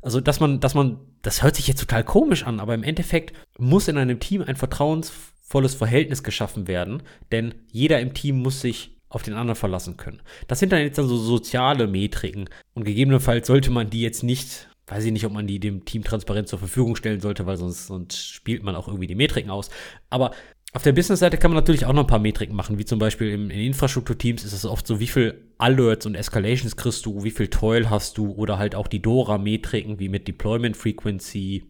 also, 0.00 0.20
dass 0.20 0.38
man, 0.38 0.60
dass 0.60 0.74
man, 0.74 1.00
das 1.22 1.42
hört 1.42 1.56
sich 1.56 1.66
jetzt 1.66 1.80
total 1.80 2.04
komisch 2.04 2.44
an, 2.44 2.60
aber 2.60 2.72
im 2.72 2.84
Endeffekt 2.84 3.34
muss 3.58 3.88
in 3.88 3.98
einem 3.98 4.20
Team 4.20 4.42
ein 4.42 4.54
vertrauensvolles 4.54 5.74
Verhältnis 5.74 6.22
geschaffen 6.22 6.68
werden, 6.68 7.02
denn 7.32 7.52
jeder 7.72 8.00
im 8.00 8.14
Team 8.14 8.38
muss 8.38 8.60
sich 8.60 8.96
auf 9.08 9.24
den 9.24 9.34
anderen 9.34 9.56
verlassen 9.56 9.96
können. 9.96 10.22
Das 10.46 10.60
sind 10.60 10.70
dann 10.70 10.82
jetzt 10.82 10.96
so 10.96 11.16
soziale 11.16 11.88
Metriken 11.88 12.48
und 12.74 12.84
gegebenenfalls 12.84 13.48
sollte 13.48 13.70
man 13.70 13.90
die 13.90 14.02
jetzt 14.02 14.22
nicht 14.22 14.67
weiß 14.88 15.04
ich 15.04 15.12
nicht, 15.12 15.26
ob 15.26 15.32
man 15.32 15.46
die 15.46 15.60
dem 15.60 15.84
Team 15.84 16.02
transparent 16.02 16.48
zur 16.48 16.58
Verfügung 16.58 16.96
stellen 16.96 17.20
sollte, 17.20 17.46
weil 17.46 17.56
sonst, 17.56 17.86
sonst 17.86 18.18
spielt 18.18 18.62
man 18.62 18.74
auch 18.74 18.88
irgendwie 18.88 19.06
die 19.06 19.14
Metriken 19.14 19.50
aus. 19.50 19.70
Aber 20.10 20.32
auf 20.72 20.82
der 20.82 20.92
Business-Seite 20.92 21.38
kann 21.38 21.50
man 21.50 21.56
natürlich 21.56 21.86
auch 21.86 21.92
noch 21.92 22.04
ein 22.04 22.08
paar 22.08 22.18
Metriken 22.18 22.54
machen, 22.54 22.78
wie 22.78 22.84
zum 22.84 22.98
Beispiel 22.98 23.30
im, 23.30 23.50
in 23.50 23.60
Infrastrukturteams 23.60 24.44
ist 24.44 24.52
es 24.52 24.66
oft 24.66 24.86
so, 24.86 25.00
wie 25.00 25.06
viel 25.06 25.46
Alerts 25.56 26.04
und 26.04 26.14
Escalations 26.14 26.76
kriegst 26.76 27.06
du, 27.06 27.24
wie 27.24 27.30
viel 27.30 27.48
Toil 27.48 27.88
hast 27.88 28.18
du 28.18 28.32
oder 28.32 28.58
halt 28.58 28.74
auch 28.74 28.86
die 28.86 29.00
DORA-Metriken 29.00 29.98
wie 29.98 30.08
mit 30.08 30.28
Deployment 30.28 30.76
Frequency, 30.76 31.64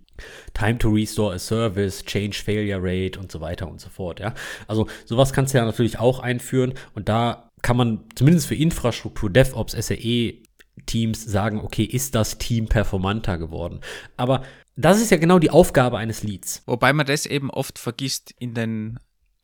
Time 0.52 0.78
to 0.78 0.90
Restore 0.90 1.35
a 1.35 1.38
Service, 1.38 2.04
Change 2.04 2.37
Failure 2.37 2.81
Rate 2.83 3.20
und 3.20 3.31
so 3.31 3.40
weiter 3.40 3.68
und 3.68 3.81
so 3.81 3.88
fort. 3.88 4.18
Ja, 4.18 4.35
also 4.66 4.88
sowas 5.04 5.33
kannst 5.33 5.54
du 5.54 5.59
ja 5.59 5.64
natürlich 5.64 6.00
auch 6.00 6.18
einführen 6.18 6.74
und 6.94 7.09
da 7.09 7.50
kann 7.62 7.76
man 7.76 8.04
zumindest 8.16 8.48
für 8.48 8.57
Infrastruktur, 8.57 9.31
DevOps, 9.31 9.72
SAE 9.72 10.42
Teams 10.87 11.25
sagen, 11.25 11.61
okay, 11.61 11.85
ist 11.85 12.14
das 12.14 12.38
Team 12.38 12.67
performanter 12.67 13.38
geworden? 13.38 13.81
Aber 14.17 14.43
das 14.77 15.01
ist 15.01 15.11
ja 15.11 15.17
genau 15.17 15.38
die 15.38 15.51
Aufgabe 15.51 15.99
eines 15.99 16.23
Leads. 16.23 16.62
Wobei 16.67 16.93
man 16.93 17.07
das 17.07 17.27
eben 17.27 17.51
oft 17.51 17.79
vergisst 17.79 18.35
in 18.38 18.55
den 18.55 18.99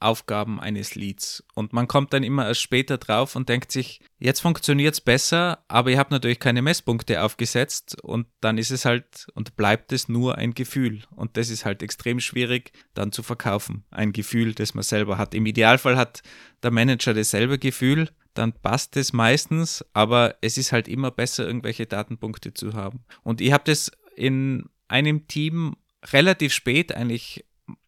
Aufgaben 0.05 0.61
eines 0.61 0.95
Leads. 0.95 1.43
Und 1.55 1.73
man 1.73 1.89
kommt 1.89 2.13
dann 2.13 2.23
immer 2.23 2.47
erst 2.47 2.61
später 2.61 2.99
drauf 2.99 3.35
und 3.37 3.49
denkt 3.49 3.73
sich, 3.73 4.01
jetzt 4.19 4.41
funktioniert 4.41 4.95
es 4.95 5.01
besser, 5.01 5.65
aber 5.67 5.91
ihr 5.91 5.99
habt 5.99 6.11
natürlich 6.11 6.39
keine 6.39 6.63
Messpunkte 6.63 7.23
aufgesetzt 7.23 8.01
und 8.03 8.27
dann 8.41 8.59
ist 8.59 8.71
es 8.71 8.85
halt 8.85 9.27
und 9.35 9.57
bleibt 9.57 9.93
es 9.93 10.09
nur 10.09 10.37
ein 10.37 10.55
Gefühl. 10.55 11.03
Und 11.11 11.37
das 11.37 11.49
ist 11.49 11.65
halt 11.65 11.83
extrem 11.83 12.21
schwierig 12.21 12.73
dann 12.93 13.13
zu 13.13 13.23
verkaufen. 13.23 13.85
Ein 13.91 14.13
Gefühl, 14.13 14.55
das 14.55 14.75
man 14.75 14.85
selber 14.85 15.17
hat. 15.17 15.35
Im 15.35 15.47
Idealfall 15.47 15.97
hat 15.97 16.23
der 16.63 16.71
Manager 16.71 17.15
dasselbe 17.15 17.59
Gefühl 17.59 18.11
dann 18.35 18.53
passt 18.53 18.97
es 18.97 19.13
meistens, 19.13 19.85
aber 19.93 20.37
es 20.41 20.59
ist 20.59 20.73
halt 20.73 20.89
immer 20.89 21.11
besser, 21.11 21.47
irgendwelche 21.47 21.87
Datenpunkte 21.87 22.53
zu 22.55 22.75
haben. 22.75 23.05
Und 23.23 23.41
ich 23.41 23.53
habe 23.53 23.65
das 23.65 23.91
in 24.17 24.69
einem 24.89 25.27
Team 25.29 25.77
relativ 26.13 26.53
spät 26.53 26.95
eigentlich 26.95 27.45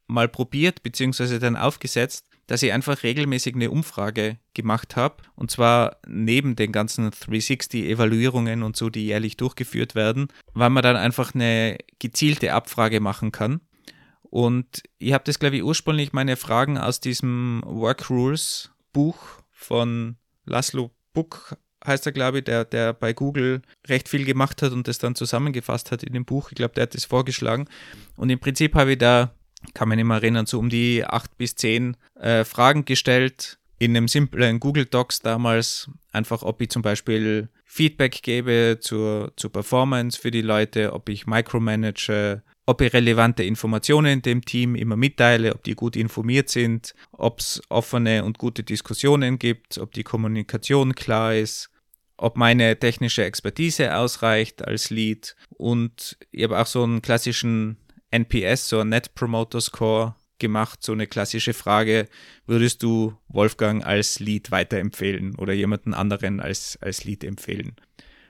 mal 0.07 0.29
probiert, 0.29 0.83
beziehungsweise 0.83 1.39
dann 1.39 1.57
aufgesetzt, 1.57 2.29
dass 2.47 2.63
ich 2.63 2.73
einfach 2.73 3.03
regelmäßig 3.03 3.55
eine 3.57 3.71
Umfrage 3.71 4.39
gemacht 4.55 4.97
habe. 4.97 5.17
Und 5.35 5.51
zwar 5.51 5.97
neben 6.07 6.55
den 6.55 6.71
ganzen 6.71 7.11
360-Evaluierungen 7.11 8.63
und 8.63 8.77
so, 8.77 8.89
die 8.89 9.07
jährlich 9.07 9.37
durchgeführt 9.37 9.95
werden, 9.95 10.29
weil 10.55 10.71
man 10.71 10.83
dann 10.83 10.97
einfach 10.97 11.35
eine 11.35 11.77
gezielte 11.99 12.53
Abfrage 12.53 13.01
machen 13.01 13.33
kann. 13.33 13.61
Und 14.23 14.83
ich 14.99 15.13
habe 15.13 15.25
das, 15.25 15.39
glaube 15.39 15.57
ich, 15.57 15.65
ursprünglich 15.65 16.13
meine 16.13 16.37
Fragen 16.37 16.79
aus 16.79 17.01
diesem 17.01 17.63
Work 17.65 18.11
Rules 18.11 18.71
Buch 18.93 19.19
von 19.51 20.17
Laszlo 20.47 20.91
Buck 21.13 21.57
heißt 21.85 22.07
er, 22.07 22.13
glaube 22.13 22.39
ich, 22.39 22.45
der, 22.45 22.65
der 22.65 22.93
bei 22.93 23.13
Google 23.13 23.63
recht 23.87 24.09
viel 24.09 24.25
gemacht 24.25 24.63
hat 24.63 24.73
und 24.73 24.89
das 24.89 24.99
dann 24.99 25.15
zusammengefasst 25.15 25.93
hat 25.93 26.03
in 26.03 26.13
dem 26.13 26.25
Buch. 26.25 26.51
Ich 26.51 26.57
glaube, 26.57 26.75
der 26.75 26.83
hat 26.83 26.95
das 26.95 27.05
vorgeschlagen. 27.05 27.69
Und 28.17 28.31
im 28.31 28.39
Prinzip 28.39 28.75
habe 28.75 28.93
ich 28.93 28.99
da, 28.99 29.33
kann 29.75 29.89
man 29.89 29.97
nicht 29.97 30.07
mehr 30.07 30.17
erinnern, 30.17 30.47
so 30.47 30.59
um 30.59 30.69
die 30.69 31.05
acht 31.05 31.37
bis 31.39 31.55
zehn 31.55 31.97
äh, 32.19 32.45
Fragen 32.45 32.85
gestellt 32.85 33.59
in 33.79 33.97
einem 33.97 34.09
simplen 34.09 34.59
Google 34.59 34.87
Docs 34.87 35.21
damals. 35.21 35.91
Einfach, 36.13 36.43
ob 36.43 36.61
ich 36.61 36.71
zum 36.71 36.83
Beispiel 36.83 37.49
Feedback 37.65 38.23
gebe 38.23 38.79
zur, 38.81 39.33
zur 39.37 39.53
Performance 39.53 40.19
für 40.19 40.31
die 40.31 40.43
Leute, 40.43 40.93
ob 40.93 41.09
ich 41.09 41.27
micromanage, 41.27 42.43
ob 42.67 42.81
ich 42.81 42.93
relevante 42.93 43.45
Informationen 43.45 44.23
dem 44.23 44.45
Team 44.45 44.75
immer 44.75 44.97
mitteile, 44.97 45.55
ob 45.55 45.63
die 45.63 45.75
gut 45.75 45.97
informiert 45.97 46.49
sind, 46.49 46.95
ob 47.13 47.39
es 47.39 47.63
offene 47.69 48.25
und 48.25 48.39
gute 48.39 48.65
Diskussionen 48.65 49.39
gibt, 49.39 49.79
ob 49.79 49.93
die 49.93 50.03
Kommunikation 50.03 50.95
klar 50.95 51.35
ist, 51.35 51.71
ob 52.17 52.37
meine 52.37 52.79
technische 52.79 53.25
Expertise 53.25 53.97
ausreicht 53.97 54.67
als 54.67 54.91
Lead 54.91 55.37
und 55.51 56.19
ich 56.33 56.43
habe 56.43 56.59
auch 56.59 56.67
so 56.67 56.83
einen 56.83 57.03
klassischen 57.03 57.77
NPS, 58.11 58.69
so 58.69 58.81
ein 58.81 58.89
Net 58.89 59.15
Promoter 59.15 59.61
Score 59.61 60.17
gemacht, 60.39 60.83
so 60.83 60.93
eine 60.93 61.07
klassische 61.07 61.55
Frage, 61.55 62.09
würdest 62.47 62.83
du 62.83 63.17
Wolfgang 63.29 63.85
als 63.85 64.19
Lead 64.19 64.51
weiterempfehlen 64.51 65.37
oder 65.37 65.53
jemanden 65.53 65.95
anderen 65.95 66.41
als, 66.41 66.79
als 66.81 67.05
Lead 67.05 67.25
empfehlen? 67.25 67.77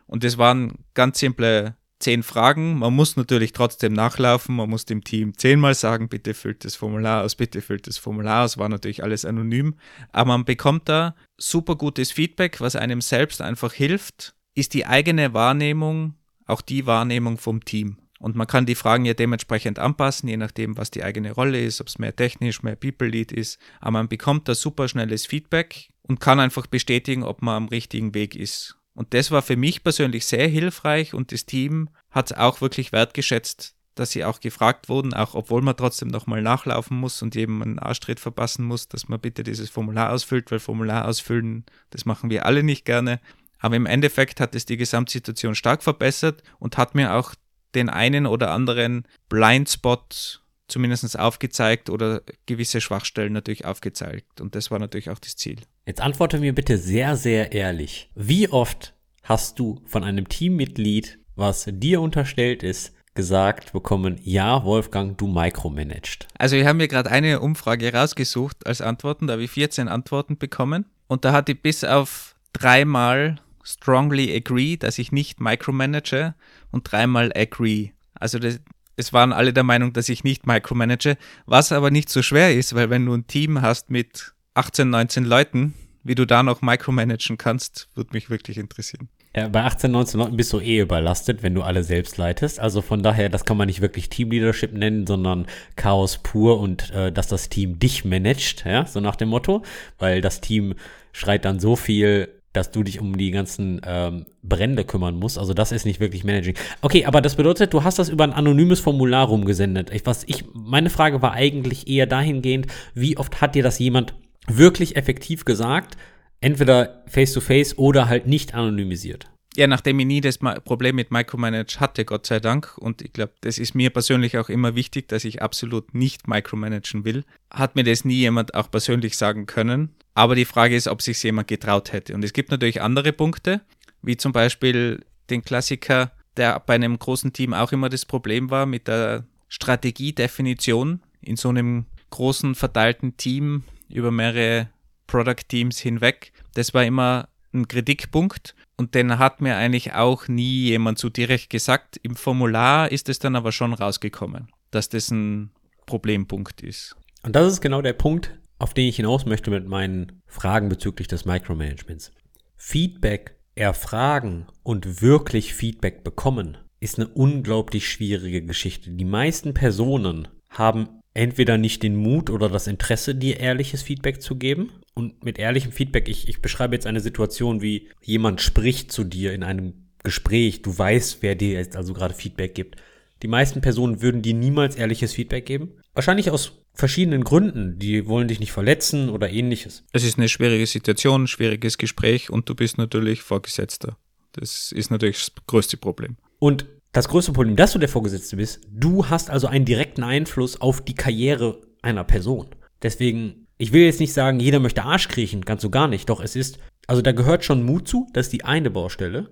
Und 0.06 0.24
das 0.24 0.38
waren 0.38 0.84
ganz 0.94 1.18
simple 1.18 1.76
zehn 1.98 2.22
Fragen. 2.22 2.78
Man 2.78 2.94
muss 2.94 3.16
natürlich 3.16 3.52
trotzdem 3.52 3.92
nachlaufen. 3.92 4.56
Man 4.56 4.70
muss 4.70 4.84
dem 4.84 5.04
Team 5.04 5.36
zehnmal 5.36 5.74
sagen, 5.74 6.08
bitte 6.08 6.34
füllt 6.34 6.64
das 6.64 6.76
Formular 6.76 7.24
aus, 7.24 7.34
bitte 7.34 7.60
füllt 7.60 7.86
das 7.86 7.98
Formular 7.98 8.44
aus. 8.44 8.58
War 8.58 8.68
natürlich 8.68 9.02
alles 9.02 9.24
anonym. 9.24 9.74
Aber 10.12 10.28
man 10.28 10.44
bekommt 10.44 10.88
da 10.88 11.14
super 11.38 11.76
gutes 11.76 12.12
Feedback, 12.12 12.60
was 12.60 12.76
einem 12.76 13.00
selbst 13.00 13.40
einfach 13.40 13.72
hilft, 13.72 14.34
ist 14.54 14.74
die 14.74 14.86
eigene 14.86 15.34
Wahrnehmung, 15.34 16.14
auch 16.46 16.60
die 16.60 16.86
Wahrnehmung 16.86 17.38
vom 17.38 17.64
Team. 17.64 17.98
Und 18.18 18.34
man 18.34 18.46
kann 18.46 18.66
die 18.66 18.74
Fragen 18.74 19.04
ja 19.04 19.14
dementsprechend 19.14 19.78
anpassen, 19.78 20.28
je 20.28 20.38
nachdem, 20.38 20.76
was 20.78 20.90
die 20.90 21.04
eigene 21.04 21.32
Rolle 21.32 21.62
ist, 21.62 21.80
ob 21.80 21.88
es 21.88 21.98
mehr 21.98 22.16
technisch, 22.16 22.62
mehr 22.62 22.76
People-Lead 22.76 23.30
ist. 23.30 23.58
Aber 23.80 23.92
man 23.92 24.08
bekommt 24.08 24.48
da 24.48 24.54
super 24.54 24.88
schnelles 24.88 25.26
Feedback 25.26 25.90
und 26.02 26.20
kann 26.20 26.40
einfach 26.40 26.66
bestätigen, 26.66 27.24
ob 27.24 27.42
man 27.42 27.56
am 27.56 27.68
richtigen 27.68 28.14
Weg 28.14 28.34
ist. 28.34 28.76
Und 28.96 29.12
das 29.12 29.30
war 29.30 29.42
für 29.42 29.56
mich 29.56 29.84
persönlich 29.84 30.24
sehr 30.24 30.48
hilfreich 30.48 31.12
und 31.12 31.30
das 31.30 31.44
Team 31.44 31.90
hat 32.10 32.30
es 32.30 32.36
auch 32.36 32.62
wirklich 32.62 32.92
wertgeschätzt, 32.92 33.74
dass 33.94 34.10
sie 34.10 34.24
auch 34.24 34.40
gefragt 34.40 34.88
wurden, 34.88 35.12
auch 35.12 35.34
obwohl 35.34 35.60
man 35.60 35.76
trotzdem 35.76 36.08
nochmal 36.08 36.40
nachlaufen 36.40 36.96
muss 36.96 37.20
und 37.20 37.34
jedem 37.34 37.60
einen 37.60 37.78
Arschtritt 37.78 38.20
verpassen 38.20 38.64
muss, 38.64 38.88
dass 38.88 39.06
man 39.06 39.20
bitte 39.20 39.44
dieses 39.44 39.68
Formular 39.68 40.12
ausfüllt, 40.12 40.50
weil 40.50 40.60
Formular 40.60 41.06
ausfüllen, 41.06 41.66
das 41.90 42.06
machen 42.06 42.30
wir 42.30 42.46
alle 42.46 42.62
nicht 42.62 42.86
gerne. 42.86 43.20
Aber 43.58 43.76
im 43.76 43.84
Endeffekt 43.84 44.40
hat 44.40 44.54
es 44.54 44.64
die 44.64 44.78
Gesamtsituation 44.78 45.54
stark 45.54 45.82
verbessert 45.82 46.42
und 46.58 46.78
hat 46.78 46.94
mir 46.94 47.14
auch 47.14 47.34
den 47.74 47.90
einen 47.90 48.26
oder 48.26 48.50
anderen 48.50 49.06
Blindspot 49.28 50.42
zumindest 50.68 51.18
aufgezeigt 51.18 51.90
oder 51.90 52.22
gewisse 52.46 52.80
Schwachstellen 52.80 53.34
natürlich 53.34 53.66
aufgezeigt. 53.66 54.40
Und 54.40 54.54
das 54.54 54.70
war 54.70 54.78
natürlich 54.78 55.10
auch 55.10 55.18
das 55.18 55.36
Ziel. 55.36 55.60
Jetzt 55.88 56.00
antworte 56.00 56.40
mir 56.40 56.52
bitte 56.52 56.78
sehr, 56.78 57.14
sehr 57.14 57.52
ehrlich. 57.52 58.10
Wie 58.16 58.48
oft 58.48 58.92
hast 59.22 59.60
du 59.60 59.80
von 59.86 60.02
einem 60.02 60.28
Teammitglied, 60.28 61.20
was 61.36 61.68
dir 61.70 62.00
unterstellt 62.00 62.64
ist, 62.64 62.92
gesagt 63.14 63.72
bekommen, 63.72 64.18
ja, 64.24 64.64
Wolfgang, 64.64 65.16
du 65.16 65.28
micromanaged? 65.28 66.26
Also 66.36 66.56
ich 66.56 66.66
habe 66.66 66.78
mir 66.78 66.88
gerade 66.88 67.12
eine 67.12 67.38
Umfrage 67.38 67.94
rausgesucht 67.94 68.66
als 68.66 68.80
Antworten, 68.80 69.28
da 69.28 69.34
habe 69.34 69.44
ich 69.44 69.52
14 69.52 69.86
Antworten 69.86 70.38
bekommen 70.38 70.86
und 71.06 71.24
da 71.24 71.30
hatte 71.30 71.52
ich 71.52 71.62
bis 71.62 71.84
auf 71.84 72.34
dreimal 72.52 73.36
strongly 73.62 74.34
agree, 74.34 74.76
dass 74.76 74.98
ich 74.98 75.12
nicht 75.12 75.40
micromanage 75.40 76.34
und 76.72 76.90
dreimal 76.90 77.32
agree. 77.32 77.90
Also 78.14 78.40
das, 78.40 78.58
es 78.96 79.12
waren 79.12 79.32
alle 79.32 79.52
der 79.52 79.62
Meinung, 79.62 79.92
dass 79.92 80.08
ich 80.08 80.24
nicht 80.24 80.48
micromanage, 80.48 81.16
was 81.46 81.70
aber 81.70 81.92
nicht 81.92 82.08
so 82.08 82.22
schwer 82.22 82.52
ist, 82.52 82.74
weil 82.74 82.90
wenn 82.90 83.06
du 83.06 83.14
ein 83.14 83.28
Team 83.28 83.62
hast 83.62 83.88
mit 83.88 84.32
18, 84.56 84.88
19 84.88 85.24
Leuten, 85.24 85.74
wie 86.02 86.14
du 86.14 86.24
da 86.24 86.42
noch 86.42 86.62
micromanagen 86.62 87.36
kannst, 87.36 87.88
würde 87.94 88.10
mich 88.12 88.30
wirklich 88.30 88.56
interessieren. 88.56 89.08
Ja, 89.34 89.48
bei 89.48 89.64
18, 89.64 89.90
19 89.90 90.18
Leuten 90.18 90.36
bist 90.36 90.50
du 90.54 90.60
eh 90.60 90.80
überlastet, 90.80 91.42
wenn 91.42 91.54
du 91.54 91.62
alle 91.62 91.84
selbst 91.84 92.16
leitest. 92.16 92.58
Also 92.58 92.80
von 92.80 93.02
daher, 93.02 93.28
das 93.28 93.44
kann 93.44 93.58
man 93.58 93.66
nicht 93.66 93.82
wirklich 93.82 94.08
Teamleadership 94.08 94.72
nennen, 94.72 95.06
sondern 95.06 95.46
Chaos 95.76 96.18
pur 96.18 96.58
und 96.58 96.90
äh, 96.92 97.12
dass 97.12 97.26
das 97.26 97.50
Team 97.50 97.78
dich 97.78 98.06
managt, 98.06 98.64
ja, 98.64 98.86
so 98.86 99.00
nach 99.00 99.16
dem 99.16 99.28
Motto, 99.28 99.62
weil 99.98 100.22
das 100.22 100.40
Team 100.40 100.74
schreit 101.12 101.44
dann 101.44 101.60
so 101.60 101.76
viel 101.76 102.28
dass 102.56 102.70
du 102.70 102.82
dich 102.82 103.00
um 103.00 103.18
die 103.18 103.32
ganzen 103.32 103.82
ähm, 103.86 104.24
Brände 104.42 104.84
kümmern 104.84 105.16
musst. 105.18 105.38
Also 105.38 105.52
das 105.52 105.72
ist 105.72 105.84
nicht 105.84 106.00
wirklich 106.00 106.24
Managing. 106.24 106.54
Okay, 106.80 107.04
aber 107.04 107.20
das 107.20 107.36
bedeutet, 107.36 107.74
du 107.74 107.84
hast 107.84 107.98
das 107.98 108.08
über 108.08 108.24
ein 108.24 108.32
anonymes 108.32 108.80
Formular 108.80 109.26
rumgesendet. 109.26 109.90
Ich, 109.92 110.06
was 110.06 110.24
ich, 110.24 110.44
meine 110.54 110.88
Frage 110.88 111.20
war 111.20 111.34
eigentlich 111.34 111.86
eher 111.86 112.06
dahingehend, 112.06 112.66
wie 112.94 113.18
oft 113.18 113.42
hat 113.42 113.54
dir 113.54 113.62
das 113.62 113.78
jemand 113.78 114.14
wirklich 114.48 114.96
effektiv 114.96 115.44
gesagt? 115.44 115.96
Entweder 116.40 117.04
face-to-face 117.06 117.74
-face 117.74 117.78
oder 117.78 118.08
halt 118.08 118.26
nicht 118.26 118.54
anonymisiert. 118.54 119.26
Ja, 119.56 119.66
nachdem 119.66 119.98
ich 120.00 120.06
nie 120.06 120.20
das 120.20 120.36
Problem 120.36 120.96
mit 120.96 121.10
Micromanage 121.10 121.80
hatte, 121.80 122.04
Gott 122.04 122.26
sei 122.26 122.40
Dank, 122.40 122.76
und 122.76 123.00
ich 123.00 123.14
glaube, 123.14 123.32
das 123.40 123.58
ist 123.58 123.74
mir 123.74 123.88
persönlich 123.88 124.36
auch 124.36 124.50
immer 124.50 124.74
wichtig, 124.74 125.08
dass 125.08 125.24
ich 125.24 125.40
absolut 125.40 125.94
nicht 125.94 126.28
micromanagen 126.28 127.06
will, 127.06 127.24
hat 127.50 127.74
mir 127.74 127.82
das 127.82 128.04
nie 128.04 128.16
jemand 128.16 128.54
auch 128.54 128.70
persönlich 128.70 129.16
sagen 129.16 129.46
können. 129.46 129.94
Aber 130.12 130.34
die 130.34 130.44
Frage 130.44 130.76
ist, 130.76 130.88
ob 130.88 131.00
sich 131.00 131.22
jemand 131.22 131.48
getraut 131.48 131.94
hätte. 131.94 132.14
Und 132.14 132.22
es 132.22 132.34
gibt 132.34 132.50
natürlich 132.50 132.82
andere 132.82 133.14
Punkte, 133.14 133.62
wie 134.02 134.18
zum 134.18 134.32
Beispiel 134.32 135.06
den 135.30 135.42
Klassiker, 135.42 136.12
der 136.36 136.60
bei 136.60 136.74
einem 136.74 136.98
großen 136.98 137.32
Team 137.32 137.54
auch 137.54 137.72
immer 137.72 137.88
das 137.88 138.04
Problem 138.04 138.50
war 138.50 138.66
mit 138.66 138.88
der 138.88 139.24
Strategiedefinition 139.48 141.00
in 141.22 141.36
so 141.36 141.48
einem 141.48 141.86
großen 142.10 142.54
verteilten 142.54 143.16
Team 143.16 143.64
über 143.88 144.10
mehrere 144.10 144.68
Product 145.06 145.48
Teams 145.48 145.78
hinweg. 145.78 146.32
Das 146.54 146.74
war 146.74 146.84
immer 146.84 147.28
ein 147.52 147.68
Kritikpunkt 147.68 148.54
und 148.76 148.94
den 148.94 149.18
hat 149.18 149.40
mir 149.40 149.56
eigentlich 149.56 149.94
auch 149.94 150.28
nie 150.28 150.68
jemand 150.68 150.98
so 150.98 151.08
direkt 151.08 151.50
gesagt. 151.50 151.98
Im 152.02 152.16
Formular 152.16 152.90
ist 152.90 153.08
es 153.08 153.18
dann 153.18 153.36
aber 153.36 153.52
schon 153.52 153.72
rausgekommen, 153.72 154.48
dass 154.70 154.88
das 154.88 155.10
ein 155.10 155.50
Problempunkt 155.86 156.62
ist. 156.62 156.96
Und 157.22 157.34
das 157.34 157.52
ist 157.52 157.60
genau 157.60 157.82
der 157.82 157.94
Punkt, 157.94 158.38
auf 158.58 158.74
den 158.74 158.88
ich 158.88 158.96
hinaus 158.96 159.26
möchte 159.26 159.50
mit 159.50 159.66
meinen 159.66 160.22
Fragen 160.26 160.68
bezüglich 160.68 161.08
des 161.08 161.24
Micromanagements. 161.24 162.12
Feedback 162.56 163.36
erfragen 163.54 164.46
und 164.62 165.00
wirklich 165.02 165.54
Feedback 165.54 166.04
bekommen 166.04 166.58
ist 166.78 166.98
eine 166.98 167.08
unglaublich 167.08 167.88
schwierige 167.88 168.42
Geschichte. 168.42 168.90
Die 168.90 169.04
meisten 169.04 169.54
Personen 169.54 170.28
haben 170.50 171.00
entweder 171.16 171.58
nicht 171.58 171.82
den 171.82 171.96
Mut 171.96 172.30
oder 172.30 172.48
das 172.48 172.66
Interesse, 172.66 173.14
dir 173.14 173.40
ehrliches 173.40 173.82
Feedback 173.82 174.20
zu 174.20 174.36
geben. 174.36 174.70
Und 174.94 175.24
mit 175.24 175.38
ehrlichem 175.38 175.72
Feedback, 175.72 176.08
ich, 176.08 176.28
ich 176.28 176.40
beschreibe 176.40 176.74
jetzt 176.74 176.86
eine 176.86 177.00
Situation, 177.00 177.62
wie 177.62 177.88
jemand 178.02 178.40
spricht 178.40 178.92
zu 178.92 179.04
dir 179.04 179.32
in 179.32 179.42
einem 179.42 179.74
Gespräch, 180.02 180.62
du 180.62 180.76
weißt, 180.76 181.18
wer 181.22 181.34
dir 181.34 181.54
jetzt 181.54 181.76
also 181.76 181.92
gerade 181.92 182.14
Feedback 182.14 182.54
gibt. 182.54 182.76
Die 183.22 183.28
meisten 183.28 183.60
Personen 183.60 184.02
würden 184.02 184.22
dir 184.22 184.34
niemals 184.34 184.76
ehrliches 184.76 185.14
Feedback 185.14 185.46
geben. 185.46 185.72
Wahrscheinlich 185.94 186.30
aus 186.30 186.52
verschiedenen 186.74 187.24
Gründen. 187.24 187.78
Die 187.78 188.06
wollen 188.06 188.28
dich 188.28 188.38
nicht 188.38 188.52
verletzen 188.52 189.08
oder 189.08 189.30
ähnliches. 189.30 189.84
Es 189.92 190.04
ist 190.04 190.18
eine 190.18 190.28
schwierige 190.28 190.66
Situation, 190.66 191.24
ein 191.24 191.26
schwieriges 191.26 191.78
Gespräch 191.78 192.30
und 192.30 192.48
du 192.48 192.54
bist 192.54 192.76
natürlich 192.76 193.22
Vorgesetzter. 193.22 193.96
Das 194.32 194.70
ist 194.70 194.90
natürlich 194.90 195.16
das 195.16 195.46
größte 195.46 195.78
Problem. 195.78 196.18
Und 196.38 196.66
das 196.96 197.08
größte 197.08 197.32
Problem, 197.32 197.56
dass 197.56 197.72
du 197.72 197.78
der 197.78 197.90
Vorgesetzte 197.90 198.36
bist, 198.36 198.62
du 198.70 199.10
hast 199.10 199.28
also 199.28 199.48
einen 199.48 199.66
direkten 199.66 200.02
Einfluss 200.02 200.58
auf 200.62 200.80
die 200.80 200.94
Karriere 200.94 201.60
einer 201.82 202.04
Person. 202.04 202.46
Deswegen, 202.82 203.48
ich 203.58 203.74
will 203.74 203.82
jetzt 203.82 204.00
nicht 204.00 204.14
sagen, 204.14 204.40
jeder 204.40 204.60
möchte 204.60 204.82
Arsch 204.82 205.08
kriechen, 205.08 205.42
ganz 205.42 205.60
so 205.60 205.68
gar 205.68 205.88
nicht. 205.88 206.08
Doch 206.08 206.22
es 206.22 206.34
ist, 206.34 206.58
also 206.86 207.02
da 207.02 207.12
gehört 207.12 207.44
schon 207.44 207.64
Mut 207.64 207.86
zu, 207.86 208.06
das 208.14 208.26
ist 208.26 208.32
die 208.32 208.44
eine 208.44 208.70
Baustelle. 208.70 209.28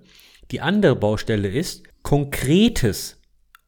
Die 0.51 0.61
andere 0.61 0.95
Baustelle 0.95 1.47
ist 1.47 1.81
konkretes, 2.03 3.19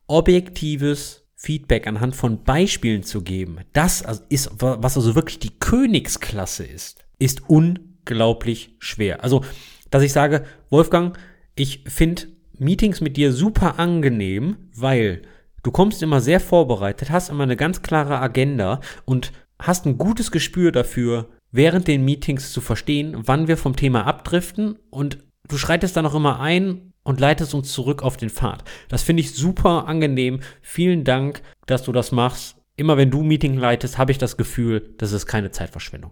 objektives 0.05 1.23
Feedback 1.35 1.87
anhand 1.87 2.15
von 2.15 2.43
Beispielen 2.43 3.01
zu 3.01 3.23
geben. 3.23 3.61
Das 3.73 4.03
ist, 4.29 4.51
was 4.59 4.95
also 4.95 5.15
wirklich 5.15 5.39
die 5.39 5.57
Königsklasse 5.57 6.65
ist, 6.65 7.03
ist 7.17 7.49
unglaublich 7.49 8.75
schwer. 8.77 9.23
Also, 9.23 9.43
dass 9.89 10.03
ich 10.03 10.13
sage, 10.13 10.45
Wolfgang, 10.69 11.17
ich 11.55 11.83
finde 11.87 12.36
Meetings 12.59 13.01
mit 13.01 13.17
dir 13.17 13.31
super 13.31 13.79
angenehm, 13.79 14.57
weil 14.75 15.21
du 15.63 15.71
kommst 15.71 16.01
immer 16.03 16.21
sehr 16.21 16.39
vorbereitet, 16.39 17.09
hast 17.09 17.29
immer 17.29 17.43
eine 17.43 17.57
ganz 17.57 17.81
klare 17.81 18.19
Agenda 18.19 18.81
und 19.05 19.31
hast 19.59 19.85
ein 19.85 19.97
gutes 19.97 20.31
Gespür 20.31 20.71
dafür, 20.71 21.29
während 21.51 21.87
den 21.87 22.05
Meetings 22.05 22.51
zu 22.51 22.61
verstehen, 22.61 23.15
wann 23.17 23.47
wir 23.47 23.57
vom 23.57 23.75
Thema 23.75 24.05
abdriften 24.05 24.77
und 24.89 25.19
du 25.47 25.57
schreitest 25.57 25.95
dann 25.95 26.05
auch 26.05 26.15
immer 26.15 26.39
ein 26.39 26.93
und 27.03 27.19
leitest 27.19 27.53
uns 27.53 27.71
zurück 27.71 28.03
auf 28.03 28.17
den 28.17 28.29
Pfad. 28.29 28.63
Das 28.89 29.01
finde 29.01 29.21
ich 29.21 29.33
super 29.33 29.87
angenehm. 29.87 30.41
Vielen 30.61 31.03
Dank, 31.03 31.41
dass 31.65 31.83
du 31.83 31.91
das 31.91 32.11
machst. 32.11 32.57
Immer 32.75 32.97
wenn 32.97 33.09
du 33.09 33.23
Meeting 33.23 33.57
leitest, 33.57 33.97
habe 33.97 34.11
ich 34.11 34.17
das 34.17 34.37
Gefühl, 34.37 34.93
das 34.97 35.13
ist 35.13 35.25
keine 35.25 35.51
Zeitverschwendung. 35.51 36.11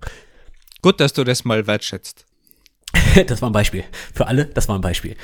Gut, 0.82 1.00
dass 1.00 1.14
du 1.14 1.24
das 1.24 1.44
mal 1.44 1.68
wertschätzt. 1.68 2.26
das 3.28 3.42
war 3.42 3.50
ein 3.50 3.54
Beispiel. 3.54 3.84
Für 4.14 4.28
alle, 4.28 4.46
das 4.46 4.70
war 4.70 4.78
ein 4.78 4.82
Beispiel. 4.82 5.16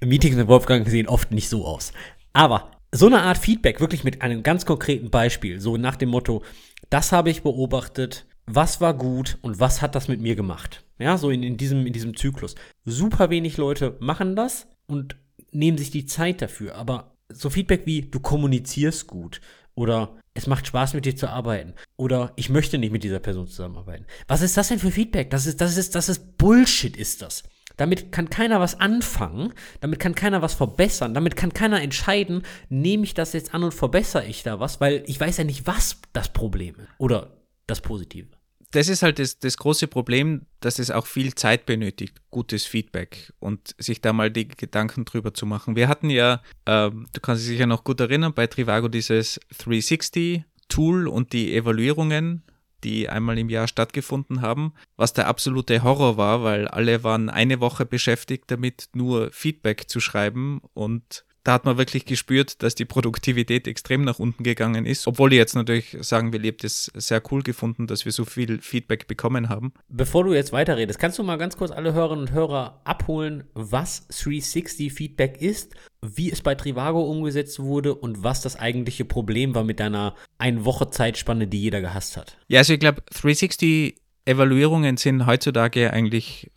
Meetings 0.00 0.36
mit 0.36 0.48
Wolfgang 0.48 0.88
sehen 0.88 1.08
oft 1.08 1.32
nicht 1.32 1.48
so 1.48 1.66
aus. 1.66 1.92
Aber 2.32 2.70
so 2.92 3.06
eine 3.06 3.22
Art 3.22 3.38
Feedback, 3.38 3.80
wirklich 3.80 4.04
mit 4.04 4.22
einem 4.22 4.42
ganz 4.42 4.64
konkreten 4.64 5.10
Beispiel, 5.10 5.60
so 5.60 5.76
nach 5.76 5.96
dem 5.96 6.10
Motto, 6.10 6.42
das 6.90 7.12
habe 7.12 7.30
ich 7.30 7.42
beobachtet, 7.42 8.26
was 8.46 8.80
war 8.80 8.94
gut 8.94 9.38
und 9.42 9.60
was 9.60 9.82
hat 9.82 9.94
das 9.94 10.08
mit 10.08 10.20
mir 10.20 10.36
gemacht? 10.36 10.84
Ja, 10.98 11.18
so 11.18 11.30
in, 11.30 11.42
in, 11.42 11.56
diesem, 11.56 11.86
in 11.86 11.92
diesem 11.92 12.16
Zyklus. 12.16 12.54
Super 12.84 13.30
wenig 13.30 13.56
Leute 13.56 13.96
machen 14.00 14.36
das 14.36 14.66
und 14.86 15.16
nehmen 15.52 15.78
sich 15.78 15.90
die 15.90 16.06
Zeit 16.06 16.40
dafür. 16.40 16.74
Aber 16.76 17.14
so 17.30 17.50
Feedback 17.50 17.82
wie, 17.84 18.02
du 18.02 18.20
kommunizierst 18.20 19.06
gut 19.06 19.40
oder 19.74 20.16
es 20.34 20.46
macht 20.46 20.66
Spaß 20.66 20.94
mit 20.94 21.04
dir 21.04 21.16
zu 21.16 21.28
arbeiten 21.28 21.74
oder 21.96 22.32
ich 22.36 22.48
möchte 22.48 22.78
nicht 22.78 22.92
mit 22.92 23.04
dieser 23.04 23.18
Person 23.18 23.48
zusammenarbeiten. 23.48 24.06
Was 24.28 24.40
ist 24.40 24.56
das 24.56 24.68
denn 24.68 24.78
für 24.78 24.90
Feedback? 24.90 25.30
Das 25.30 25.46
ist, 25.46 25.60
das 25.60 25.76
ist, 25.76 25.94
das 25.94 26.08
ist 26.08 26.38
Bullshit, 26.38 26.96
ist 26.96 27.22
das. 27.22 27.42
Damit 27.78 28.12
kann 28.12 28.28
keiner 28.28 28.60
was 28.60 28.78
anfangen, 28.78 29.54
damit 29.80 30.00
kann 30.00 30.14
keiner 30.14 30.42
was 30.42 30.52
verbessern, 30.52 31.14
damit 31.14 31.36
kann 31.36 31.54
keiner 31.54 31.80
entscheiden, 31.80 32.42
nehme 32.68 33.04
ich 33.04 33.14
das 33.14 33.32
jetzt 33.32 33.54
an 33.54 33.62
und 33.64 33.72
verbessere 33.72 34.26
ich 34.26 34.42
da 34.42 34.60
was, 34.60 34.80
weil 34.80 35.04
ich 35.06 35.18
weiß 35.18 35.38
ja 35.38 35.44
nicht, 35.44 35.66
was 35.66 35.98
das 36.12 36.28
Problem 36.32 36.74
ist 36.74 36.88
oder 36.98 37.38
das 37.66 37.80
Positive. 37.80 38.26
das 38.72 38.88
ist 38.88 39.02
halt 39.02 39.18
das, 39.18 39.38
das 39.38 39.56
große 39.56 39.86
Problem, 39.86 40.42
dass 40.60 40.78
es 40.78 40.90
auch 40.90 41.06
viel 41.06 41.34
Zeit 41.34 41.66
benötigt, 41.66 42.20
gutes 42.30 42.66
Feedback 42.66 43.32
und 43.38 43.74
sich 43.78 44.00
da 44.00 44.12
mal 44.12 44.30
die 44.30 44.48
Gedanken 44.48 45.04
drüber 45.04 45.32
zu 45.32 45.46
machen. 45.46 45.76
Wir 45.76 45.88
hatten 45.88 46.10
ja, 46.10 46.42
äh, 46.66 46.90
du 46.90 47.20
kannst 47.22 47.42
dich 47.42 47.48
sicher 47.48 47.66
noch 47.66 47.84
gut 47.84 48.00
erinnern, 48.00 48.34
bei 48.34 48.46
Trivago 48.46 48.88
dieses 48.88 49.40
360 49.56 50.44
Tool 50.68 51.08
und 51.08 51.32
die 51.32 51.54
Evaluierungen, 51.54 52.42
die 52.84 53.08
einmal 53.08 53.38
im 53.38 53.48
Jahr 53.48 53.68
stattgefunden 53.68 54.42
haben, 54.42 54.72
was 54.96 55.12
der 55.12 55.26
absolute 55.26 55.82
Horror 55.82 56.16
war, 56.16 56.42
weil 56.42 56.68
alle 56.68 57.04
waren 57.04 57.28
eine 57.28 57.60
Woche 57.60 57.86
beschäftigt 57.86 58.44
damit, 58.48 58.88
nur 58.94 59.30
Feedback 59.32 59.88
zu 59.88 60.00
schreiben 60.00 60.60
und 60.74 61.24
da 61.44 61.52
hat 61.52 61.64
man 61.64 61.78
wirklich 61.78 62.04
gespürt, 62.04 62.62
dass 62.62 62.74
die 62.74 62.84
Produktivität 62.84 63.66
extrem 63.66 64.02
nach 64.02 64.18
unten 64.18 64.42
gegangen 64.42 64.86
ist. 64.86 65.06
Obwohl 65.06 65.32
ich 65.32 65.38
jetzt 65.38 65.54
natürlich 65.54 65.96
sagen 66.00 66.32
will, 66.32 66.44
ich 66.44 66.52
habe 66.52 66.58
das 66.62 66.90
sehr 66.94 67.22
cool 67.30 67.42
gefunden, 67.42 67.86
dass 67.86 68.04
wir 68.04 68.12
so 68.12 68.24
viel 68.24 68.60
Feedback 68.60 69.06
bekommen 69.06 69.48
haben. 69.48 69.72
Bevor 69.88 70.24
du 70.24 70.34
jetzt 70.34 70.52
weiterredest, 70.52 70.98
kannst 70.98 71.18
du 71.18 71.22
mal 71.22 71.36
ganz 71.36 71.56
kurz 71.56 71.70
alle 71.70 71.94
Hörerinnen 71.94 72.26
und 72.26 72.32
Hörer 72.32 72.80
abholen, 72.84 73.44
was 73.54 74.06
360 74.08 74.92
Feedback 74.92 75.40
ist, 75.40 75.74
wie 76.02 76.30
es 76.30 76.42
bei 76.42 76.54
Trivago 76.54 77.02
umgesetzt 77.02 77.60
wurde 77.60 77.94
und 77.94 78.22
was 78.22 78.42
das 78.42 78.56
eigentliche 78.56 79.04
Problem 79.04 79.54
war 79.54 79.64
mit 79.64 79.80
deiner 79.80 80.14
ein 80.38 80.64
Woche 80.64 80.90
Zeitspanne, 80.90 81.46
die 81.46 81.60
jeder 81.60 81.80
gehasst 81.80 82.16
hat? 82.16 82.36
Ja, 82.48 82.58
also 82.60 82.74
ich 82.74 82.80
glaube, 82.80 83.02
360 83.10 83.96
Evaluierungen 84.24 84.98
sind 84.98 85.24
heutzutage 85.24 85.90
eigentlich 85.92 86.50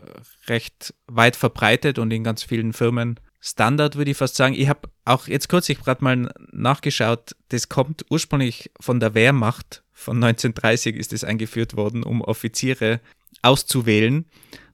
recht 0.48 0.94
weit 1.08 1.38
verbreitet 1.38 2.00
und 2.00 2.12
in 2.12 2.24
ganz 2.24 2.44
vielen 2.44 2.74
Firmen 2.74 3.18
Standard, 3.42 3.96
würde 3.96 4.12
ich 4.12 4.18
fast 4.18 4.36
sagen. 4.36 4.54
Ich 4.54 4.70
habe 4.70 4.90
auch 5.04 5.28
jetzt 5.28 5.50
kürzlich 5.50 5.80
gerade 5.80 6.04
mal 6.04 6.32
nachgeschaut, 6.52 7.36
das 7.50 7.70
kommt 7.70 8.06
ursprünglich 8.10 8.72
von 8.80 9.00
der 9.00 9.16
Wehrmacht. 9.16 9.84
Von 9.92 10.24
1930 10.24 10.96
ist 10.96 11.12
es 11.12 11.24
eingeführt 11.24 11.76
worden, 11.76 12.04
um 12.04 12.22
Offiziere 12.22 13.02
auszuwählen, 13.42 14.26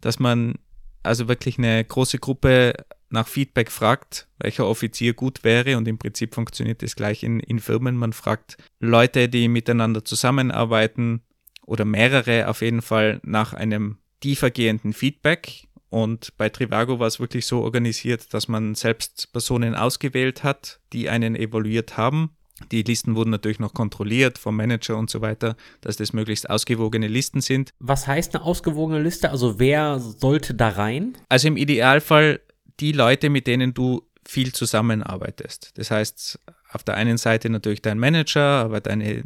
dass 0.02 0.20
man 0.20 0.56
also 1.04 1.28
wirklich 1.28 1.58
eine 1.58 1.84
große 1.84 2.20
Gruppe 2.20 2.74
nach 3.10 3.28
Feedback 3.28 3.72
fragt, 3.72 4.28
welcher 4.40 4.68
Offizier 4.68 5.14
gut 5.14 5.46
wäre 5.46 5.78
und 5.78 5.88
im 5.88 5.98
Prinzip 5.98 6.36
funktioniert 6.36 6.82
das 6.84 6.98
gleich 6.98 7.24
in, 7.24 7.40
in 7.40 7.60
Firmen. 7.60 7.96
Man 7.96 8.12
fragt 8.12 8.58
Leute, 8.80 9.30
die 9.30 9.48
miteinander 9.48 10.04
zusammenarbeiten 10.04 11.22
oder 11.66 11.86
mehrere 11.86 12.50
auf 12.50 12.62
jeden 12.62 12.82
Fall 12.82 13.22
nach 13.24 13.54
einem 13.54 13.98
tiefergehenden 14.20 14.92
Feedback 14.94 15.67
und 15.90 16.36
bei 16.38 16.50
Trivago 16.50 17.00
war 17.00 17.08
es 17.08 17.20
wirklich 17.20 17.46
so 17.46 17.62
organisiert, 17.62 18.34
dass 18.34 18.48
man 18.48 18.76
selbst 18.76 19.32
Personen 19.32 19.76
ausgewählt 19.76 20.44
hat, 20.44 20.80
die 20.94 21.10
einen 21.10 21.36
evaluiert 21.36 21.98
haben. 21.98 22.32
Die 22.72 22.82
Listen 22.82 23.16
wurden 23.16 23.30
natürlich 23.30 23.60
noch 23.60 23.74
kontrolliert 23.74 24.38
vom 24.38 24.56
Manager 24.56 24.98
und 24.98 25.10
so 25.10 25.22
weiter, 25.22 25.56
dass 25.82 25.98
das 25.98 26.12
möglichst 26.12 26.50
ausgewogene 26.50 27.08
Listen 27.08 27.40
sind. 27.40 27.72
Was 27.80 28.08
heißt 28.08 28.36
eine 28.36 28.44
ausgewogene 28.44 29.02
Liste? 29.02 29.30
Also 29.30 29.60
wer 29.60 30.00
sollte 30.00 30.56
da 30.56 30.70
rein? 30.70 31.16
Also 31.30 31.48
im 31.48 31.58
Idealfall 31.58 32.40
die 32.80 32.92
Leute, 32.92 33.30
mit 33.30 33.48
denen 33.48 33.74
du 33.74 34.02
viel 34.26 34.54
zusammenarbeitest. 34.54 35.72
Das 35.76 35.92
heißt, 35.92 36.40
auf 36.72 36.84
der 36.84 36.96
einen 36.96 37.18
Seite 37.18 37.50
natürlich 37.50 37.82
dein 37.82 38.00
Manager, 38.00 38.42
aber 38.42 38.82
deine 38.82 39.24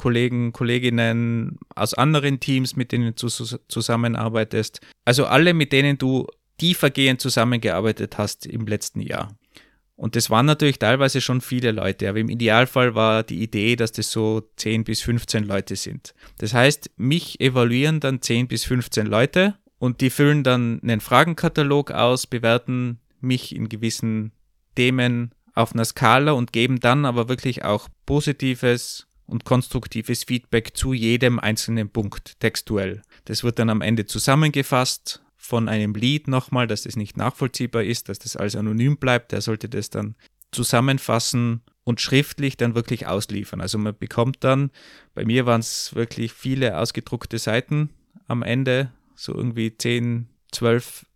Teamkollegen, 0.00 0.52
Kolleginnen 0.52 1.58
aus 1.74 1.94
anderen 1.94 2.40
Teams, 2.40 2.76
mit 2.76 2.92
denen 2.92 3.14
du 3.14 3.28
zusammenarbeitest. 3.28 4.80
Also 5.04 5.26
alle, 5.26 5.54
mit 5.54 5.72
denen 5.72 5.98
du 5.98 6.26
tiefergehend 6.58 7.20
zusammengearbeitet 7.20 8.18
hast 8.18 8.46
im 8.46 8.66
letzten 8.66 9.00
Jahr. 9.00 9.36
Und 9.96 10.16
das 10.16 10.30
waren 10.30 10.46
natürlich 10.46 10.78
teilweise 10.78 11.20
schon 11.20 11.42
viele 11.42 11.72
Leute, 11.72 12.08
aber 12.08 12.18
im 12.18 12.30
Idealfall 12.30 12.94
war 12.94 13.22
die 13.22 13.42
Idee, 13.42 13.76
dass 13.76 13.92
das 13.92 14.10
so 14.10 14.42
10 14.56 14.84
bis 14.84 15.02
15 15.02 15.44
Leute 15.44 15.76
sind. 15.76 16.14
Das 16.38 16.54
heißt, 16.54 16.90
mich 16.96 17.38
evaluieren 17.38 18.00
dann 18.00 18.22
10 18.22 18.48
bis 18.48 18.64
15 18.64 19.06
Leute 19.06 19.56
und 19.78 20.00
die 20.00 20.08
füllen 20.08 20.42
dann 20.42 20.80
einen 20.82 21.00
Fragenkatalog 21.00 21.90
aus, 21.90 22.26
bewerten 22.26 23.00
mich 23.20 23.54
in 23.54 23.68
gewissen 23.68 24.32
Themen 24.74 25.34
auf 25.54 25.74
einer 25.74 25.84
Skala 25.84 26.32
und 26.32 26.52
geben 26.54 26.80
dann 26.80 27.04
aber 27.04 27.28
wirklich 27.28 27.64
auch 27.66 27.88
positives 28.06 29.09
und 29.30 29.44
konstruktives 29.44 30.24
Feedback 30.24 30.76
zu 30.76 30.92
jedem 30.92 31.38
einzelnen 31.38 31.88
Punkt 31.88 32.38
textuell. 32.40 33.02
Das 33.24 33.44
wird 33.44 33.58
dann 33.58 33.70
am 33.70 33.80
Ende 33.80 34.06
zusammengefasst 34.06 35.22
von 35.36 35.68
einem 35.68 35.94
Lead 35.94 36.28
nochmal, 36.28 36.66
dass 36.66 36.82
das 36.82 36.96
nicht 36.96 37.16
nachvollziehbar 37.16 37.84
ist, 37.84 38.08
dass 38.08 38.18
das 38.18 38.36
alles 38.36 38.56
anonym 38.56 38.96
bleibt. 38.98 39.32
Der 39.32 39.40
sollte 39.40 39.68
das 39.68 39.90
dann 39.90 40.16
zusammenfassen 40.52 41.62
und 41.84 42.00
schriftlich 42.00 42.56
dann 42.56 42.74
wirklich 42.74 43.06
ausliefern. 43.06 43.60
Also 43.60 43.78
man 43.78 43.96
bekommt 43.96 44.38
dann, 44.40 44.70
bei 45.14 45.24
mir 45.24 45.46
waren 45.46 45.60
es 45.60 45.94
wirklich 45.94 46.32
viele 46.32 46.78
ausgedruckte 46.78 47.38
Seiten 47.38 47.90
am 48.26 48.42
Ende, 48.42 48.92
so 49.14 49.34
irgendwie 49.34 49.76
10, 49.76 50.28
12 50.52 51.06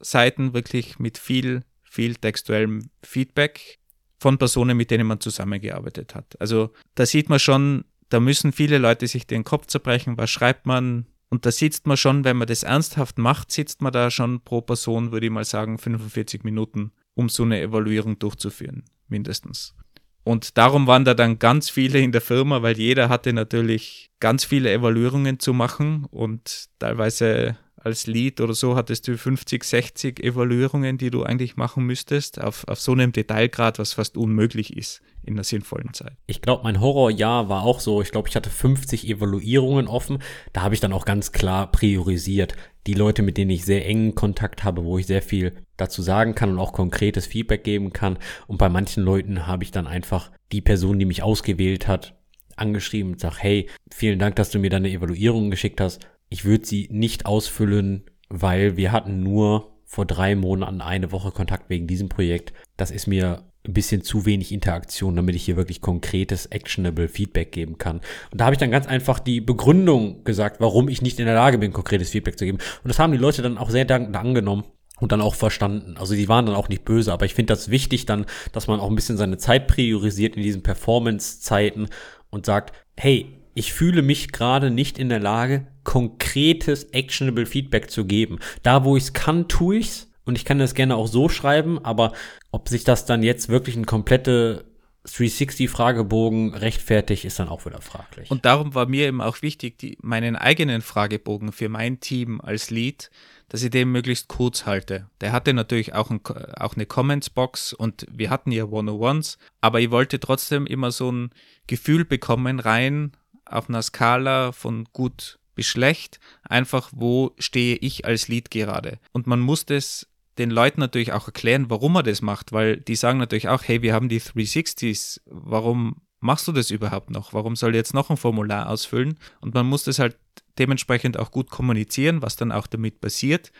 Seiten 0.00 0.54
wirklich 0.54 0.98
mit 0.98 1.18
viel, 1.18 1.62
viel 1.82 2.14
textuellem 2.16 2.90
Feedback 3.02 3.78
von 4.18 4.38
Personen, 4.38 4.76
mit 4.76 4.90
denen 4.90 5.06
man 5.06 5.20
zusammengearbeitet 5.20 6.14
hat. 6.14 6.40
Also 6.40 6.70
da 6.94 7.06
sieht 7.06 7.28
man 7.28 7.38
schon, 7.38 7.84
da 8.08 8.20
müssen 8.20 8.52
viele 8.52 8.78
Leute 8.78 9.06
sich 9.06 9.26
den 9.26 9.44
Kopf 9.44 9.66
zerbrechen, 9.66 10.16
was 10.16 10.30
schreibt 10.30 10.66
man. 10.66 11.06
Und 11.28 11.46
da 11.46 11.50
sitzt 11.50 11.86
man 11.86 11.96
schon, 11.96 12.24
wenn 12.24 12.36
man 12.36 12.46
das 12.46 12.62
ernsthaft 12.62 13.18
macht, 13.18 13.50
sitzt 13.50 13.82
man 13.82 13.92
da 13.92 14.10
schon 14.10 14.40
pro 14.40 14.60
Person, 14.60 15.10
würde 15.10 15.26
ich 15.26 15.32
mal 15.32 15.44
sagen, 15.44 15.78
45 15.78 16.44
Minuten, 16.44 16.92
um 17.14 17.28
so 17.28 17.42
eine 17.42 17.60
Evaluierung 17.60 18.18
durchzuführen, 18.18 18.84
mindestens. 19.08 19.74
Und 20.22 20.56
darum 20.56 20.86
waren 20.86 21.04
da 21.04 21.12
dann 21.12 21.38
ganz 21.38 21.68
viele 21.68 22.00
in 22.00 22.12
der 22.12 22.22
Firma, 22.22 22.62
weil 22.62 22.78
jeder 22.78 23.10
hatte 23.10 23.32
natürlich 23.32 24.10
ganz 24.20 24.44
viele 24.44 24.72
Evaluierungen 24.72 25.38
zu 25.38 25.52
machen 25.52 26.06
und 26.10 26.68
teilweise 26.78 27.58
als 27.84 28.06
Lead 28.06 28.40
oder 28.40 28.54
so 28.54 28.76
hattest 28.76 29.06
du 29.08 29.18
50, 29.18 29.62
60 29.62 30.22
Evaluierungen, 30.22 30.96
die 30.96 31.10
du 31.10 31.22
eigentlich 31.22 31.56
machen 31.56 31.84
müsstest, 31.84 32.40
auf, 32.40 32.66
auf 32.66 32.80
so 32.80 32.92
einem 32.92 33.12
Detailgrad, 33.12 33.78
was 33.78 33.92
fast 33.92 34.16
unmöglich 34.16 34.76
ist 34.76 35.02
in 35.22 35.34
einer 35.34 35.44
sinnvollen 35.44 35.92
Zeit. 35.92 36.16
Ich 36.26 36.42
glaube, 36.42 36.64
mein 36.64 36.80
Horrorjahr 36.80 37.48
war 37.48 37.62
auch 37.62 37.80
so. 37.80 38.02
Ich 38.02 38.10
glaube, 38.10 38.28
ich 38.28 38.36
hatte 38.36 38.50
50 38.50 39.08
Evaluierungen 39.08 39.86
offen. 39.86 40.18
Da 40.52 40.62
habe 40.62 40.74
ich 40.74 40.80
dann 40.80 40.92
auch 40.92 41.04
ganz 41.04 41.32
klar 41.32 41.70
priorisiert. 41.70 42.56
Die 42.86 42.94
Leute, 42.94 43.22
mit 43.22 43.38
denen 43.38 43.50
ich 43.50 43.64
sehr 43.64 43.86
engen 43.86 44.14
Kontakt 44.14 44.64
habe, 44.64 44.84
wo 44.84 44.98
ich 44.98 45.06
sehr 45.06 45.22
viel 45.22 45.52
dazu 45.76 46.02
sagen 46.02 46.34
kann 46.34 46.50
und 46.50 46.58
auch 46.58 46.72
konkretes 46.72 47.26
Feedback 47.26 47.64
geben 47.64 47.92
kann. 47.92 48.18
Und 48.46 48.58
bei 48.58 48.68
manchen 48.68 49.02
Leuten 49.02 49.46
habe 49.46 49.64
ich 49.64 49.70
dann 49.70 49.86
einfach 49.86 50.30
die 50.52 50.60
Person, 50.60 50.98
die 50.98 51.06
mich 51.06 51.22
ausgewählt 51.22 51.88
hat, 51.88 52.14
angeschrieben 52.56 53.12
und 53.12 53.20
sag, 53.20 53.42
hey, 53.42 53.68
vielen 53.92 54.18
Dank, 54.18 54.36
dass 54.36 54.50
du 54.50 54.58
mir 54.58 54.70
deine 54.70 54.90
Evaluierung 54.90 55.50
geschickt 55.50 55.80
hast 55.80 56.06
ich 56.28 56.44
würde 56.44 56.66
sie 56.66 56.88
nicht 56.90 57.26
ausfüllen, 57.26 58.04
weil 58.28 58.76
wir 58.76 58.92
hatten 58.92 59.22
nur 59.22 59.74
vor 59.84 60.06
drei 60.06 60.34
Monaten 60.34 60.80
eine 60.80 61.12
Woche 61.12 61.30
Kontakt 61.30 61.70
wegen 61.70 61.86
diesem 61.86 62.08
Projekt. 62.08 62.52
Das 62.76 62.90
ist 62.90 63.06
mir 63.06 63.44
ein 63.66 63.72
bisschen 63.72 64.02
zu 64.02 64.26
wenig 64.26 64.52
Interaktion, 64.52 65.16
damit 65.16 65.34
ich 65.34 65.44
hier 65.44 65.56
wirklich 65.56 65.80
konkretes, 65.80 66.46
actionable 66.46 67.08
Feedback 67.08 67.52
geben 67.52 67.78
kann. 67.78 68.00
Und 68.30 68.40
da 68.40 68.44
habe 68.44 68.54
ich 68.54 68.58
dann 68.58 68.70
ganz 68.70 68.86
einfach 68.86 69.18
die 69.18 69.40
Begründung 69.40 70.24
gesagt, 70.24 70.60
warum 70.60 70.88
ich 70.88 71.00
nicht 71.00 71.18
in 71.18 71.26
der 71.26 71.34
Lage 71.34 71.58
bin, 71.58 71.72
konkretes 71.72 72.10
Feedback 72.10 72.38
zu 72.38 72.44
geben. 72.44 72.58
Und 72.58 72.88
das 72.88 72.98
haben 72.98 73.12
die 73.12 73.18
Leute 73.18 73.40
dann 73.40 73.56
auch 73.56 73.70
sehr 73.70 73.84
dankend 73.84 74.16
angenommen 74.16 74.64
und 75.00 75.12
dann 75.12 75.22
auch 75.22 75.34
verstanden. 75.34 75.96
Also 75.96 76.14
die 76.14 76.28
waren 76.28 76.46
dann 76.46 76.56
auch 76.56 76.68
nicht 76.68 76.84
böse, 76.84 77.12
aber 77.12 77.24
ich 77.24 77.34
finde 77.34 77.54
das 77.54 77.70
wichtig 77.70 78.04
dann, 78.04 78.26
dass 78.52 78.66
man 78.66 78.80
auch 78.80 78.88
ein 78.88 78.96
bisschen 78.96 79.16
seine 79.16 79.38
Zeit 79.38 79.66
priorisiert 79.66 80.36
in 80.36 80.42
diesen 80.42 80.62
Performance-Zeiten 80.62 81.88
und 82.30 82.46
sagt, 82.46 82.74
hey, 82.96 83.40
ich 83.54 83.72
fühle 83.72 84.02
mich 84.02 84.32
gerade 84.32 84.70
nicht 84.70 84.98
in 84.98 85.08
der 85.08 85.20
Lage, 85.20 85.66
konkretes, 85.84 86.84
actionable 86.84 87.46
Feedback 87.46 87.90
zu 87.90 88.04
geben. 88.04 88.38
Da, 88.62 88.84
wo 88.84 88.96
ich 88.96 89.04
es 89.04 89.12
kann, 89.12 89.48
tue 89.48 89.76
ich's. 89.76 90.10
Und 90.24 90.36
ich 90.36 90.44
kann 90.44 90.58
das 90.58 90.74
gerne 90.74 90.96
auch 90.96 91.06
so 91.06 91.28
schreiben, 91.28 91.84
aber 91.84 92.12
ob 92.50 92.68
sich 92.68 92.84
das 92.84 93.04
dann 93.04 93.22
jetzt 93.22 93.50
wirklich 93.50 93.76
ein 93.76 93.84
komplette 93.84 94.64
360-Fragebogen 95.06 96.54
rechtfertigt, 96.54 97.26
ist 97.26 97.38
dann 97.38 97.48
auch 97.48 97.66
wieder 97.66 97.82
fraglich. 97.82 98.30
Und 98.30 98.46
darum 98.46 98.74
war 98.74 98.86
mir 98.86 99.06
eben 99.06 99.20
auch 99.20 99.42
wichtig, 99.42 99.78
die, 99.78 99.98
meinen 100.00 100.34
eigenen 100.34 100.80
Fragebogen 100.80 101.52
für 101.52 101.68
mein 101.68 102.00
Team 102.00 102.40
als 102.40 102.70
Lead, 102.70 103.10
dass 103.50 103.62
ich 103.62 103.70
den 103.70 103.92
möglichst 103.92 104.28
kurz 104.28 104.64
halte. 104.64 105.10
Der 105.20 105.32
hatte 105.32 105.52
natürlich 105.52 105.92
auch, 105.92 106.08
ein, 106.08 106.20
auch 106.56 106.74
eine 106.74 106.86
Comments-Box 106.86 107.74
und 107.74 108.06
wir 108.10 108.30
hatten 108.30 108.50
ja 108.50 108.64
One-on-Ones, 108.64 109.36
aber 109.60 109.80
ich 109.80 109.90
wollte 109.90 110.20
trotzdem 110.20 110.66
immer 110.66 110.90
so 110.90 111.12
ein 111.12 111.30
Gefühl 111.66 112.06
bekommen 112.06 112.60
rein 112.60 113.12
auf 113.46 113.68
einer 113.68 113.82
Skala 113.82 114.52
von 114.52 114.84
gut 114.92 115.38
bis 115.54 115.66
schlecht, 115.66 116.18
einfach 116.42 116.90
wo 116.94 117.32
stehe 117.38 117.76
ich 117.76 118.04
als 118.04 118.28
Lead 118.28 118.50
gerade. 118.50 118.98
Und 119.12 119.26
man 119.26 119.40
muss 119.40 119.66
das 119.66 120.08
den 120.38 120.50
Leuten 120.50 120.80
natürlich 120.80 121.12
auch 121.12 121.28
erklären, 121.28 121.70
warum 121.70 121.96
er 121.96 122.02
das 122.02 122.22
macht, 122.22 122.52
weil 122.52 122.76
die 122.76 122.96
sagen 122.96 123.18
natürlich 123.18 123.48
auch, 123.48 123.62
hey, 123.62 123.82
wir 123.82 123.94
haben 123.94 124.08
die 124.08 124.20
360s, 124.20 125.20
warum 125.26 126.02
machst 126.20 126.48
du 126.48 126.52
das 126.52 126.70
überhaupt 126.70 127.10
noch? 127.10 127.32
Warum 127.32 127.54
soll 127.54 127.74
jetzt 127.74 127.94
noch 127.94 128.10
ein 128.10 128.16
Formular 128.16 128.68
ausfüllen? 128.68 129.18
Und 129.40 129.54
man 129.54 129.66
muss 129.66 129.84
das 129.84 129.98
halt 129.98 130.16
dementsprechend 130.58 131.18
auch 131.18 131.30
gut 131.30 131.50
kommunizieren, 131.50 132.22
was 132.22 132.36
dann 132.36 132.50
auch 132.50 132.66
damit 132.66 133.00
passiert. 133.00 133.52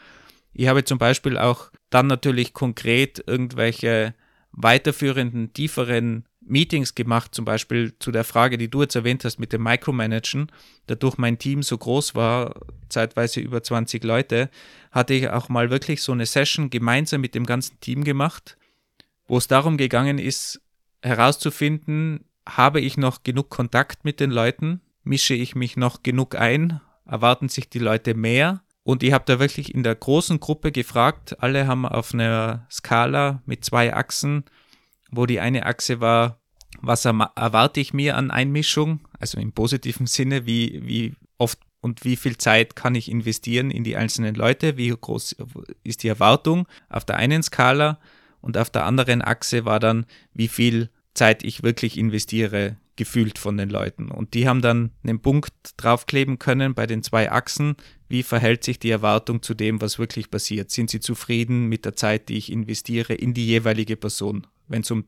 Ich 0.52 0.66
habe 0.66 0.84
zum 0.84 0.98
Beispiel 0.98 1.36
auch 1.36 1.70
dann 1.90 2.06
natürlich 2.06 2.52
konkret 2.54 3.22
irgendwelche 3.26 4.14
weiterführenden, 4.52 5.52
tieferen 5.52 6.26
Meetings 6.46 6.94
gemacht, 6.94 7.34
zum 7.34 7.44
Beispiel 7.44 7.94
zu 7.98 8.12
der 8.12 8.24
Frage, 8.24 8.58
die 8.58 8.68
du 8.68 8.82
jetzt 8.82 8.94
erwähnt 8.94 9.24
hast 9.24 9.38
mit 9.38 9.52
dem 9.52 9.62
Micromanagen. 9.62 10.50
Dadurch 10.86 11.16
mein 11.18 11.38
Team 11.38 11.62
so 11.62 11.78
groß 11.78 12.14
war, 12.14 12.54
zeitweise 12.88 13.40
über 13.40 13.62
20 13.62 14.04
Leute, 14.04 14.50
hatte 14.90 15.14
ich 15.14 15.30
auch 15.30 15.48
mal 15.48 15.70
wirklich 15.70 16.02
so 16.02 16.12
eine 16.12 16.26
Session 16.26 16.70
gemeinsam 16.70 17.20
mit 17.20 17.34
dem 17.34 17.46
ganzen 17.46 17.80
Team 17.80 18.04
gemacht, 18.04 18.56
wo 19.26 19.38
es 19.38 19.48
darum 19.48 19.76
gegangen 19.76 20.18
ist, 20.18 20.60
herauszufinden, 21.02 22.24
habe 22.46 22.80
ich 22.80 22.96
noch 22.96 23.22
genug 23.22 23.50
Kontakt 23.50 24.04
mit 24.04 24.20
den 24.20 24.30
Leuten? 24.30 24.80
Mische 25.02 25.34
ich 25.34 25.54
mich 25.54 25.76
noch 25.76 26.02
genug 26.02 26.34
ein? 26.34 26.80
Erwarten 27.06 27.48
sich 27.48 27.68
die 27.68 27.78
Leute 27.78 28.14
mehr? 28.14 28.62
Und 28.82 29.02
ich 29.02 29.12
habe 29.12 29.24
da 29.26 29.40
wirklich 29.40 29.74
in 29.74 29.82
der 29.82 29.94
großen 29.94 30.40
Gruppe 30.40 30.70
gefragt, 30.70 31.42
alle 31.42 31.66
haben 31.66 31.86
auf 31.86 32.12
einer 32.12 32.66
Skala 32.70 33.42
mit 33.46 33.64
zwei 33.64 33.94
Achsen 33.94 34.44
wo 35.16 35.26
die 35.26 35.40
eine 35.40 35.66
Achse 35.66 36.00
war, 36.00 36.40
was 36.80 37.04
erwarte 37.04 37.80
ich 37.80 37.94
mir 37.94 38.16
an 38.16 38.30
Einmischung, 38.30 39.00
also 39.18 39.38
im 39.38 39.52
positiven 39.52 40.06
Sinne, 40.06 40.46
wie, 40.46 40.82
wie 40.84 41.14
oft 41.38 41.58
und 41.80 42.04
wie 42.04 42.16
viel 42.16 42.38
Zeit 42.38 42.76
kann 42.76 42.94
ich 42.94 43.10
investieren 43.10 43.70
in 43.70 43.84
die 43.84 43.96
einzelnen 43.96 44.34
Leute, 44.34 44.76
wie 44.76 44.88
groß 44.88 45.36
ist 45.82 46.02
die 46.02 46.08
Erwartung 46.08 46.66
auf 46.88 47.04
der 47.04 47.16
einen 47.16 47.42
Skala 47.42 47.98
und 48.40 48.56
auf 48.56 48.70
der 48.70 48.84
anderen 48.84 49.22
Achse 49.22 49.64
war 49.64 49.80
dann, 49.80 50.06
wie 50.32 50.48
viel 50.48 50.90
Zeit 51.14 51.44
ich 51.44 51.62
wirklich 51.62 51.96
investiere, 51.98 52.76
gefühlt 52.96 53.38
von 53.38 53.56
den 53.56 53.70
Leuten. 53.70 54.10
Und 54.10 54.34
die 54.34 54.48
haben 54.48 54.62
dann 54.62 54.90
einen 55.02 55.20
Punkt 55.20 55.52
draufkleben 55.76 56.38
können 56.38 56.74
bei 56.74 56.86
den 56.86 57.02
zwei 57.02 57.30
Achsen, 57.30 57.76
wie 58.08 58.22
verhält 58.22 58.64
sich 58.64 58.78
die 58.78 58.90
Erwartung 58.90 59.42
zu 59.42 59.54
dem, 59.54 59.80
was 59.80 59.98
wirklich 59.98 60.30
passiert. 60.30 60.70
Sind 60.70 60.90
sie 60.90 61.00
zufrieden 61.00 61.66
mit 61.66 61.84
der 61.84 61.96
Zeit, 61.96 62.28
die 62.28 62.36
ich 62.36 62.52
investiere 62.52 63.14
in 63.14 63.34
die 63.34 63.46
jeweilige 63.46 63.96
Person? 63.96 64.46
Wenn 64.68 64.82
es 64.82 64.90
um, 64.90 65.04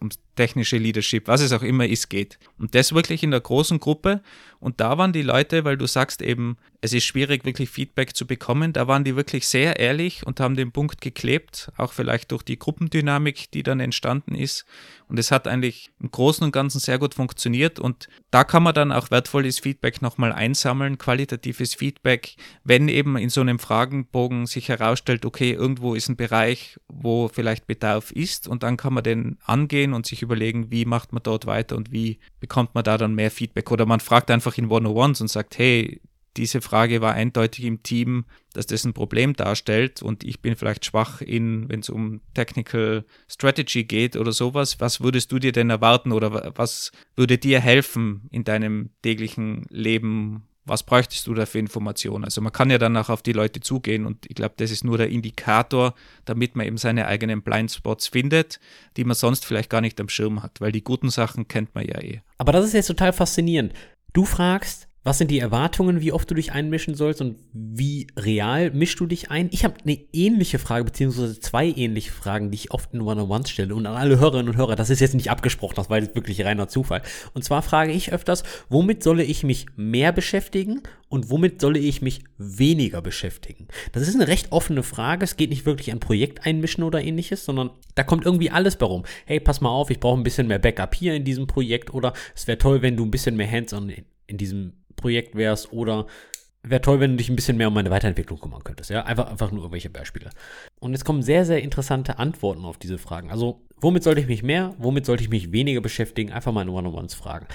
um 0.00 0.10
technische 0.34 0.78
Leadership, 0.78 1.28
was 1.28 1.40
es 1.40 1.52
auch 1.52 1.62
immer 1.62 1.86
ist, 1.86 2.10
geht. 2.10 2.38
Und 2.58 2.74
das 2.74 2.92
wirklich 2.92 3.22
in 3.22 3.30
der 3.30 3.40
großen 3.40 3.80
Gruppe. 3.80 4.22
Und 4.60 4.80
da 4.80 4.96
waren 4.96 5.12
die 5.12 5.22
Leute, 5.22 5.64
weil 5.64 5.76
du 5.76 5.86
sagst 5.86 6.22
eben, 6.22 6.56
es 6.80 6.92
ist 6.92 7.04
schwierig, 7.04 7.44
wirklich 7.44 7.70
Feedback 7.70 8.14
zu 8.14 8.26
bekommen, 8.26 8.72
da 8.72 8.86
waren 8.86 9.04
die 9.04 9.16
wirklich 9.16 9.46
sehr 9.46 9.78
ehrlich 9.78 10.26
und 10.26 10.38
haben 10.38 10.54
den 10.54 10.70
Punkt 10.70 11.00
geklebt, 11.00 11.72
auch 11.78 11.92
vielleicht 11.92 12.30
durch 12.30 12.42
die 12.42 12.58
Gruppendynamik, 12.58 13.50
die 13.52 13.62
dann 13.62 13.80
entstanden 13.80 14.34
ist. 14.34 14.66
Und 15.08 15.18
es 15.18 15.30
hat 15.30 15.48
eigentlich 15.48 15.90
im 16.00 16.10
Großen 16.10 16.44
und 16.44 16.52
Ganzen 16.52 16.80
sehr 16.80 16.98
gut 16.98 17.14
funktioniert. 17.14 17.78
Und 17.78 18.08
da 18.30 18.44
kann 18.44 18.62
man 18.62 18.74
dann 18.74 18.92
auch 18.92 19.10
wertvolles 19.10 19.58
Feedback 19.58 20.02
nochmal 20.02 20.32
einsammeln, 20.32 20.98
qualitatives 20.98 21.74
Feedback, 21.74 22.36
wenn 22.64 22.88
eben 22.88 23.16
in 23.16 23.30
so 23.30 23.40
einem 23.40 23.58
Fragenbogen 23.58 24.46
sich 24.46 24.68
herausstellt, 24.68 25.24
okay, 25.24 25.52
irgendwo 25.52 25.94
ist 25.94 26.08
ein 26.08 26.16
Bereich, 26.16 26.78
wo 26.88 27.28
vielleicht 27.28 27.66
Bedarf 27.66 28.10
ist. 28.10 28.48
Und 28.48 28.62
dann 28.62 28.76
kann 28.76 28.94
man 28.94 29.04
den 29.04 29.38
angehen 29.44 29.92
und 29.92 30.06
sich 30.06 30.22
überlegen, 30.24 30.70
wie 30.70 30.84
macht 30.84 31.12
man 31.12 31.22
dort 31.22 31.46
weiter 31.46 31.76
und 31.76 31.92
wie 31.92 32.18
bekommt 32.40 32.74
man 32.74 32.84
da 32.84 32.98
dann 32.98 33.14
mehr 33.14 33.30
Feedback. 33.30 33.70
Oder 33.70 33.86
man 33.86 34.00
fragt 34.00 34.30
einfach 34.30 34.58
in 34.58 34.70
One-on-Ones 34.70 35.20
und 35.20 35.28
sagt, 35.28 35.58
hey, 35.58 36.00
diese 36.36 36.60
Frage 36.60 37.00
war 37.00 37.14
eindeutig 37.14 37.64
im 37.64 37.82
Team, 37.82 38.24
dass 38.52 38.66
das 38.66 38.84
ein 38.84 38.92
Problem 38.92 39.34
darstellt 39.34 40.02
und 40.02 40.24
ich 40.24 40.40
bin 40.40 40.56
vielleicht 40.56 40.84
schwach 40.84 41.20
in, 41.20 41.68
wenn 41.68 41.80
es 41.80 41.90
um 41.90 42.20
Technical 42.34 43.04
Strategy 43.28 43.84
geht 43.84 44.16
oder 44.16 44.32
sowas. 44.32 44.80
Was 44.80 45.00
würdest 45.00 45.30
du 45.30 45.38
dir 45.38 45.52
denn 45.52 45.70
erwarten 45.70 46.10
oder 46.12 46.52
was 46.56 46.90
würde 47.14 47.38
dir 47.38 47.60
helfen 47.60 48.28
in 48.30 48.42
deinem 48.42 48.90
täglichen 49.02 49.66
Leben 49.70 50.48
was 50.64 50.82
bräuchtest 50.82 51.26
du 51.26 51.34
da 51.34 51.46
für 51.46 51.58
Informationen? 51.58 52.24
Also 52.24 52.40
man 52.40 52.52
kann 52.52 52.70
ja 52.70 52.78
dann 52.78 52.96
auch 52.96 53.10
auf 53.10 53.22
die 53.22 53.32
Leute 53.32 53.60
zugehen 53.60 54.06
und 54.06 54.26
ich 54.26 54.34
glaube, 54.34 54.54
das 54.56 54.70
ist 54.70 54.84
nur 54.84 54.98
der 54.98 55.08
Indikator, 55.10 55.94
damit 56.24 56.56
man 56.56 56.66
eben 56.66 56.78
seine 56.78 57.06
eigenen 57.06 57.42
Blindspots 57.42 58.08
findet, 58.08 58.60
die 58.96 59.04
man 59.04 59.14
sonst 59.14 59.44
vielleicht 59.44 59.70
gar 59.70 59.80
nicht 59.80 60.00
am 60.00 60.08
Schirm 60.08 60.42
hat, 60.42 60.60
weil 60.60 60.72
die 60.72 60.82
guten 60.82 61.10
Sachen 61.10 61.48
kennt 61.48 61.74
man 61.74 61.86
ja 61.86 62.00
eh. 62.00 62.20
Aber 62.38 62.52
das 62.52 62.64
ist 62.64 62.72
jetzt 62.72 62.86
total 62.86 63.12
faszinierend. 63.12 63.72
Du 64.12 64.24
fragst, 64.24 64.88
was 65.04 65.18
sind 65.18 65.30
die 65.30 65.38
Erwartungen, 65.38 66.00
wie 66.00 66.12
oft 66.12 66.30
du 66.30 66.34
dich 66.34 66.52
einmischen 66.52 66.94
sollst 66.94 67.20
und 67.20 67.36
wie 67.52 68.06
real 68.18 68.70
mischst 68.70 68.98
du 68.98 69.06
dich 69.06 69.30
ein? 69.30 69.50
Ich 69.52 69.62
habe 69.62 69.74
eine 69.84 69.98
ähnliche 70.14 70.58
Frage, 70.58 70.84
beziehungsweise 70.84 71.38
zwei 71.38 71.66
ähnliche 71.66 72.10
Fragen, 72.10 72.50
die 72.50 72.56
ich 72.56 72.70
oft 72.70 72.94
in 72.94 73.02
One-on-Ones 73.02 73.50
stelle 73.50 73.74
und 73.74 73.84
an 73.84 73.96
alle 73.96 74.18
Hörerinnen 74.18 74.48
und 74.48 74.56
Hörer. 74.56 74.76
Das 74.76 74.88
ist 74.88 75.00
jetzt 75.00 75.14
nicht 75.14 75.30
abgesprochen, 75.30 75.74
das 75.76 75.90
war 75.90 75.98
jetzt 75.98 76.14
wirklich 76.14 76.42
reiner 76.42 76.68
Zufall. 76.68 77.02
Und 77.34 77.44
zwar 77.44 77.60
frage 77.60 77.92
ich 77.92 78.12
öfters, 78.12 78.44
womit 78.70 79.02
solle 79.02 79.24
ich 79.24 79.44
mich 79.44 79.66
mehr 79.76 80.10
beschäftigen 80.10 80.82
und 81.10 81.28
womit 81.28 81.60
solle 81.60 81.78
ich 81.78 82.00
mich 82.00 82.24
weniger 82.38 83.02
beschäftigen? 83.02 83.68
Das 83.92 84.08
ist 84.08 84.14
eine 84.14 84.26
recht 84.26 84.52
offene 84.52 84.82
Frage. 84.82 85.24
Es 85.24 85.36
geht 85.36 85.50
nicht 85.50 85.66
wirklich 85.66 85.92
an 85.92 86.00
Projekt 86.00 86.46
einmischen 86.46 86.82
oder 86.82 87.02
ähnliches, 87.02 87.44
sondern 87.44 87.70
da 87.94 88.04
kommt 88.04 88.24
irgendwie 88.24 88.50
alles 88.50 88.76
bei 88.76 88.86
rum. 88.86 89.04
Hey, 89.26 89.38
pass 89.38 89.60
mal 89.60 89.68
auf, 89.68 89.90
ich 89.90 90.00
brauche 90.00 90.18
ein 90.18 90.24
bisschen 90.24 90.46
mehr 90.46 90.58
Backup 90.58 90.94
hier 90.94 91.14
in 91.14 91.24
diesem 91.24 91.46
Projekt 91.46 91.92
oder 91.92 92.14
es 92.34 92.46
wäre 92.46 92.56
toll, 92.56 92.80
wenn 92.80 92.96
du 92.96 93.04
ein 93.04 93.10
bisschen 93.10 93.36
mehr 93.36 93.50
Hands-on 93.50 93.90
in, 93.90 94.04
in 94.26 94.38
diesem 94.38 94.72
Projekt 94.96 95.34
wärst 95.36 95.72
oder 95.72 96.06
wäre 96.62 96.80
toll, 96.80 97.00
wenn 97.00 97.12
du 97.12 97.16
dich 97.18 97.28
ein 97.28 97.36
bisschen 97.36 97.56
mehr 97.56 97.68
um 97.68 97.74
meine 97.74 97.90
Weiterentwicklung 97.90 98.40
kümmern 98.40 98.64
könntest. 98.64 98.90
Ja, 98.90 99.04
einfach, 99.04 99.30
einfach 99.30 99.50
nur 99.50 99.62
irgendwelche 99.62 99.90
Beispiele. 99.90 100.30
Und 100.80 100.92
jetzt 100.92 101.04
kommen 101.04 101.22
sehr, 101.22 101.44
sehr 101.44 101.62
interessante 101.62 102.18
Antworten 102.18 102.64
auf 102.64 102.78
diese 102.78 102.98
Fragen. 102.98 103.30
Also, 103.30 103.62
womit 103.76 104.02
sollte 104.02 104.20
ich 104.20 104.26
mich 104.26 104.42
mehr, 104.42 104.74
womit 104.78 105.06
sollte 105.06 105.22
ich 105.22 105.30
mich 105.30 105.52
weniger 105.52 105.80
beschäftigen? 105.80 106.32
Einfach 106.32 106.52
mal 106.52 106.62
in 106.62 106.70
One-on-Ones 106.70 107.14
fragen. 107.14 107.46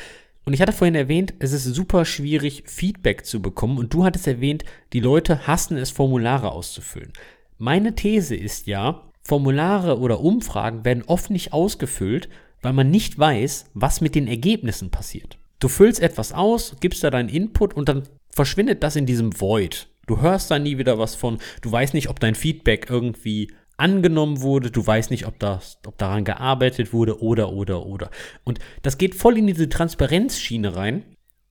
Und 0.45 0.53
ich 0.53 0.61
hatte 0.61 0.73
vorhin 0.73 0.95
erwähnt, 0.95 1.33
es 1.39 1.51
ist 1.51 1.63
super 1.63 2.05
schwierig, 2.05 2.63
Feedback 2.65 3.25
zu 3.25 3.41
bekommen. 3.41 3.77
Und 3.77 3.93
du 3.93 4.05
hattest 4.05 4.27
erwähnt, 4.27 4.63
die 4.93 4.99
Leute 4.99 5.47
hassen 5.47 5.77
es, 5.77 5.91
Formulare 5.91 6.51
auszufüllen. 6.51 7.13
Meine 7.57 7.95
These 7.95 8.35
ist 8.35 8.67
ja, 8.67 9.11
Formulare 9.23 9.99
oder 9.99 10.21
Umfragen 10.21 10.85
werden 10.85 11.03
oft 11.05 11.29
nicht 11.29 11.51
ausgefüllt, 11.51 12.29
weil 12.61 12.73
man 12.73 12.89
nicht 12.89 13.17
weiß, 13.17 13.71
was 13.73 14.01
mit 14.01 14.15
den 14.15 14.27
Ergebnissen 14.27 14.91
passiert. 14.91 15.38
Du 15.59 15.67
füllst 15.67 16.01
etwas 16.01 16.31
aus, 16.31 16.75
gibst 16.79 17.03
da 17.03 17.09
deinen 17.09 17.29
Input 17.29 17.73
und 17.73 17.89
dann 17.89 18.03
verschwindet 18.31 18.81
das 18.81 18.95
in 18.95 19.05
diesem 19.05 19.39
Void. 19.39 19.87
Du 20.07 20.21
hörst 20.21 20.49
da 20.49 20.57
nie 20.57 20.77
wieder 20.77 20.97
was 20.97 21.15
von, 21.15 21.37
du 21.61 21.71
weißt 21.71 21.93
nicht, 21.93 22.09
ob 22.09 22.19
dein 22.19 22.33
Feedback 22.33 22.87
irgendwie 22.89 23.51
angenommen 23.77 24.41
wurde, 24.41 24.71
du 24.71 24.85
weißt 24.85 25.11
nicht, 25.11 25.27
ob, 25.27 25.37
das, 25.39 25.79
ob 25.85 25.97
daran 25.97 26.23
gearbeitet 26.23 26.93
wurde 26.93 27.21
oder, 27.21 27.51
oder, 27.51 27.85
oder. 27.85 28.09
Und 28.43 28.59
das 28.81 28.97
geht 28.97 29.15
voll 29.15 29.37
in 29.37 29.47
diese 29.47 29.69
Transparenzschiene 29.69 30.75
rein. 30.75 31.03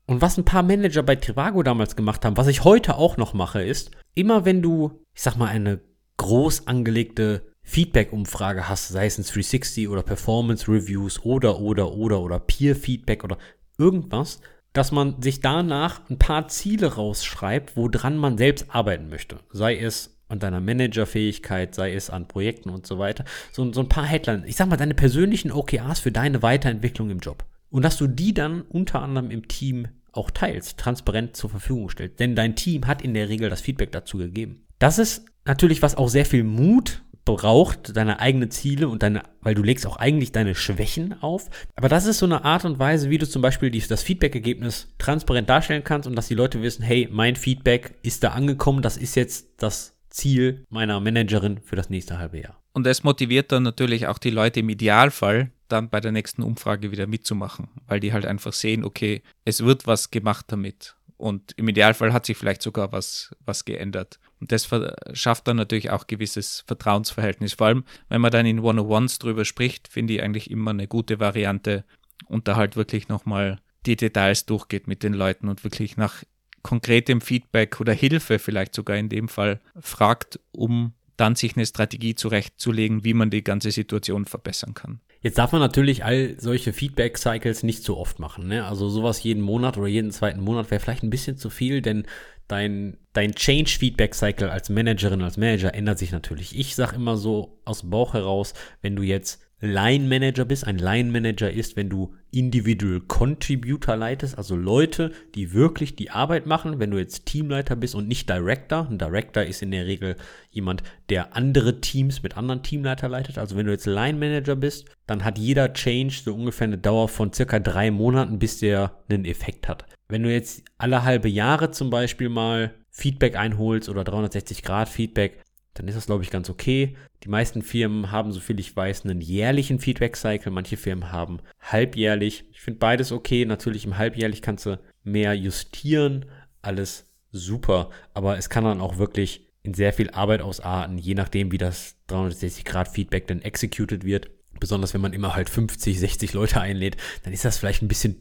Und 0.07 0.23
was 0.23 0.39
ein 0.39 0.45
paar 0.45 0.63
Manager 0.63 1.03
bei 1.03 1.17
Trivago 1.17 1.63
damals 1.63 1.95
gemacht 1.95 2.25
haben, 2.25 2.37
was 2.37 2.49
ich 2.49 2.65
heute 2.65 2.97
auch 2.97 3.19
noch 3.19 3.35
mache, 3.35 3.63
ist, 3.63 3.91
immer 4.15 4.47
wenn 4.47 4.63
du, 4.63 5.03
ich 5.15 5.23
sag 5.23 5.37
mal, 5.37 5.49
eine 5.49 5.81
groß 6.17 6.67
angelegte 6.67 7.43
Feedback-Umfrage 7.63 8.69
hast, 8.69 8.89
sei 8.89 9.05
es 9.05 9.19
ein 9.19 9.25
360 9.25 9.89
oder 9.89 10.03
Performance 10.03 10.67
Reviews 10.67 11.23
oder, 11.23 11.61
oder, 11.61 11.93
oder, 11.93 12.21
oder 12.21 12.41
Peer-Feedback 12.41 13.25
oder 13.25 13.37
irgendwas, 13.79 14.41
dass 14.73 14.93
man 14.93 15.23
sich 15.23 15.41
danach 15.41 16.01
ein 16.11 16.19
paar 16.19 16.49
Ziele 16.49 16.95
rausschreibt, 16.95 17.77
woran 17.77 18.17
man 18.17 18.37
selbst 18.37 18.67
arbeiten 18.69 19.09
möchte. 19.09 19.39
Sei 19.53 19.79
es 19.79 20.19
an 20.29 20.41
deiner 20.41 20.61
Managerfähigkeit, 20.61 21.75
sei 21.75 21.95
es 21.95 22.11
an 22.11 22.29
Projekten 22.29 22.69
und 22.71 22.87
so 22.87 22.99
weiter. 22.99 23.25
So, 23.51 23.73
so 23.73 23.81
ein 23.81 23.89
paar 23.89 24.05
Headlines. 24.05 24.47
Ich 24.47 24.57
sag 24.57 24.69
mal, 24.69 24.77
deine 24.77 24.95
persönlichen 24.95 25.51
OKRs 25.51 26.01
für 26.01 26.13
deine 26.13 26.43
Weiterentwicklung 26.43 27.11
im 27.11 27.21
Job. 27.21 27.45
Und 27.71 27.85
dass 27.85 27.97
du 27.97 28.07
die 28.07 28.35
dann 28.35 28.63
unter 28.63 29.01
anderem 29.01 29.31
im 29.31 29.49
Team 29.49 29.89
auch 30.13 30.31
teilst, 30.31 30.79
transparent 30.79 31.37
zur 31.37 31.51
Verfügung 31.51 31.89
stellst. 31.91 32.21
Denn 32.21 32.35
dein 32.35 32.57
Team 32.57 32.87
hat 32.87 33.03
in 33.03 33.15
der 33.15 33.29
Regel 33.29 33.51
das 33.51 33.61
Feedback 33.61 33.93
dazu 33.93 34.19
gegeben. 34.19 34.67
Das 34.79 34.99
ist 34.99 35.25
natürlich, 35.45 35.83
was 35.83 35.97
auch 35.97 36.09
sehr 36.09 36.27
viel 36.27 36.45
Mut 36.45 37.03
braucht, 37.37 37.97
deine 37.97 38.21
eigenen 38.21 38.51
Ziele 38.51 38.89
und 38.89 39.03
deine, 39.03 39.23
weil 39.41 39.55
du 39.55 39.63
legst 39.63 39.87
auch 39.87 39.97
eigentlich 39.97 40.33
deine 40.33 40.55
Schwächen 40.55 41.21
auf. 41.23 41.51
Aber 41.77 41.89
das 41.89 42.07
ist 42.07 42.19
so 42.19 42.27
eine 42.27 42.45
Art 42.45 42.65
und 42.65 42.79
Weise, 42.79 43.11
wie 43.11 43.19
du 43.19 43.29
zum 43.29 43.43
Beispiel 43.43 43.71
die, 43.71 43.81
das 43.81 44.03
Feedback-Ergebnis 44.03 44.89
transparent 44.99 45.49
darstellen 45.49 45.85
kannst 45.85 46.09
und 46.09 46.17
dass 46.17 46.29
die 46.29 46.35
Leute 46.35 46.63
wissen, 46.63 46.83
hey, 46.83 47.09
mein 47.11 47.37
Feedback 47.37 47.95
ist 48.03 48.25
da 48.25 48.31
angekommen, 48.31 48.83
das 48.83 48.97
ist 48.97 49.15
jetzt 49.15 49.49
das 49.59 49.97
Ziel 50.09 50.65
meiner 50.71 51.01
Managerin 51.01 51.61
für 51.63 51.77
das 51.77 51.91
nächste 51.91 52.19
halbe 52.19 52.41
Jahr. 52.41 52.61
Und 52.73 52.87
es 52.87 53.05
motiviert 53.05 53.53
dann 53.53 53.63
natürlich 53.63 54.07
auch 54.07 54.19
die 54.19 54.31
Leute 54.31 54.61
im 54.61 54.69
Idealfall, 54.69 55.51
dann 55.69 55.91
bei 55.91 56.01
der 56.01 56.13
nächsten 56.13 56.43
Umfrage 56.43 56.91
wieder 56.91 57.07
mitzumachen, 57.07 57.69
weil 57.87 58.01
die 58.01 58.13
halt 58.13 58.25
einfach 58.25 58.53
sehen, 58.53 58.85
okay, 58.85 59.23
es 59.45 59.65
wird 59.65 59.87
was 59.87 60.11
gemacht 60.11 60.47
damit. 60.49 60.97
Und 61.19 61.53
im 61.57 61.69
Idealfall 61.69 62.13
hat 62.13 62.27
sich 62.27 62.37
vielleicht 62.37 62.63
sogar 62.63 62.93
was, 62.93 63.35
was 63.45 63.65
geändert. 63.65 64.21
Und 64.41 64.53
das 64.53 64.69
schafft 65.13 65.49
dann 65.49 65.57
natürlich 65.57 65.91
auch 65.91 66.07
gewisses 66.07 66.63
Vertrauensverhältnis. 66.67 67.55
Vor 67.55 67.67
allem, 67.67 67.85
wenn 68.09 68.21
man 68.21 68.31
dann 68.31 68.47
in 68.47 68.61
One-on-Ones 68.61 69.19
drüber 69.19 69.45
spricht, 69.45 69.89
finde 69.89 70.15
ich 70.15 70.23
eigentlich 70.23 70.51
immer 70.51 70.71
eine 70.71 70.87
gute 70.87 71.19
Variante 71.19 71.85
und 72.27 72.47
da 72.47 72.55
halt 72.55 72.77
wirklich 72.77 73.09
nochmal 73.09 73.61
die 73.85 73.97
Details 73.97 74.47
durchgeht 74.47 74.87
mit 74.87 75.03
den 75.03 75.13
Leuten 75.13 75.49
und 75.49 75.65
wirklich 75.65 75.97
nach 75.97 76.23
konkretem 76.63 77.21
Feedback 77.21 77.81
oder 77.81 77.93
Hilfe 77.93 78.39
vielleicht 78.39 78.75
sogar 78.75 78.97
in 78.97 79.09
dem 79.09 79.29
Fall 79.29 79.61
fragt, 79.81 80.39
um 80.53 80.93
dann 81.17 81.35
sich 81.35 81.57
eine 81.57 81.67
Strategie 81.67 82.15
zurechtzulegen, 82.15 83.03
wie 83.03 83.15
man 83.15 83.31
die 83.31 83.43
ganze 83.43 83.73
Situation 83.73 84.25
verbessern 84.25 84.75
kann. 84.75 85.01
Jetzt 85.21 85.39
darf 85.39 85.53
man 85.53 85.61
natürlich 85.61 86.05
all 86.05 86.37
solche 86.39 86.73
Feedback-Cycles 86.73 87.65
nicht 87.65 87.83
so 87.83 87.97
oft 87.97 88.21
machen. 88.21 88.47
Ne? 88.47 88.65
Also 88.65 88.89
sowas 88.89 89.23
jeden 89.23 89.43
Monat 89.43 89.77
oder 89.77 89.89
jeden 89.89 90.13
zweiten 90.13 90.41
Monat 90.41 90.71
wäre 90.71 90.81
vielleicht 90.81 91.03
ein 91.03 91.11
bisschen 91.11 91.37
zu 91.37 91.51
viel, 91.51 91.83
denn 91.83 92.07
dein, 92.47 92.97
dein 93.13 93.35
Change-Feedback-Cycle 93.35 94.49
als 94.49 94.69
Managerin, 94.71 95.23
als 95.23 95.37
Manager 95.37 95.75
ändert 95.75 95.99
sich 95.99 96.13
natürlich. 96.13 96.59
Ich 96.59 96.75
sage 96.75 96.97
immer 96.97 97.17
so 97.17 97.61
aus 97.65 97.81
dem 97.81 97.91
Bauch 97.91 98.15
heraus, 98.15 98.55
wenn 98.81 98.95
du 98.95 99.03
jetzt 99.03 99.43
Line 99.61 100.07
Manager 100.07 100.45
bist. 100.45 100.67
Ein 100.67 100.79
Line 100.79 101.11
Manager 101.11 101.51
ist, 101.51 101.77
wenn 101.77 101.89
du 101.89 102.15
Individual 102.31 103.01
Contributor 103.01 103.97
leitest, 103.97 104.39
also 104.39 104.55
Leute, 104.55 105.13
die 105.35 105.53
wirklich 105.53 105.97
die 105.97 106.11
Arbeit 106.11 106.47
machen. 106.47 106.79
Wenn 106.79 106.91
du 106.91 106.99
jetzt 106.99 107.27
Teamleiter 107.27 107.75
bist 107.75 107.95
und 107.95 108.07
nicht 108.07 108.29
Director. 108.29 108.87
Ein 108.89 108.99
Director 108.99 109.43
ist 109.43 109.63
in 109.63 109.71
der 109.71 109.87
Regel 109.87 110.17
jemand, 110.51 110.83
der 111.09 111.35
andere 111.35 111.81
Teams 111.81 112.23
mit 112.23 112.37
anderen 112.37 112.63
Teamleiter 112.63 113.09
leitet. 113.09 113.39
Also 113.39 113.57
wenn 113.57 113.67
du 113.67 113.73
jetzt 113.73 113.87
Line 113.87 114.19
Manager 114.19 114.57
bist, 114.57 114.87
dann 115.07 115.25
hat 115.25 115.39
jeder 115.39 115.73
Change 115.73 116.21
so 116.25 116.35
ungefähr 116.35 116.67
eine 116.67 116.79
Dauer 116.79 117.09
von 117.09 117.33
circa 117.33 117.59
drei 117.59 117.91
Monaten, 117.91 118.39
bis 118.39 118.59
der 118.59 119.03
einen 119.09 119.25
Effekt 119.25 119.69
hat. 119.69 119.87
Wenn 120.09 120.23
du 120.23 120.33
jetzt 120.33 120.63
alle 120.79 121.03
halbe 121.03 121.29
Jahre 121.29 121.71
zum 121.71 121.91
Beispiel 121.91 122.29
mal 122.29 122.75
Feedback 122.91 123.37
einholst 123.37 123.89
oder 123.89 124.05
360 124.05 124.63
Grad 124.63 124.89
Feedback, 124.89 125.43
dann 125.79 125.89
ist 125.89 125.97
das, 125.97 126.07
glaube 126.07 126.23
ich, 126.23 126.31
ganz 126.31 126.51
okay. 126.51 126.97
Die 127.25 127.29
meisten 127.29 127.63
Firmen 127.63 128.11
haben, 128.11 128.33
soviel 128.33 128.59
ich 128.61 128.75
weiß, 128.75 129.05
einen 129.05 129.21
jährlichen 129.21 129.79
Feedback-Cycle. 129.79 130.51
Manche 130.51 130.77
Firmen 130.77 131.13
haben 131.13 131.39
halbjährlich. 131.61 132.45
Ich 132.53 132.61
finde 132.61 132.79
beides 132.81 133.13
okay. 133.13 133.45
Natürlich 133.45 133.85
im 133.85 133.97
halbjährlich 133.97 134.43
kannst 134.43 134.67
du 134.67 134.79
mehr 135.05 135.35
justieren. 135.35 136.27
Alles 136.63 137.07
super. 137.31 137.91
Aber 138.15 138.39
es 138.39 138.51
kann 138.51 138.65
dann 138.65 138.81
auch 138.81 138.99
wirklich 138.99 139.47
in 139.63 139.75
sehr 139.75 139.93
viel 139.93 140.11
Arbeit 140.11 140.41
ausarten, 140.41 140.99
je 140.99 141.15
nachdem, 141.15 141.53
wie 141.53 141.59
das 141.59 141.97
360-Grad-Feedback 142.09 143.27
dann 143.27 143.43
executed 143.43 144.05
wird. 144.05 144.31
Besonders 144.61 144.95
wenn 144.95 145.01
man 145.01 145.13
immer 145.13 145.35
halt 145.35 145.51
50, 145.51 146.01
60 146.01 146.33
Leute 146.33 146.61
einlädt, 146.61 146.97
dann 147.23 147.33
ist 147.33 147.45
das 147.45 147.59
vielleicht 147.59 147.83
ein 147.83 147.89
bisschen 147.89 148.17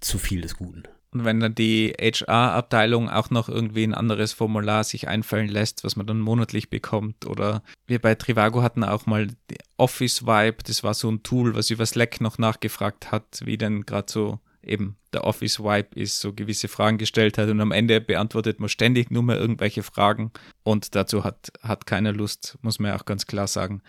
zu 0.00 0.18
viel 0.18 0.40
des 0.40 0.56
Guten. 0.56 0.84
Und 1.12 1.24
wenn 1.24 1.40
dann 1.40 1.54
die 1.54 1.94
HR-Abteilung 1.98 3.08
auch 3.08 3.30
noch 3.30 3.48
irgendwie 3.48 3.84
ein 3.84 3.94
anderes 3.94 4.32
Formular 4.32 4.84
sich 4.84 5.08
einfallen 5.08 5.48
lässt, 5.48 5.84
was 5.84 5.96
man 5.96 6.06
dann 6.06 6.20
monatlich 6.20 6.68
bekommt. 6.68 7.26
Oder 7.26 7.62
wir 7.86 8.00
bei 8.00 8.14
Trivago 8.14 8.62
hatten 8.62 8.84
auch 8.84 9.06
mal 9.06 9.28
Office 9.76 10.26
Vibe, 10.26 10.58
das 10.66 10.82
war 10.82 10.94
so 10.94 11.10
ein 11.10 11.22
Tool, 11.22 11.54
was 11.54 11.70
über 11.70 11.86
Slack 11.86 12.20
noch 12.20 12.38
nachgefragt 12.38 13.12
hat, 13.12 13.40
wie 13.44 13.56
denn 13.56 13.86
gerade 13.86 14.12
so 14.12 14.40
eben 14.62 14.96
der 15.12 15.24
Office 15.24 15.60
Vibe 15.60 15.88
ist, 15.94 16.20
so 16.20 16.32
gewisse 16.32 16.68
Fragen 16.68 16.98
gestellt 16.98 17.38
hat 17.38 17.48
und 17.48 17.60
am 17.60 17.72
Ende 17.72 18.00
beantwortet 18.00 18.60
man 18.60 18.68
ständig 18.68 19.10
nur 19.10 19.22
mehr 19.22 19.38
irgendwelche 19.38 19.82
Fragen 19.82 20.32
und 20.64 20.94
dazu 20.94 21.24
hat, 21.24 21.52
hat 21.62 21.86
keiner 21.86 22.12
Lust, 22.12 22.58
muss 22.62 22.78
man 22.78 22.90
ja 22.90 22.98
auch 22.98 23.04
ganz 23.04 23.26
klar 23.26 23.46
sagen. 23.46 23.80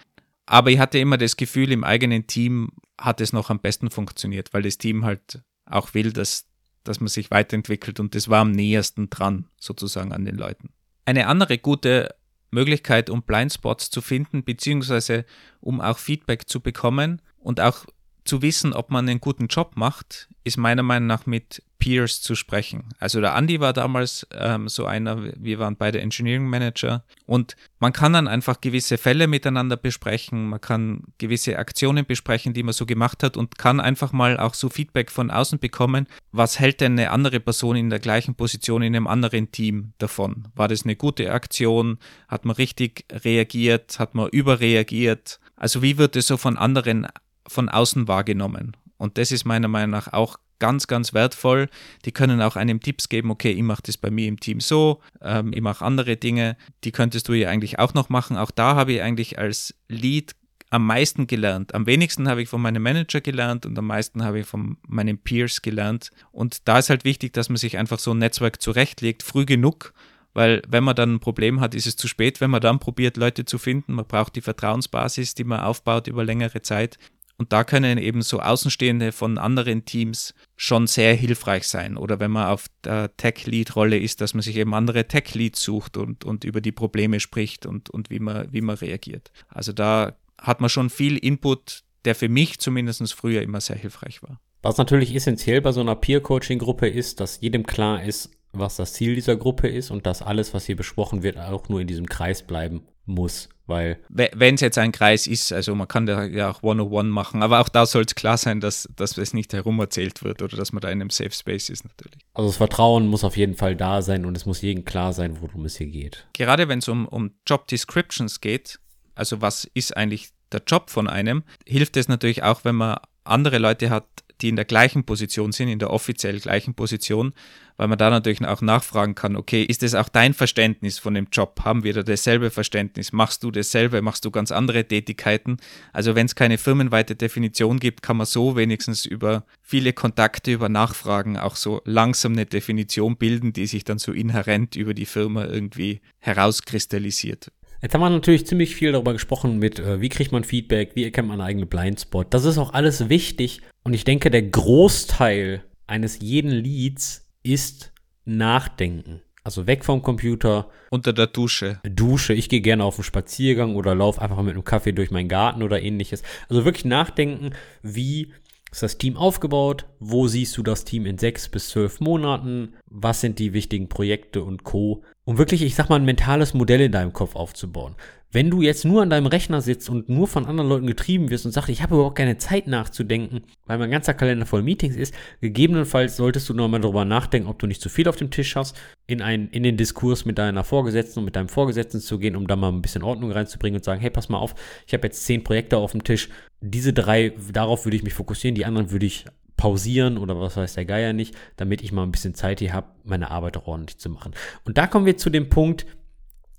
Aber 0.46 0.70
ich 0.72 0.80
hatte 0.80 1.00
immer 1.00 1.18
das 1.18 1.36
Gefühl, 1.36 1.72
im 1.72 1.84
eigenen 1.84 2.28
Team 2.28 2.70
hat 2.98 3.20
es 3.20 3.34
noch 3.34 3.50
am 3.50 3.60
besten 3.60 3.90
funktioniert, 3.90 4.54
weil 4.54 4.62
das 4.62 4.78
Team 4.78 5.04
halt 5.04 5.42
auch 5.66 5.94
will, 5.94 6.14
dass 6.14 6.47
dass 6.88 7.00
man 7.00 7.08
sich 7.08 7.32
weiterentwickelt 7.32 8.00
und 8.00 8.16
das 8.16 8.30
war 8.30 8.42
am 8.42 8.52
nähersten 8.52 9.10
dran 9.10 9.46
sozusagen 9.58 10.14
an 10.14 10.26
den 10.26 10.36
Leuten. 10.36 10.70
Eine 11.06 11.28
andere 11.28 11.58
gute 11.58 12.16
Möglichkeit, 12.52 13.10
um 13.10 13.24
Blindspots 13.24 13.90
zu 13.90 14.02
finden, 14.02 14.44
beziehungsweise 14.44 15.26
um 15.60 15.82
auch 15.82 15.98
Feedback 15.98 16.48
zu 16.48 16.60
bekommen 16.62 17.22
und 17.40 17.60
auch 17.60 17.86
zu 18.28 18.42
wissen, 18.42 18.74
ob 18.74 18.92
man 18.92 19.08
einen 19.08 19.20
guten 19.20 19.48
Job 19.48 19.72
macht, 19.76 20.30
ist 20.44 20.58
meiner 20.58 20.84
Meinung 20.84 21.08
nach 21.08 21.26
mit 21.26 21.62
Peers 21.80 22.22
zu 22.22 22.36
sprechen. 22.36 22.86
Also 23.00 23.22
der 23.22 23.36
Andy 23.36 23.60
war 23.60 23.74
damals 23.74 24.26
ähm, 24.32 24.68
so 24.68 24.86
einer, 24.86 25.32
wir 25.38 25.60
waren 25.60 25.76
beide 25.76 26.02
Engineering 26.02 26.48
Manager 26.48 27.04
und 27.26 27.56
man 27.80 27.94
kann 27.94 28.14
dann 28.14 28.28
einfach 28.28 28.62
gewisse 28.62 28.98
Fälle 28.98 29.28
miteinander 29.28 29.78
besprechen, 29.78 30.50
man 30.50 30.62
kann 30.62 31.04
gewisse 31.18 31.58
Aktionen 31.60 32.06
besprechen, 32.06 32.54
die 32.54 32.64
man 32.64 32.74
so 32.74 32.86
gemacht 32.86 33.24
hat 33.24 33.38
und 33.38 33.58
kann 33.58 33.80
einfach 33.80 34.12
mal 34.12 34.40
auch 34.40 34.54
so 34.54 34.70
Feedback 34.70 35.12
von 35.12 35.30
außen 35.30 35.60
bekommen, 35.60 36.08
was 36.32 36.60
hält 36.60 36.82
denn 36.82 36.94
eine 36.94 37.12
andere 37.12 37.40
Person 37.40 37.76
in 37.76 37.90
der 37.90 38.00
gleichen 38.00 38.36
Position 38.36 38.82
in 38.82 38.96
einem 38.96 39.08
anderen 39.08 39.52
Team 39.52 39.94
davon? 39.98 40.48
War 40.56 40.68
das 40.68 40.84
eine 40.84 40.96
gute 40.96 41.32
Aktion? 41.32 42.00
Hat 42.28 42.46
man 42.46 42.56
richtig 42.56 43.06
reagiert? 43.12 44.00
Hat 44.00 44.16
man 44.16 44.30
überreagiert? 44.30 45.40
Also 45.56 45.82
wie 45.82 45.98
wird 45.98 46.16
es 46.16 46.28
so 46.28 46.38
von 46.38 46.58
anderen 46.58 47.08
von 47.48 47.70
außen 47.70 48.08
wahrgenommen. 48.08 48.76
Und 48.98 49.18
das 49.18 49.32
ist 49.32 49.46
meiner 49.46 49.68
Meinung 49.68 49.92
nach 49.92 50.12
auch 50.14 50.38
ganz, 50.60 50.88
ganz 50.88 51.14
wertvoll. 51.14 51.70
Die 52.06 52.12
können 52.12 52.42
auch 52.42 52.56
einem 52.56 52.80
Tipps 52.80 53.10
geben, 53.10 53.32
okay, 53.32 53.52
ich 53.52 53.62
mache 53.62 53.84
das 53.84 53.98
bei 53.98 54.10
mir 54.10 54.28
im 54.28 54.40
Team 54.40 54.60
so, 54.60 55.02
ähm, 55.22 55.54
ich 55.54 55.62
mache 55.62 55.86
andere 55.86 56.18
Dinge, 56.18 56.58
die 56.84 56.92
könntest 56.92 57.28
du 57.28 57.34
ja 57.34 57.50
eigentlich 57.50 57.80
auch 57.80 57.94
noch 57.94 58.10
machen. 58.10 58.38
Auch 58.38 58.52
da 58.52 58.76
habe 58.76 58.94
ich 58.94 59.02
eigentlich 59.02 59.38
als 59.38 59.76
Lead 59.88 60.36
am 60.70 60.86
meisten 60.86 61.28
gelernt. 61.28 61.74
Am 61.74 61.86
wenigsten 61.86 62.28
habe 62.28 62.42
ich 62.42 62.50
von 62.50 62.62
meinem 62.62 62.84
Manager 62.84 63.22
gelernt 63.22 63.66
und 63.66 63.78
am 63.78 63.88
meisten 63.88 64.24
habe 64.24 64.40
ich 64.40 64.48
von 64.48 64.78
meinen 64.88 65.18
Peers 65.18 65.62
gelernt. 65.62 66.12
Und 66.32 66.68
da 66.68 66.80
ist 66.80 66.90
halt 66.90 67.06
wichtig, 67.06 67.34
dass 67.34 67.50
man 67.50 67.58
sich 67.58 67.78
einfach 67.78 68.00
so 68.00 68.12
ein 68.12 68.18
Netzwerk 68.18 68.62
zurechtlegt, 68.62 69.24
früh 69.24 69.46
genug, 69.46 69.94
weil 70.34 70.62
wenn 70.68 70.84
man 70.84 70.96
dann 70.96 71.16
ein 71.16 71.20
Problem 71.20 71.62
hat, 71.62 71.74
ist 71.74 71.88
es 71.88 71.96
zu 71.96 72.08
spät. 72.08 72.42
Wenn 72.42 72.52
man 72.52 72.62
dann 72.62 72.80
probiert, 72.80 73.18
Leute 73.18 73.46
zu 73.46 73.58
finden, 73.58 73.94
man 73.94 74.06
braucht 74.06 74.36
die 74.36 74.42
Vertrauensbasis, 74.42 75.34
die 75.36 75.46
man 75.46 75.62
aufbaut 75.62 76.08
über 76.08 76.24
längere 76.24 76.62
Zeit. 76.62 77.00
Und 77.38 77.54
da 77.54 77.64
können 77.64 78.00
eben 78.00 78.24
so 78.24 78.40
Außenstehende 78.40 79.12
von 79.12 79.38
anderen 79.38 79.86
Teams 79.86 80.34
schon 80.56 80.88
sehr 80.88 81.14
hilfreich 81.14 81.68
sein. 81.68 81.96
Oder 81.96 82.20
wenn 82.20 82.32
man 82.32 82.48
auf 82.48 82.66
der 82.84 83.16
Tech-Lead-Rolle 83.16 83.98
ist, 83.98 84.22
dass 84.22 84.34
man 84.34 84.42
sich 84.42 84.56
eben 84.58 84.74
andere 84.74 85.08
Tech-Leads 85.08 85.62
sucht 85.62 85.98
und, 85.98 86.26
und 86.26 86.44
über 86.44 86.62
die 86.62 86.72
Probleme 86.72 87.20
spricht 87.20 87.68
und, 87.68 87.92
und 87.92 88.10
wie, 88.10 88.20
man, 88.20 88.52
wie 88.52 88.62
man 88.62 88.76
reagiert. 88.76 89.32
Also 89.50 89.72
da 89.72 90.18
hat 90.40 90.62
man 90.62 90.70
schon 90.70 90.90
viel 90.90 91.18
Input, 91.18 91.84
der 92.06 92.16
für 92.16 92.30
mich 92.30 92.60
zumindest 92.60 93.14
früher 93.14 93.44
immer 93.44 93.62
sehr 93.62 93.76
hilfreich 93.76 94.24
war. 94.24 94.40
Was 94.64 94.78
natürlich 94.78 95.14
essentiell 95.14 95.62
bei 95.62 95.72
so 95.72 95.82
einer 95.82 95.96
Peer-Coaching-Gruppe 95.96 96.88
ist, 96.88 97.20
dass 97.20 97.40
jedem 97.42 97.66
klar 97.68 98.04
ist, 98.04 98.32
was 98.52 98.78
das 98.78 98.94
Ziel 98.94 99.14
dieser 99.14 99.36
Gruppe 99.36 99.68
ist 99.68 99.92
und 99.92 100.06
dass 100.08 100.22
alles, 100.22 100.54
was 100.54 100.66
hier 100.66 100.76
besprochen 100.76 101.22
wird, 101.22 101.38
auch 101.38 101.70
nur 101.70 101.82
in 101.82 101.88
diesem 101.88 102.08
Kreis 102.08 102.42
bleiben 102.42 102.82
muss. 103.06 103.50
Weil 103.68 104.00
wenn 104.10 104.56
es 104.56 104.62
jetzt 104.62 104.78
ein 104.78 104.92
Kreis 104.92 105.28
ist, 105.28 105.52
also 105.52 105.76
man 105.76 105.88
kann 105.88 106.06
da 106.06 106.24
ja 106.24 106.50
auch 106.50 106.64
One-on-One 106.64 107.10
machen, 107.10 107.44
aber 107.44 107.60
auch 107.60 107.70
da 107.70 107.86
soll 107.86 108.04
es 108.04 108.16
klar 108.16 108.38
sein, 108.38 108.62
dass, 108.62 108.88
dass 108.96 109.18
es 109.18 109.34
nicht 109.34 109.54
herumerzählt 109.54 110.24
wird 110.24 110.42
oder 110.42 110.56
dass 110.56 110.72
man 110.72 110.82
da 110.82 110.90
in 110.90 111.02
einem 111.02 111.10
Safe 111.10 111.32
Space 111.32 111.70
ist 111.70 111.84
natürlich. 111.84 112.20
Also 112.34 112.50
das 112.50 112.58
Vertrauen 112.58 113.08
muss 113.08 113.24
auf 113.24 113.36
jeden 113.36 113.56
Fall 113.56 113.76
da 113.76 114.02
sein 114.02 114.26
und 114.26 114.36
es 114.38 114.46
muss 114.46 114.62
jedem 114.62 114.86
klar 114.86 115.12
sein, 115.14 115.38
worum 115.42 115.66
es 115.66 115.78
hier 115.78 115.88
geht. 115.88 116.28
Gerade 116.34 116.70
wenn 116.70 116.80
es 116.80 116.88
um, 116.88 117.08
um 117.08 117.32
Job 117.46 117.68
Descriptions 117.68 118.40
geht, 118.40 118.80
also 119.16 119.42
was 119.42 119.66
ist 119.74 119.98
eigentlich 119.98 120.30
der 120.52 120.62
Job 120.66 120.90
von 120.90 121.08
einem, 121.08 121.44
hilft 121.66 121.98
es 121.98 122.08
natürlich 122.08 122.44
auch, 122.44 122.64
wenn 122.64 122.76
man 122.76 122.98
andere 123.26 123.58
Leute 123.58 123.90
hat, 123.90 124.06
die 124.42 124.50
in 124.50 124.56
der 124.56 124.66
gleichen 124.66 125.04
Position 125.04 125.52
sind, 125.52 125.68
in 125.68 125.80
der 125.80 125.92
offiziell 125.92 126.40
gleichen 126.40 126.74
Position, 126.74 127.34
weil 127.78 127.88
man 127.88 127.98
da 127.98 128.10
natürlich 128.10 128.46
auch 128.46 128.62
nachfragen 128.62 129.16
kann, 129.16 129.36
okay, 129.36 129.64
ist 129.64 129.84
es 129.84 129.96
auch 129.96 130.10
dein 130.10 130.34
Verständnis 130.34 131.00
von 131.00 131.14
dem 131.14 131.28
Job? 131.32 131.62
Haben 131.64 131.84
wir 131.84 131.94
da 131.94 132.04
dasselbe 132.04 132.50
Verständnis? 132.50 133.14
Machst 133.14 133.44
du 133.44 133.52
dasselbe? 133.52 134.02
Machst 134.02 134.26
du 134.26 134.32
ganz 134.32 134.52
andere 134.52 134.86
Tätigkeiten? 134.86 135.58
Also 135.94 136.16
wenn 136.16 136.26
es 136.26 136.36
keine 136.36 136.58
firmenweite 136.58 137.16
Definition 137.16 137.80
gibt, 137.80 138.02
kann 138.02 138.18
man 138.18 138.26
so 138.26 138.56
wenigstens 138.56 139.06
über 139.06 139.46
viele 139.62 139.94
Kontakte, 139.94 140.52
über 140.52 140.70
Nachfragen 140.70 141.38
auch 141.38 141.56
so 141.56 141.82
langsam 141.86 142.34
eine 142.34 142.46
Definition 142.46 143.18
bilden, 143.18 143.54
die 143.54 143.68
sich 143.68 143.84
dann 143.84 144.00
so 144.00 144.12
inhärent 144.12 144.76
über 144.76 144.94
die 144.94 145.06
Firma 145.06 145.46
irgendwie 145.46 146.02
herauskristallisiert. 146.20 147.52
Jetzt 147.82 147.94
haben 147.94 148.02
wir 148.02 148.10
natürlich 148.10 148.48
ziemlich 148.48 148.76
viel 148.76 148.92
darüber 148.92 149.14
gesprochen 149.14 149.60
mit, 149.60 149.80
äh, 149.80 150.02
wie 150.02 150.10
kriegt 150.10 150.32
man 150.32 150.44
Feedback, 150.44 150.96
wie 150.96 151.04
erkennt 151.04 151.28
man 151.28 151.40
einen 151.40 151.48
eigenen 151.48 151.70
Blindspot. 151.70 152.34
Das 152.34 152.44
ist 152.44 152.58
auch 152.58 152.74
alles 152.74 153.10
wichtig 153.10 153.62
und 153.84 153.94
ich 153.94 154.04
denke, 154.04 154.32
der 154.32 154.42
Großteil 154.42 155.64
eines 155.86 156.20
jeden 156.20 156.50
Leads 156.50 157.27
ist 157.52 157.94
Nachdenken. 158.26 159.22
Also 159.44 159.66
weg 159.66 159.86
vom 159.86 160.02
Computer. 160.02 160.70
Unter 160.90 161.14
der 161.14 161.28
Dusche. 161.28 161.80
Dusche. 161.84 162.34
Ich 162.34 162.50
gehe 162.50 162.60
gerne 162.60 162.84
auf 162.84 162.98
einen 162.98 163.06
Spaziergang 163.06 163.76
oder 163.76 163.96
laufe 163.96 164.22
einfach 164.22 164.42
mit 164.42 164.54
einem 164.54 164.66
Kaffee 164.66 164.92
durch 164.92 165.10
meinen 165.10 165.30
Garten 165.30 165.64
oder 165.64 165.82
ähnliches. 165.82 166.22
Also 166.50 166.66
wirklich 166.66 166.84
nachdenken, 166.84 167.52
wie 167.82 168.34
ist 168.78 168.84
das 168.84 168.98
Team 169.00 169.18
aufgebaut? 169.18 169.88
Wo 170.00 170.28
siehst 170.28 170.56
du 170.56 170.62
das 170.62 170.86
Team 170.86 171.08
in 171.08 171.18
sechs 171.18 171.50
bis 171.50 171.70
zwölf 171.70 172.00
Monaten? 172.00 172.76
Was 172.86 173.22
sind 173.22 173.40
die 173.40 173.54
wichtigen 173.54 173.90
Projekte 173.90 174.44
und 174.44 174.64
Co? 174.66 175.04
Um 175.26 175.40
wirklich, 175.40 175.64
ich 175.64 175.74
sag 175.74 175.90
mal, 175.90 175.96
ein 175.96 176.06
mentales 176.06 176.54
Modell 176.54 176.82
in 176.82 176.92
deinem 176.92 177.12
Kopf 177.12 177.36
aufzubauen. 177.36 177.96
Wenn 178.32 178.52
du 178.52 178.62
jetzt 178.62 178.86
nur 178.86 179.02
an 179.02 179.10
deinem 179.10 179.26
Rechner 179.26 179.62
sitzt 179.62 179.90
und 179.90 180.10
nur 180.10 180.28
von 180.28 180.46
anderen 180.46 180.70
Leuten 180.70 180.86
getrieben 180.86 181.32
wirst 181.32 181.48
und 181.48 181.54
sagst, 181.54 181.70
ich 181.70 181.82
habe 181.82 181.96
überhaupt 181.96 182.20
keine 182.20 182.38
Zeit 182.38 182.68
nachzudenken, 182.68 183.42
weil 183.66 183.80
mein 183.80 183.90
ganzer 183.90 184.14
Kalender 184.14 184.46
voll 184.46 184.62
Meetings 184.62 184.96
ist, 184.96 185.16
gegebenenfalls 185.42 186.16
solltest 186.16 186.48
du 186.48 186.54
nochmal 186.54 186.82
darüber 186.82 187.04
nachdenken, 187.04 187.50
ob 187.50 187.58
du 187.58 187.66
nicht 187.66 187.82
zu 187.82 187.90
viel 187.90 188.08
auf 188.08 188.18
dem 188.18 188.30
Tisch 188.30 188.56
hast, 188.56 188.78
in, 189.08 189.22
ein, 189.22 189.48
in 189.50 189.64
den 189.64 189.78
Diskurs 189.78 190.26
mit 190.26 190.38
deiner 190.38 190.66
Vorgesetzten 190.66 191.20
und 191.20 191.26
mit 191.26 191.36
deinem 191.36 191.48
Vorgesetzten 191.48 192.02
zu 192.02 192.20
gehen, 192.20 192.36
um 192.36 192.46
da 192.46 192.56
mal 192.58 192.72
ein 192.72 192.82
bisschen 192.82 193.04
Ordnung 193.04 193.32
reinzubringen 193.32 193.80
und 193.80 193.84
sagen, 193.84 194.02
hey, 194.02 194.10
pass 194.10 194.28
mal 194.30 194.38
auf, 194.38 194.54
ich 194.86 194.94
habe 194.94 195.08
jetzt 195.08 195.26
zehn 195.26 195.44
Projekte 195.44 195.78
auf 195.78 195.94
dem 195.94 196.04
Tisch, 196.04 196.30
diese 196.60 196.92
drei, 196.92 197.34
darauf 197.52 197.86
würde 197.86 197.96
ich 197.96 198.04
mich 198.04 198.14
fokussieren, 198.14 198.56
die 198.56 198.66
anderen 198.66 198.92
würde 198.92 199.06
ich 199.06 199.26
pausieren 199.56 200.18
oder 200.18 200.40
was 200.40 200.58
weiß 200.58 200.76
der 200.76 200.86
Geier 200.86 201.14
nicht, 201.14 201.36
damit 201.56 201.82
ich 201.82 201.92
mal 201.92 202.04
ein 202.04 202.12
bisschen 202.12 202.36
Zeit 202.36 202.60
hier 202.60 202.74
habe, 202.74 202.92
meine 203.04 203.32
Arbeit 203.32 203.58
auch 203.58 203.68
ordentlich 203.68 203.98
zu 203.98 204.10
machen. 204.10 204.34
Und 204.66 204.78
da 204.78 204.88
kommen 204.88 205.06
wir 205.06 205.18
zu 205.18 205.30
dem 205.30 205.50
Punkt, 205.50 205.88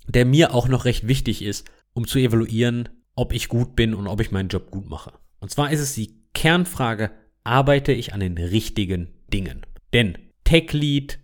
der 0.09 0.24
mir 0.24 0.55
auch 0.55 0.68
noch 0.68 0.84
recht 0.86 1.07
wichtig 1.07 1.42
ist, 1.42 1.70
um 1.92 2.07
zu 2.07 2.18
evaluieren, 2.18 2.88
ob 3.14 3.32
ich 3.32 3.49
gut 3.49 3.76
bin 3.76 3.94
und 3.94 4.07
ob 4.07 4.20
ich 4.20 4.30
meinen 4.30 4.49
Job 4.49 4.70
gut 4.70 4.88
mache. 4.88 5.12
Und 5.38 5.51
zwar 5.51 5.70
ist 5.70 5.80
es 5.80 5.94
die 5.94 6.14
Kernfrage, 6.34 7.11
arbeite 7.44 7.92
ich 7.92 8.14
an 8.14 8.20
den 8.20 8.38
richtigen 8.38 9.09
Dingen? 9.32 9.66
Denn 9.92 10.18
Tech 10.44 10.72
Lead, 10.72 11.18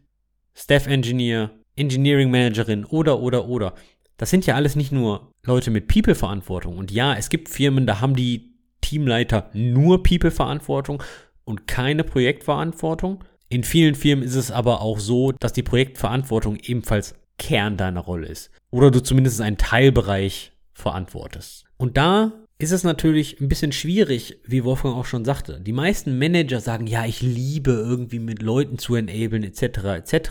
Staff 0.56 0.86
Engineer, 0.86 1.50
Engineering 1.76 2.30
Managerin 2.30 2.84
oder, 2.84 3.20
oder, 3.20 3.46
oder, 3.48 3.74
das 4.16 4.30
sind 4.30 4.46
ja 4.46 4.54
alles 4.54 4.76
nicht 4.76 4.92
nur 4.92 5.32
Leute 5.44 5.70
mit 5.70 5.88
People-Verantwortung. 5.88 6.78
Und 6.78 6.92
ja, 6.92 7.14
es 7.14 7.28
gibt 7.28 7.48
Firmen, 7.48 7.86
da 7.86 8.00
haben 8.00 8.14
die 8.14 8.54
Teamleiter 8.80 9.50
nur 9.52 10.02
People-Verantwortung 10.02 11.02
und 11.44 11.66
keine 11.66 12.04
Projektverantwortung. 12.04 13.24
In 13.48 13.64
vielen 13.64 13.94
Firmen 13.94 14.24
ist 14.24 14.36
es 14.36 14.50
aber 14.50 14.80
auch 14.82 14.98
so, 14.98 15.32
dass 15.32 15.52
die 15.52 15.62
Projektverantwortung 15.62 16.56
ebenfalls 16.56 17.14
Kern 17.38 17.76
deiner 17.76 18.00
Rolle 18.00 18.28
ist. 18.28 18.50
Oder 18.70 18.90
du 18.90 19.02
zumindest 19.02 19.40
einen 19.40 19.58
Teilbereich 19.58 20.52
verantwortest. 20.72 21.64
Und 21.76 21.96
da 21.96 22.32
ist 22.58 22.70
es 22.70 22.84
natürlich 22.84 23.40
ein 23.40 23.48
bisschen 23.48 23.72
schwierig, 23.72 24.38
wie 24.44 24.64
Wolfgang 24.64 24.94
auch 24.96 25.06
schon 25.06 25.24
sagte. 25.24 25.60
Die 25.60 25.72
meisten 25.72 26.18
Manager 26.18 26.60
sagen, 26.60 26.86
ja, 26.86 27.04
ich 27.04 27.20
liebe 27.20 27.72
irgendwie 27.72 28.20
mit 28.20 28.42
Leuten 28.42 28.78
zu 28.78 28.94
enablen, 28.94 29.42
etc., 29.42 29.62
etc. 29.96 30.30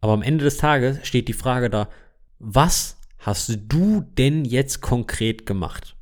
Aber 0.00 0.12
am 0.12 0.22
Ende 0.22 0.44
des 0.44 0.56
Tages 0.56 0.98
steht 1.06 1.28
die 1.28 1.34
Frage 1.34 1.68
da, 1.68 1.88
was 2.38 2.96
hast 3.18 3.58
du 3.68 4.02
denn 4.16 4.44
jetzt 4.44 4.80
konkret 4.80 5.44
gemacht? 5.44 5.96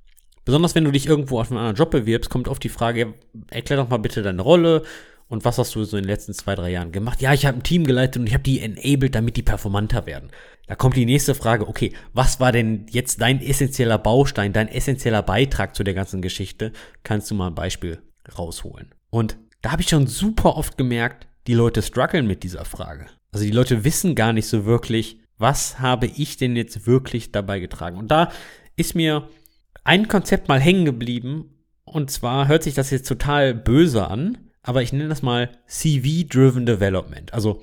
Besonders 0.44 0.74
wenn 0.74 0.84
du 0.84 0.92
dich 0.92 1.06
irgendwo 1.06 1.40
auf 1.40 1.50
einen 1.50 1.58
anderen 1.58 1.76
Job 1.76 1.90
bewirbst, 1.90 2.30
kommt 2.30 2.48
oft 2.48 2.62
die 2.62 2.68
Frage, 2.68 3.14
erklär 3.50 3.78
doch 3.78 3.90
mal 3.90 3.98
bitte 3.98 4.22
deine 4.22 4.40
Rolle 4.40 4.84
und 5.28 5.44
was 5.44 5.58
hast 5.58 5.74
du 5.74 5.84
so 5.84 5.96
in 5.96 6.04
den 6.04 6.10
letzten 6.10 6.32
zwei, 6.32 6.54
drei 6.54 6.70
Jahren 6.70 6.90
gemacht? 6.90 7.20
Ja, 7.20 7.34
ich 7.34 7.44
habe 7.44 7.58
ein 7.58 7.62
Team 7.62 7.84
geleitet 7.84 8.20
und 8.20 8.26
ich 8.26 8.34
habe 8.34 8.42
die 8.42 8.60
enabled, 8.60 9.14
damit 9.14 9.36
die 9.36 9.42
performanter 9.42 10.06
werden. 10.06 10.30
Da 10.66 10.74
kommt 10.74 10.96
die 10.96 11.06
nächste 11.06 11.34
Frage, 11.34 11.68
okay, 11.68 11.92
was 12.12 12.40
war 12.40 12.50
denn 12.50 12.86
jetzt 12.90 13.20
dein 13.20 13.40
essentieller 13.40 13.98
Baustein, 13.98 14.52
dein 14.52 14.68
essentieller 14.68 15.22
Beitrag 15.22 15.74
zu 15.74 15.84
der 15.84 15.94
ganzen 15.94 16.22
Geschichte? 16.22 16.72
Kannst 17.02 17.30
du 17.30 17.34
mal 17.34 17.48
ein 17.48 17.54
Beispiel 17.54 18.00
rausholen? 18.38 18.94
Und 19.10 19.36
da 19.60 19.72
habe 19.72 19.82
ich 19.82 19.88
schon 19.88 20.06
super 20.06 20.56
oft 20.56 20.78
gemerkt, 20.78 21.26
die 21.46 21.54
Leute 21.54 21.82
strugglen 21.82 22.26
mit 22.26 22.42
dieser 22.42 22.64
Frage. 22.64 23.06
Also 23.32 23.44
die 23.44 23.52
Leute 23.52 23.84
wissen 23.84 24.14
gar 24.14 24.32
nicht 24.32 24.46
so 24.46 24.64
wirklich, 24.64 25.20
was 25.36 25.78
habe 25.78 26.06
ich 26.06 26.36
denn 26.36 26.56
jetzt 26.56 26.86
wirklich 26.86 27.32
dabei 27.32 27.60
getragen? 27.60 27.98
Und 27.98 28.10
da 28.10 28.30
ist 28.76 28.94
mir 28.94 29.28
ein 29.84 30.08
Konzept 30.08 30.48
mal 30.48 30.60
hängen 30.60 30.84
geblieben. 30.84 31.54
Und 31.84 32.10
zwar 32.10 32.48
hört 32.48 32.62
sich 32.62 32.74
das 32.74 32.90
jetzt 32.90 33.08
total 33.08 33.54
böse 33.54 34.06
an, 34.08 34.47
aber 34.68 34.82
ich 34.82 34.92
nenne 34.92 35.08
das 35.08 35.22
mal 35.22 35.48
CV-Driven 35.66 36.66
Development. 36.66 37.32
Also, 37.32 37.62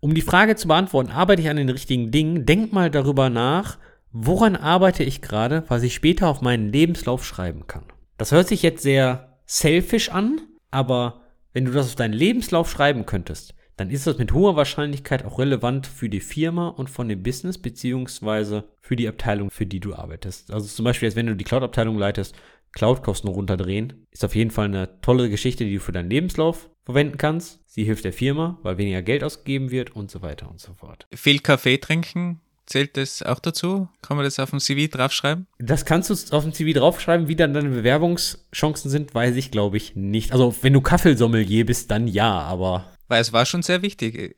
um 0.00 0.14
die 0.14 0.22
Frage 0.22 0.56
zu 0.56 0.68
beantworten, 0.68 1.10
arbeite 1.10 1.42
ich 1.42 1.50
an 1.50 1.58
den 1.58 1.68
richtigen 1.68 2.10
Dingen? 2.10 2.46
Denk 2.46 2.72
mal 2.72 2.90
darüber 2.90 3.28
nach, 3.28 3.76
woran 4.10 4.56
arbeite 4.56 5.04
ich 5.04 5.20
gerade, 5.20 5.64
was 5.68 5.82
ich 5.82 5.92
später 5.92 6.28
auf 6.28 6.40
meinen 6.40 6.72
Lebenslauf 6.72 7.26
schreiben 7.26 7.66
kann. 7.66 7.84
Das 8.16 8.32
hört 8.32 8.48
sich 8.48 8.62
jetzt 8.62 8.82
sehr 8.82 9.36
selfish 9.44 10.08
an, 10.08 10.40
aber 10.70 11.20
wenn 11.52 11.66
du 11.66 11.72
das 11.72 11.88
auf 11.88 11.94
deinen 11.94 12.14
Lebenslauf 12.14 12.70
schreiben 12.70 13.04
könntest, 13.04 13.54
dann 13.76 13.90
ist 13.90 14.06
das 14.06 14.16
mit 14.16 14.32
hoher 14.32 14.56
Wahrscheinlichkeit 14.56 15.26
auch 15.26 15.38
relevant 15.38 15.86
für 15.86 16.08
die 16.08 16.20
Firma 16.20 16.68
und 16.68 16.88
von 16.88 17.06
dem 17.06 17.22
Business 17.22 17.58
beziehungsweise 17.58 18.64
für 18.80 18.96
die 18.96 19.08
Abteilung, 19.08 19.50
für 19.50 19.66
die 19.66 19.80
du 19.80 19.94
arbeitest. 19.94 20.52
Also 20.52 20.68
zum 20.68 20.86
Beispiel, 20.86 21.08
als 21.08 21.16
wenn 21.16 21.26
du 21.26 21.36
die 21.36 21.44
Cloud-Abteilung 21.44 21.98
leitest, 21.98 22.34
Cloud-Kosten 22.74 23.28
runterdrehen, 23.28 24.06
ist 24.10 24.24
auf 24.24 24.34
jeden 24.34 24.50
Fall 24.50 24.66
eine 24.66 25.00
tolle 25.00 25.30
Geschichte, 25.30 25.64
die 25.64 25.74
du 25.74 25.80
für 25.80 25.92
deinen 25.92 26.10
Lebenslauf 26.10 26.68
verwenden 26.84 27.18
kannst. 27.18 27.60
Sie 27.66 27.84
hilft 27.84 28.04
der 28.04 28.12
Firma, 28.12 28.58
weil 28.62 28.78
weniger 28.78 29.02
Geld 29.02 29.24
ausgegeben 29.24 29.70
wird 29.70 29.96
und 29.96 30.10
so 30.10 30.22
weiter 30.22 30.50
und 30.50 30.60
so 30.60 30.74
fort. 30.74 31.06
Viel 31.14 31.40
Kaffee 31.40 31.78
trinken, 31.78 32.40
Zählt 32.66 32.96
das 32.96 33.22
auch 33.22 33.40
dazu? 33.40 33.88
Kann 34.00 34.16
man 34.16 34.24
das 34.24 34.38
auf 34.38 34.48
dem 34.48 34.58
CV 34.58 34.90
draufschreiben? 34.90 35.46
Das 35.58 35.84
kannst 35.84 36.08
du 36.08 36.34
auf 36.34 36.44
dem 36.44 36.54
CV 36.54 36.72
draufschreiben. 36.72 37.28
Wie 37.28 37.36
dann 37.36 37.52
deine 37.52 37.68
Bewerbungschancen 37.68 38.90
sind, 38.90 39.14
weiß 39.14 39.36
ich, 39.36 39.50
glaube 39.50 39.76
ich, 39.76 39.94
nicht. 39.96 40.32
Also, 40.32 40.54
wenn 40.62 40.72
du 40.72 40.80
Kaffeesommelier 40.80 41.66
bist, 41.66 41.90
dann 41.90 42.08
ja, 42.08 42.40
aber 42.40 42.86
weil 43.08 43.20
es 43.20 43.32
war 43.32 43.46
schon 43.46 43.62
sehr 43.62 43.82
wichtig 43.82 44.18
äh, 44.18 44.34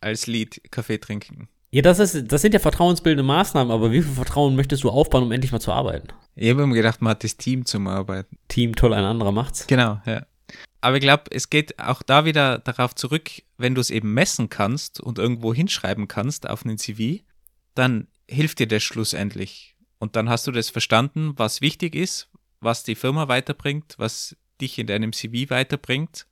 als 0.00 0.26
Lied 0.26 0.60
Kaffee 0.70 0.98
trinken. 0.98 1.48
Ja, 1.70 1.82
das, 1.82 1.98
ist, 1.98 2.32
das 2.32 2.40
sind 2.40 2.54
ja 2.54 2.60
vertrauensbildende 2.60 3.22
Maßnahmen, 3.22 3.70
aber 3.70 3.92
wie 3.92 4.00
viel 4.00 4.12
Vertrauen 4.12 4.56
möchtest 4.56 4.84
du 4.84 4.90
aufbauen, 4.90 5.24
um 5.24 5.32
endlich 5.32 5.52
mal 5.52 5.60
zu 5.60 5.72
arbeiten? 5.72 6.08
Ich 6.34 6.48
habe 6.48 6.66
mir 6.66 6.74
gedacht, 6.74 7.02
man 7.02 7.10
hat 7.10 7.24
das 7.24 7.36
Team 7.36 7.66
zum 7.66 7.86
Arbeiten. 7.88 8.38
Team 8.48 8.74
toll, 8.74 8.94
ein 8.94 9.04
anderer 9.04 9.32
macht's. 9.32 9.66
Genau, 9.66 10.00
ja. 10.06 10.24
Aber 10.80 10.96
ich 10.96 11.02
glaube, 11.02 11.24
es 11.30 11.50
geht 11.50 11.78
auch 11.78 12.02
da 12.02 12.24
wieder 12.24 12.58
darauf 12.58 12.94
zurück, 12.94 13.30
wenn 13.58 13.74
du 13.74 13.80
es 13.80 13.90
eben 13.90 14.14
messen 14.14 14.48
kannst 14.48 15.00
und 15.00 15.18
irgendwo 15.18 15.52
hinschreiben 15.52 16.08
kannst 16.08 16.48
auf 16.48 16.64
einen 16.64 16.78
CV, 16.78 17.22
dann 17.74 18.06
hilft 18.26 18.60
dir 18.60 18.68
das 18.68 18.82
schlussendlich. 18.82 19.74
Und 19.98 20.16
dann 20.16 20.30
hast 20.30 20.46
du 20.46 20.52
das 20.52 20.70
verstanden, 20.70 21.32
was 21.36 21.60
wichtig 21.60 21.94
ist, 21.94 22.30
was 22.60 22.84
die 22.84 22.94
Firma 22.94 23.28
weiterbringt, 23.28 23.94
was 23.98 24.36
dich 24.60 24.78
in 24.78 24.86
deinem 24.86 25.12
CV 25.12 25.50
weiterbringt 25.50 26.27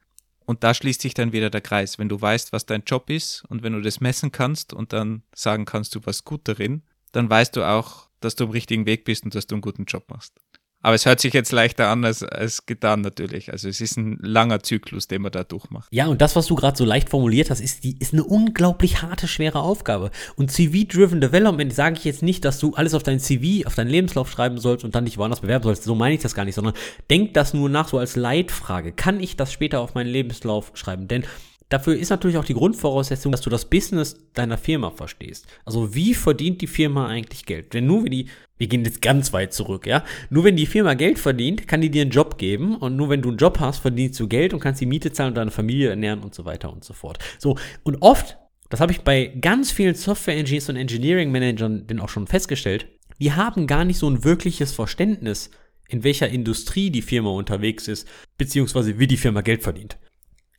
und 0.47 0.65
da 0.65 0.73
schließt 0.73 1.03
sich 1.03 1.15
dann 1.15 1.33
wieder 1.33 1.51
der 1.51 1.61
Kreis. 1.61 1.99
Wenn 1.99 2.09
du 2.09 2.21
weißt, 2.21 2.53
was 2.53 2.67
dein 2.67 2.85
Job 2.87 3.11
ist 3.11 3.45
und 3.49 3.63
wenn 3.63 3.73
du 3.73 3.81
das 3.83 4.01
messen 4.01 4.33
kannst 4.33 4.73
und 4.73 4.93
dann 4.93 5.23
sagen 5.35 5.65
kannst, 5.65 5.95
du 5.95 6.07
warst 6.07 6.25
gut 6.25 6.43
darin, 6.45 6.83
dann 7.13 7.29
weißt 7.29 7.57
du 7.57 7.65
auch, 7.65 8.09
dass 8.21 8.37
du 8.37 8.45
im 8.45 8.51
richtigen 8.51 8.87
Weg 8.87 9.05
bist 9.05 9.25
und 9.25 9.35
dass 9.35 9.47
du 9.47 9.57
einen 9.57 9.63
guten 9.63 9.85
Job 9.85 10.09
machst. 10.09 10.41
Aber 10.87 10.95
es 10.95 11.05
hört 11.05 11.19
sich 11.19 11.35
jetzt 11.35 11.51
leichter 11.51 11.89
an 11.89 12.05
als, 12.05 12.23
als 12.23 12.65
getan 12.65 13.01
natürlich. 13.01 13.51
Also 13.51 13.69
es 13.69 13.81
ist 13.81 13.97
ein 13.97 14.21
langer 14.23 14.63
Zyklus, 14.63 15.09
den 15.09 15.23
man 15.23 15.33
da 15.33 15.43
durchmacht. 15.43 15.89
Ja, 15.91 16.07
und 16.07 16.21
das, 16.23 16.37
was 16.37 16.47
du 16.47 16.55
gerade 16.55 16.79
so 16.79 16.85
leicht 16.85 17.09
formuliert 17.09 17.51
hast, 17.51 17.59
ist, 17.59 17.83
die, 17.83 17.97
ist 17.99 18.13
eine 18.13 18.23
unglaublich 18.23 19.03
harte, 19.03 19.27
schwere 19.27 19.59
Aufgabe. 19.59 20.13
Und 20.37 20.53
CV-Driven 20.53 21.21
Development 21.21 21.75
sage 21.75 21.97
ich 21.99 22.05
jetzt 22.05 22.23
nicht, 22.23 22.45
dass 22.45 22.61
du 22.61 22.75
alles 22.75 22.95
auf 22.95 23.03
dein 23.03 23.19
CV, 23.19 23.67
auf 23.67 23.75
deinen 23.75 23.91
Lebenslauf 23.91 24.31
schreiben 24.31 24.59
sollst 24.59 24.85
und 24.85 24.95
dann 24.95 25.07
dich 25.07 25.19
woanders 25.19 25.41
bewerben 25.41 25.65
sollst. 25.65 25.83
So 25.83 25.97
meine 25.97 26.15
ich 26.15 26.21
das 26.21 26.37
gar 26.37 26.45
nicht, 26.45 26.55
sondern 26.55 26.75
denk 27.11 27.35
das 27.35 27.53
nur 27.53 27.69
nach 27.69 27.89
so 27.89 27.99
als 27.99 28.15
Leitfrage. 28.15 28.93
Kann 28.93 29.19
ich 29.19 29.35
das 29.35 29.53
später 29.53 29.81
auf 29.81 29.97
meinen 29.97 30.11
Lebenslauf 30.11 30.71
schreiben? 30.75 31.09
Denn 31.09 31.25
Dafür 31.69 31.97
ist 31.97 32.11
natürlich 32.11 32.37
auch 32.37 32.45
die 32.45 32.55
Grundvoraussetzung, 32.55 33.33
dass 33.33 33.41
du 33.41 33.51
das 33.51 33.65
Business 33.65 34.17
deiner 34.35 34.57
Firma 34.57 34.93
verstehst. 34.93 35.47
Also 35.65 35.95
wie 35.97 36.15
verdient 36.15 36.61
die 36.61 36.69
Firma 36.69 37.09
eigentlich 37.09 37.45
Geld? 37.45 37.75
Denn 37.75 37.87
nur 37.87 38.05
wenn 38.05 38.13
die, 38.13 38.27
wir 38.57 38.69
gehen 38.69 38.85
jetzt 38.85 39.03
ganz 39.03 39.33
weit 39.33 39.53
zurück, 39.53 39.85
ja, 39.85 40.05
nur 40.31 40.45
wenn 40.45 40.55
die 40.55 40.67
Firma 40.67 40.95
Geld 40.95 41.19
verdient, 41.19 41.67
kann 41.67 41.81
die 41.81 41.91
dir 41.91 42.03
einen 42.03 42.13
Job 42.13 42.39
geben 42.39 42.77
und 42.77 42.95
nur 42.95 43.09
wenn 43.09 43.21
du 43.21 43.31
einen 43.31 43.39
Job 43.39 43.59
hast, 43.59 43.79
verdienst 43.79 44.21
du 44.21 44.29
Geld 44.29 44.55
und 44.55 44.61
kannst 44.61 44.81
die 44.81 44.87
Miete 44.87 45.13
zahlen 45.13 45.31
und 45.31 45.37
deine 45.37 45.51
Familie 45.51 45.91
ernähren 45.91 46.21
und 46.21 46.37
so 46.37 46.45
weiter 46.45 46.73
und 46.73 46.85
so 46.85 46.93
fort. 46.93 47.19
So, 47.39 47.59
und 47.83 48.01
oft, 48.01 48.39
das 48.69 48.79
habe 48.79 48.93
ich 48.93 49.01
bei 49.01 49.27
ganz 49.27 49.73
vielen 49.73 49.97
Software 49.97 50.37
Engineers 50.37 50.69
und 50.69 50.77
Engineering 50.77 51.33
Managern 51.33 51.89
denn 51.89 51.99
auch 51.99 52.09
schon 52.09 52.29
festgestellt, 52.29 52.87
die 53.19 53.33
haben 53.33 53.67
gar 53.67 53.85
nicht 53.85 53.99
so 53.99 54.09
ein 54.09 54.23
wirkliches 54.23 54.73
Verständnis, 54.73 55.51
in 55.89 56.05
welcher 56.05 56.29
Industrie 56.29 56.91
die 56.91 57.03
Firma 57.03 57.31
unterwegs 57.31 57.89
ist, 57.89 58.07
beziehungsweise 58.39 59.01
wie 59.01 59.07
die 59.09 59.17
Firma 59.17 59.41
Geld 59.41 59.63
verdient. 59.65 59.99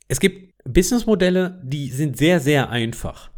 Es 0.08 0.20
gibt 0.20 0.47
Businessmodelle, 0.70 1.58
die 1.62 1.88
sind 1.88 2.18
sehr, 2.18 2.40
sehr 2.40 2.68
einfach. 2.68 3.30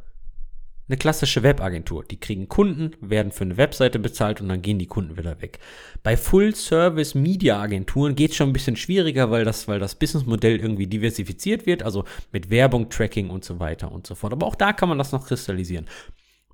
Eine 0.89 0.97
klassische 0.97 1.45
Webagentur, 1.45 2.03
die 2.03 2.19
kriegen 2.19 2.49
Kunden, 2.49 2.97
werden 3.01 3.31
für 3.31 3.45
eine 3.45 3.57
Webseite 3.57 4.01
bezahlt 4.01 4.41
und 4.41 4.49
dann 4.49 4.63
gehen 4.63 4.81
die 4.81 4.89
Kunden 4.89 5.17
wieder 5.17 5.41
weg. 5.41 5.61
Bei 6.03 6.17
Full-Service-Media-Agenturen 6.17 8.17
geht 8.17 8.33
es 8.33 8.37
schon 8.37 8.49
ein 8.49 8.53
bisschen 8.53 8.75
schwieriger, 8.75 9.31
weil 9.31 9.45
das, 9.45 9.69
weil 9.69 9.79
das 9.79 9.95
Businessmodell 9.95 10.59
irgendwie 10.59 10.89
diversifiziert 10.89 11.67
wird, 11.67 11.85
also 11.85 12.03
mit 12.33 12.51
Werbung, 12.51 12.91
Tracking 12.91 13.31
und 13.31 13.45
so 13.45 13.61
weiter 13.61 13.93
und 13.93 14.09
so 14.09 14.17
fort. 14.17 14.33
Aber 14.33 14.49
auch 14.49 14.57
da 14.57 14.73
kann 14.73 14.89
man 14.89 14.99
das 14.99 15.13
noch 15.13 15.29
kristallisieren. 15.29 15.87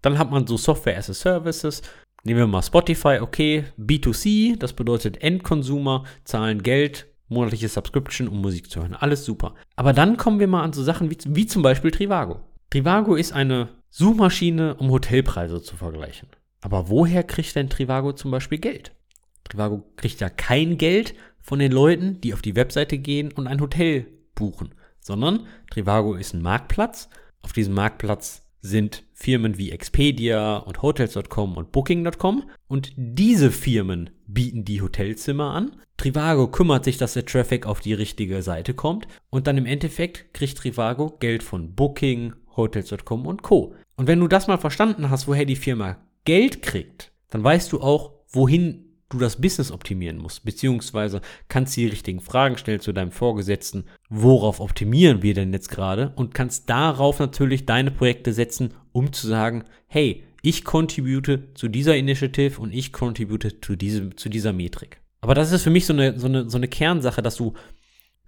Dann 0.02 0.18
hat 0.18 0.30
man 0.30 0.46
so 0.46 0.58
Software 0.58 0.98
as 0.98 1.08
a 1.08 1.14
Services. 1.14 1.80
Nehmen 2.22 2.40
wir 2.40 2.46
mal 2.46 2.60
Spotify, 2.60 3.20
okay, 3.22 3.64
B2C, 3.80 4.58
das 4.58 4.74
bedeutet 4.74 5.22
Endconsumer 5.22 6.04
zahlen 6.24 6.62
Geld, 6.62 7.06
monatliche 7.28 7.68
Subscription, 7.68 8.28
um 8.28 8.40
Musik 8.40 8.70
zu 8.70 8.80
hören. 8.80 8.94
Alles 8.94 9.24
super. 9.24 9.54
Aber 9.74 9.92
dann 9.92 10.16
kommen 10.16 10.40
wir 10.40 10.46
mal 10.46 10.62
an 10.62 10.72
so 10.72 10.82
Sachen 10.82 11.10
wie, 11.10 11.18
wie 11.26 11.46
zum 11.46 11.62
Beispiel 11.62 11.90
Trivago. 11.90 12.40
Trivago 12.70 13.14
ist 13.14 13.32
eine 13.32 13.68
Suchmaschine, 13.90 14.74
um 14.74 14.90
Hotelpreise 14.90 15.62
zu 15.62 15.76
vergleichen. 15.76 16.28
Aber 16.60 16.88
woher 16.88 17.22
kriegt 17.22 17.54
denn 17.56 17.70
Trivago 17.70 18.12
zum 18.12 18.30
Beispiel 18.30 18.58
Geld? 18.58 18.92
Trivago 19.44 19.84
kriegt 19.96 20.20
ja 20.20 20.28
kein 20.28 20.78
Geld 20.78 21.14
von 21.40 21.58
den 21.58 21.72
Leuten, 21.72 22.20
die 22.20 22.34
auf 22.34 22.42
die 22.42 22.56
Webseite 22.56 22.98
gehen 22.98 23.32
und 23.32 23.46
ein 23.46 23.60
Hotel 23.60 24.06
buchen, 24.34 24.74
sondern 25.00 25.46
Trivago 25.70 26.14
ist 26.14 26.34
ein 26.34 26.42
Marktplatz. 26.42 27.08
Auf 27.42 27.52
diesem 27.52 27.74
Marktplatz 27.74 28.42
sind 28.60 29.04
Firmen 29.12 29.56
wie 29.56 29.70
Expedia 29.70 30.56
und 30.56 30.82
Hotels.com 30.82 31.56
und 31.56 31.70
Booking.com 31.70 32.50
und 32.66 32.92
diese 32.96 33.52
Firmen 33.52 34.10
bieten 34.26 34.64
die 34.64 34.82
Hotelzimmer 34.82 35.52
an. 35.52 35.76
Trivago 35.96 36.48
kümmert 36.48 36.84
sich, 36.84 36.98
dass 36.98 37.14
der 37.14 37.26
Traffic 37.26 37.66
auf 37.66 37.80
die 37.80 37.94
richtige 37.94 38.42
Seite 38.42 38.74
kommt 38.74 39.08
und 39.30 39.46
dann 39.46 39.58
im 39.58 39.66
Endeffekt 39.66 40.34
kriegt 40.34 40.58
Trivago 40.58 41.16
Geld 41.20 41.42
von 41.42 41.74
Booking, 41.74 42.34
Hotels.com 42.56 43.26
und 43.26 43.42
Co. 43.42 43.74
Und 43.96 44.06
wenn 44.06 44.20
du 44.20 44.28
das 44.28 44.46
mal 44.46 44.58
verstanden 44.58 45.10
hast, 45.10 45.26
woher 45.26 45.44
die 45.44 45.56
Firma 45.56 45.96
Geld 46.24 46.62
kriegt, 46.62 47.12
dann 47.30 47.42
weißt 47.42 47.72
du 47.72 47.80
auch, 47.80 48.12
wohin 48.28 48.86
du 49.08 49.18
das 49.18 49.40
Business 49.40 49.70
optimieren 49.70 50.18
musst, 50.18 50.44
beziehungsweise 50.44 51.20
kannst 51.48 51.76
du 51.76 51.82
die 51.82 51.88
richtigen 51.88 52.20
Fragen 52.20 52.58
stellen 52.58 52.80
zu 52.80 52.92
deinem 52.92 53.12
Vorgesetzten, 53.12 53.84
worauf 54.08 54.60
optimieren 54.60 55.22
wir 55.22 55.34
denn 55.34 55.52
jetzt 55.52 55.70
gerade 55.70 56.12
und 56.16 56.34
kannst 56.34 56.68
darauf 56.68 57.20
natürlich 57.20 57.66
deine 57.66 57.92
Projekte 57.92 58.32
setzen, 58.32 58.74
um 58.92 59.12
zu 59.12 59.28
sagen, 59.28 59.64
hey, 59.86 60.24
ich 60.46 60.64
contribute 60.64 61.40
zu 61.54 61.66
dieser 61.66 61.96
Initiative 61.96 62.60
und 62.60 62.72
ich 62.72 62.92
contribute 62.92 63.56
zu, 63.64 63.74
diesem, 63.74 64.16
zu 64.16 64.28
dieser 64.28 64.52
Metrik. 64.52 65.00
Aber 65.20 65.34
das 65.34 65.50
ist 65.50 65.64
für 65.64 65.70
mich 65.70 65.86
so 65.86 65.92
eine, 65.92 66.20
so, 66.20 66.28
eine, 66.28 66.48
so 66.48 66.56
eine 66.56 66.68
Kernsache, 66.68 67.20
dass 67.20 67.34
du 67.34 67.54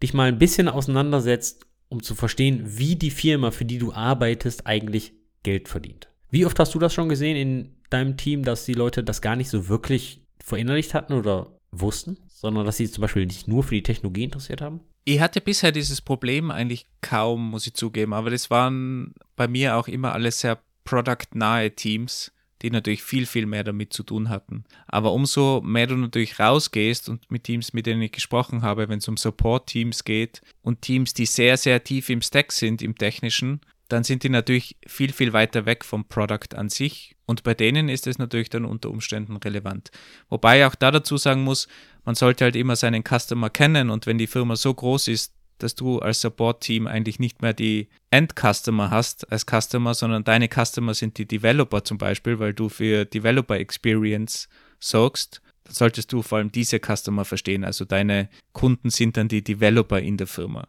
dich 0.03 0.14
mal 0.14 0.27
ein 0.27 0.39
bisschen 0.39 0.69
auseinandersetzt, 0.69 1.64
um 1.89 2.03
zu 2.03 2.16
verstehen, 2.16 2.64
wie 2.64 2.97
die 2.97 3.12
Firma, 3.12 3.53
für 3.53 3.64
die 3.64 3.79
du 3.79 3.93
arbeitest, 3.93 4.66
eigentlich 4.66 5.12
Geld 5.45 5.69
verdient. 5.69 6.09
Wie 6.29 6.45
oft 6.45 6.59
hast 6.59 6.75
du 6.75 6.81
das 6.81 6.93
schon 6.93 7.09
gesehen 7.09 7.37
in 7.37 7.77
deinem 7.89 8.16
Team, 8.16 8.43
dass 8.43 8.64
die 8.64 8.75
Leute 8.75 9.05
das 9.05 9.23
gar 9.23 9.37
nicht 9.37 9.49
so 9.49 9.69
wirklich 9.69 10.27
verinnerlicht 10.41 10.95
hatten 10.95 11.12
oder 11.12 11.57
wussten? 11.71 12.19
sondern 12.41 12.64
dass 12.64 12.77
sie 12.77 12.91
zum 12.91 13.03
Beispiel 13.03 13.27
nicht 13.27 13.49
nur 13.49 13.64
für 13.64 13.75
die 13.75 13.83
Technologie 13.83 14.25
interessiert 14.25 14.61
haben? 14.61 14.81
Ich 15.05 15.21
hatte 15.21 15.41
bisher 15.41 15.73
dieses 15.73 16.01
Problem 16.01 16.51
eigentlich 16.51 16.87
kaum, 17.01 17.51
muss 17.51 17.66
ich 17.66 17.75
zugeben, 17.75 18.12
aber 18.12 18.31
das 18.31 18.49
waren 18.49 19.14
bei 19.35 19.49
mir 19.49 19.77
auch 19.77 19.89
immer 19.89 20.12
alles 20.12 20.41
sehr 20.41 20.61
product-nahe 20.89 21.72
Teams, 21.72 22.32
die 22.62 22.70
natürlich 22.70 23.03
viel, 23.03 23.26
viel 23.26 23.45
mehr 23.45 23.62
damit 23.62 23.93
zu 23.93 24.03
tun 24.03 24.30
hatten. 24.30 24.64
Aber 24.86 25.12
umso 25.12 25.61
mehr 25.61 25.86
du 25.86 25.97
natürlich 25.97 26.41
rausgehst 26.41 27.11
und 27.11 27.30
mit 27.30 27.45
Teams, 27.45 27.74
mit 27.74 27.84
denen 27.84 28.01
ich 28.01 28.12
gesprochen 28.12 28.62
habe, 28.62 28.89
wenn 28.89 28.99
es 28.99 29.07
um 29.07 29.18
Support-Teams 29.18 30.05
geht 30.05 30.41
und 30.62 30.80
Teams, 30.80 31.12
die 31.12 31.26
sehr, 31.26 31.59
sehr 31.59 31.84
tief 31.84 32.09
im 32.09 32.22
Stack 32.22 32.53
sind, 32.53 32.80
im 32.80 32.97
technischen, 32.97 33.61
dann 33.89 34.03
sind 34.03 34.22
die 34.22 34.30
natürlich 34.30 34.76
viel, 34.86 35.12
viel 35.12 35.34
weiter 35.34 35.66
weg 35.66 35.84
vom 35.84 36.07
Product 36.07 36.55
an 36.55 36.70
sich. 36.70 37.16
Und 37.26 37.43
bei 37.43 37.53
denen 37.53 37.91
ist 37.91 38.07
es 38.07 38.18
natürlich 38.18 38.49
dann 38.49 38.64
unter 38.64 38.91
Umständen 38.91 39.36
relevant. 39.36 39.91
Wobei 40.30 40.61
ich 40.61 40.64
auch 40.64 40.74
da 40.74 40.91
dazu 40.91 41.18
sagen 41.18 41.43
muss, 41.43 41.68
man 42.05 42.14
sollte 42.14 42.45
halt 42.45 42.57
immer 42.57 42.76
seinen 42.76 43.05
Customer 43.05 43.51
kennen 43.51 43.91
und 43.91 44.07
wenn 44.07 44.16
die 44.16 44.26
Firma 44.26 44.57
so 44.57 44.72
groß 44.72 45.09
ist, 45.09 45.34
dass 45.63 45.75
du 45.75 45.99
als 45.99 46.21
Support-Team 46.21 46.87
eigentlich 46.87 47.19
nicht 47.19 47.43
mehr 47.43 47.53
die 47.53 47.89
End-Customer 48.11 48.91
hast 48.91 49.31
als 49.31 49.45
Customer, 49.45 49.95
sondern 49.95 50.25
deine 50.25 50.49
Customer 50.49 50.95
sind 50.95 51.19
die 51.19 51.27
Developer 51.27 51.85
zum 51.85 51.99
Beispiel, 51.99 52.39
weil 52.39 52.55
du 52.55 52.69
für 52.69 53.05
Developer 53.05 53.57
Experience 53.57 54.49
sorgst, 54.81 55.43
dann 55.65 55.75
solltest 55.75 56.13
du 56.13 56.23
vor 56.23 56.39
allem 56.39 56.53
diese 56.53 56.79
Customer 56.79 57.25
verstehen. 57.25 57.65
Also 57.65 57.85
deine 57.85 58.29
Kunden 58.53 58.91
sind 58.91 59.17
dann 59.17 59.29
die 59.29 59.43
Developer 59.43 60.01
in 60.01 60.17
der 60.17 60.27
Firma. 60.27 60.67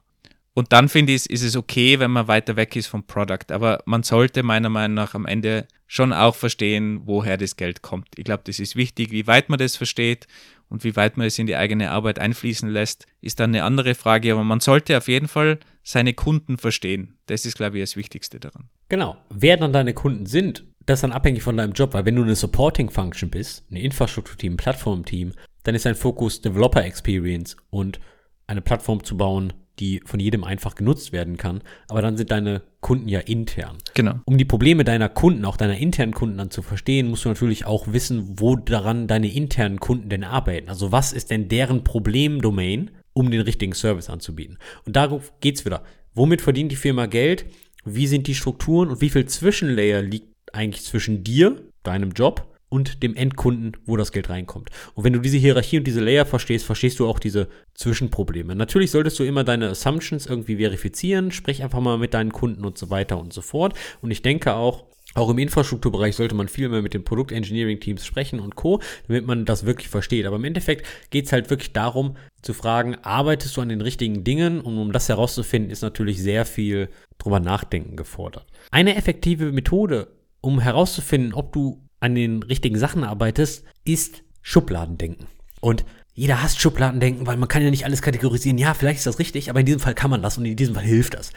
Und 0.53 0.73
dann 0.73 0.89
finde 0.89 1.13
ich, 1.13 1.29
ist 1.29 1.43
es 1.43 1.55
okay, 1.55 1.99
wenn 1.99 2.11
man 2.11 2.27
weiter 2.27 2.57
weg 2.57 2.75
ist 2.75 2.87
vom 2.87 3.05
Product. 3.05 3.51
Aber 3.51 3.81
man 3.85 4.03
sollte 4.03 4.43
meiner 4.43 4.67
Meinung 4.67 4.95
nach 4.95 5.13
am 5.13 5.25
Ende 5.25 5.67
schon 5.87 6.11
auch 6.11 6.35
verstehen, 6.35 7.01
woher 7.05 7.37
das 7.37 7.55
Geld 7.55 7.81
kommt. 7.81 8.07
Ich 8.17 8.25
glaube, 8.25 8.43
das 8.45 8.59
ist 8.59 8.75
wichtig, 8.75 9.11
wie 9.11 9.25
weit 9.25 9.47
man 9.47 9.57
das 9.57 9.77
versteht 9.77 10.27
und 10.69 10.83
wie 10.83 10.95
weit 10.95 11.17
man 11.17 11.27
es 11.27 11.39
in 11.39 11.47
die 11.47 11.55
eigene 11.55 11.91
Arbeit 11.91 12.19
einfließen 12.19 12.69
lässt, 12.69 13.07
ist 13.21 13.39
dann 13.39 13.51
eine 13.51 13.63
andere 13.63 13.95
Frage. 13.95 14.31
Aber 14.31 14.43
man 14.43 14.59
sollte 14.59 14.97
auf 14.97 15.07
jeden 15.07 15.27
Fall 15.27 15.59
seine 15.83 16.13
Kunden 16.13 16.57
verstehen. 16.57 17.17
Das 17.25 17.45
ist, 17.45 17.57
glaube 17.57 17.77
ich, 17.77 17.83
das 17.83 17.95
Wichtigste 17.95 18.39
daran. 18.39 18.69
Genau. 18.87 19.17
Wer 19.29 19.57
dann 19.57 19.73
deine 19.73 19.93
Kunden 19.93 20.25
sind, 20.27 20.65
das 20.85 20.99
ist 20.99 21.03
dann 21.03 21.11
abhängig 21.11 21.43
von 21.43 21.57
deinem 21.57 21.73
Job, 21.73 21.93
weil 21.93 22.05
wenn 22.05 22.15
du 22.15 22.23
eine 22.23 22.35
Supporting 22.35 22.89
Function 22.89 23.29
bist, 23.29 23.65
ein 23.71 23.75
Infrastrukturteam, 23.75 24.57
Plattformteam, 24.57 25.33
dann 25.63 25.75
ist 25.75 25.85
dein 25.85 25.95
Fokus 25.95 26.41
Developer 26.41 26.83
Experience 26.83 27.57
und 27.69 27.99
eine 28.47 28.61
Plattform 28.61 29.03
zu 29.03 29.17
bauen, 29.17 29.53
die 29.79 30.01
von 30.05 30.19
jedem 30.19 30.43
einfach 30.43 30.75
genutzt 30.75 31.11
werden 31.11 31.37
kann. 31.37 31.61
Aber 31.87 32.01
dann 32.01 32.17
sind 32.17 32.31
deine 32.31 32.61
Kunden 32.81 33.07
ja 33.07 33.19
intern. 33.19 33.77
Genau. 33.93 34.15
Um 34.25 34.37
die 34.37 34.45
Probleme 34.45 34.83
deiner 34.83 35.09
Kunden, 35.09 35.45
auch 35.45 35.57
deiner 35.57 35.77
internen 35.77 36.13
Kunden 36.13 36.37
dann 36.37 36.51
zu 36.51 36.61
verstehen, 36.61 37.09
musst 37.09 37.25
du 37.25 37.29
natürlich 37.29 37.65
auch 37.65 37.87
wissen, 37.87 38.39
wo 38.39 38.55
daran 38.55 39.07
deine 39.07 39.31
internen 39.33 39.79
Kunden 39.79 40.09
denn 40.09 40.23
arbeiten. 40.23 40.69
Also 40.69 40.91
was 40.91 41.13
ist 41.13 41.31
denn 41.31 41.47
deren 41.47 41.83
Problemdomain, 41.83 42.91
um 43.13 43.31
den 43.31 43.41
richtigen 43.41 43.73
Service 43.73 44.09
anzubieten. 44.09 44.57
Und 44.85 44.95
darauf 44.95 45.33
geht's 45.41 45.65
wieder. 45.65 45.83
Womit 46.13 46.41
verdient 46.41 46.71
die 46.71 46.77
Firma 46.77 47.05
Geld? 47.05 47.45
Wie 47.85 48.07
sind 48.07 48.27
die 48.27 48.35
Strukturen 48.35 48.89
und 48.89 49.01
wie 49.01 49.09
viel 49.09 49.25
Zwischenlayer 49.25 50.01
liegt 50.01 50.27
eigentlich 50.53 50.83
zwischen 50.83 51.23
dir, 51.23 51.61
deinem 51.83 52.11
Job 52.11 52.48
und 52.69 53.03
dem 53.03 53.15
Endkunden, 53.15 53.75
wo 53.85 53.97
das 53.97 54.11
Geld 54.11 54.29
reinkommt. 54.29 54.69
Und 54.93 55.03
wenn 55.03 55.13
du 55.13 55.19
diese 55.19 55.37
Hierarchie 55.37 55.79
und 55.79 55.87
diese 55.87 56.01
Layer 56.01 56.25
verstehst, 56.25 56.65
verstehst 56.65 56.99
du 56.99 57.07
auch 57.07 57.19
diese 57.19 57.49
Zwischenprobleme. 57.73 58.55
Natürlich 58.55 58.91
solltest 58.91 59.19
du 59.19 59.23
immer 59.23 59.43
deine 59.43 59.69
Assumptions 59.69 60.27
irgendwie 60.27 60.57
verifizieren, 60.57 61.31
sprich 61.31 61.63
einfach 61.63 61.79
mal 61.79 61.97
mit 61.97 62.13
deinen 62.13 62.31
Kunden 62.31 62.63
und 62.65 62.77
so 62.77 62.89
weiter 62.89 63.19
und 63.19 63.33
so 63.33 63.41
fort. 63.41 63.73
Und 64.01 64.11
ich 64.11 64.21
denke 64.21 64.53
auch, 64.53 64.85
auch 65.15 65.29
im 65.29 65.39
Infrastrukturbereich 65.39 66.15
sollte 66.15 66.35
man 66.35 66.47
viel 66.47 66.69
mehr 66.69 66.83
mit 66.83 66.93
den 66.93 67.03
Produkt-Engineering-Teams 67.03 68.05
sprechen 68.05 68.39
und 68.39 68.55
Co., 68.55 68.79
damit 69.07 69.25
man 69.25 69.43
das 69.43 69.65
wirklich 69.65 69.89
versteht. 69.89 70.27
Aber 70.27 70.35
im 70.35 70.43
Endeffekt 70.43 70.85
geht 71.09 71.25
es 71.25 71.31
halt 71.31 71.49
wirklich 71.49 71.73
darum, 71.73 72.15
zu 72.43 72.53
fragen, 72.53 72.95
arbeitest 73.01 73.57
du 73.57 73.61
an 73.61 73.69
den 73.69 73.81
richtigen 73.81 74.23
Dingen? 74.23 74.61
Und 74.61 74.77
um 74.77 74.91
das 74.91 75.09
herauszufinden, 75.09 75.71
ist 75.71 75.81
natürlich 75.81 76.21
sehr 76.21 76.45
viel 76.45 76.89
drüber 77.17 77.39
nachdenken 77.39 77.95
gefordert. 77.95 78.45
Eine 78.69 78.95
effektive 78.95 79.51
Methode, 79.51 80.09
um 80.41 80.59
herauszufinden, 80.59 81.33
ob 81.33 81.53
du 81.53 81.88
an 81.99 82.15
den 82.15 82.43
richtigen 82.43 82.77
Sachen 82.77 83.03
arbeitest, 83.03 83.63
ist 83.85 84.23
Schubladendenken. 84.41 85.27
Und 85.61 85.85
jeder 86.13 86.41
hasst 86.41 86.59
Schubladendenken, 86.59 87.27
weil 87.27 87.37
man 87.37 87.47
kann 87.47 87.63
ja 87.63 87.69
nicht 87.69 87.85
alles 87.85 88.01
kategorisieren. 88.01 88.57
Ja, 88.57 88.73
vielleicht 88.73 88.99
ist 88.99 89.07
das 89.07 89.19
richtig, 89.19 89.49
aber 89.49 89.61
in 89.61 89.65
diesem 89.65 89.79
Fall 89.79 89.95
kann 89.95 90.09
man 90.09 90.21
das 90.21 90.37
und 90.37 90.45
in 90.45 90.55
diesem 90.55 90.75
Fall 90.75 90.83
hilft 90.83 91.13
das. 91.13 91.31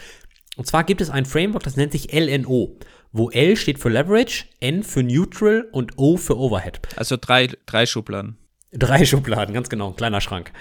Und 0.55 0.67
zwar 0.67 0.83
gibt 0.83 1.01
es 1.01 1.09
ein 1.09 1.25
Framework, 1.25 1.63
das 1.63 1.77
nennt 1.77 1.91
sich 1.91 2.13
LNO, 2.13 2.77
wo 3.11 3.29
L 3.29 3.55
steht 3.57 3.79
für 3.79 3.89
Leverage, 3.89 4.45
N 4.59 4.83
für 4.83 5.01
Neutral 5.01 5.67
und 5.71 5.97
O 5.97 6.17
für 6.17 6.37
Overhead. 6.37 6.79
Also 6.95 7.17
drei, 7.19 7.47
drei 7.65 7.85
Schubladen. 7.85 8.37
Drei 8.71 9.05
Schubladen, 9.05 9.53
ganz 9.53 9.69
genau, 9.69 9.89
ein 9.89 9.95
kleiner 9.95 10.21
Schrank. 10.21 10.51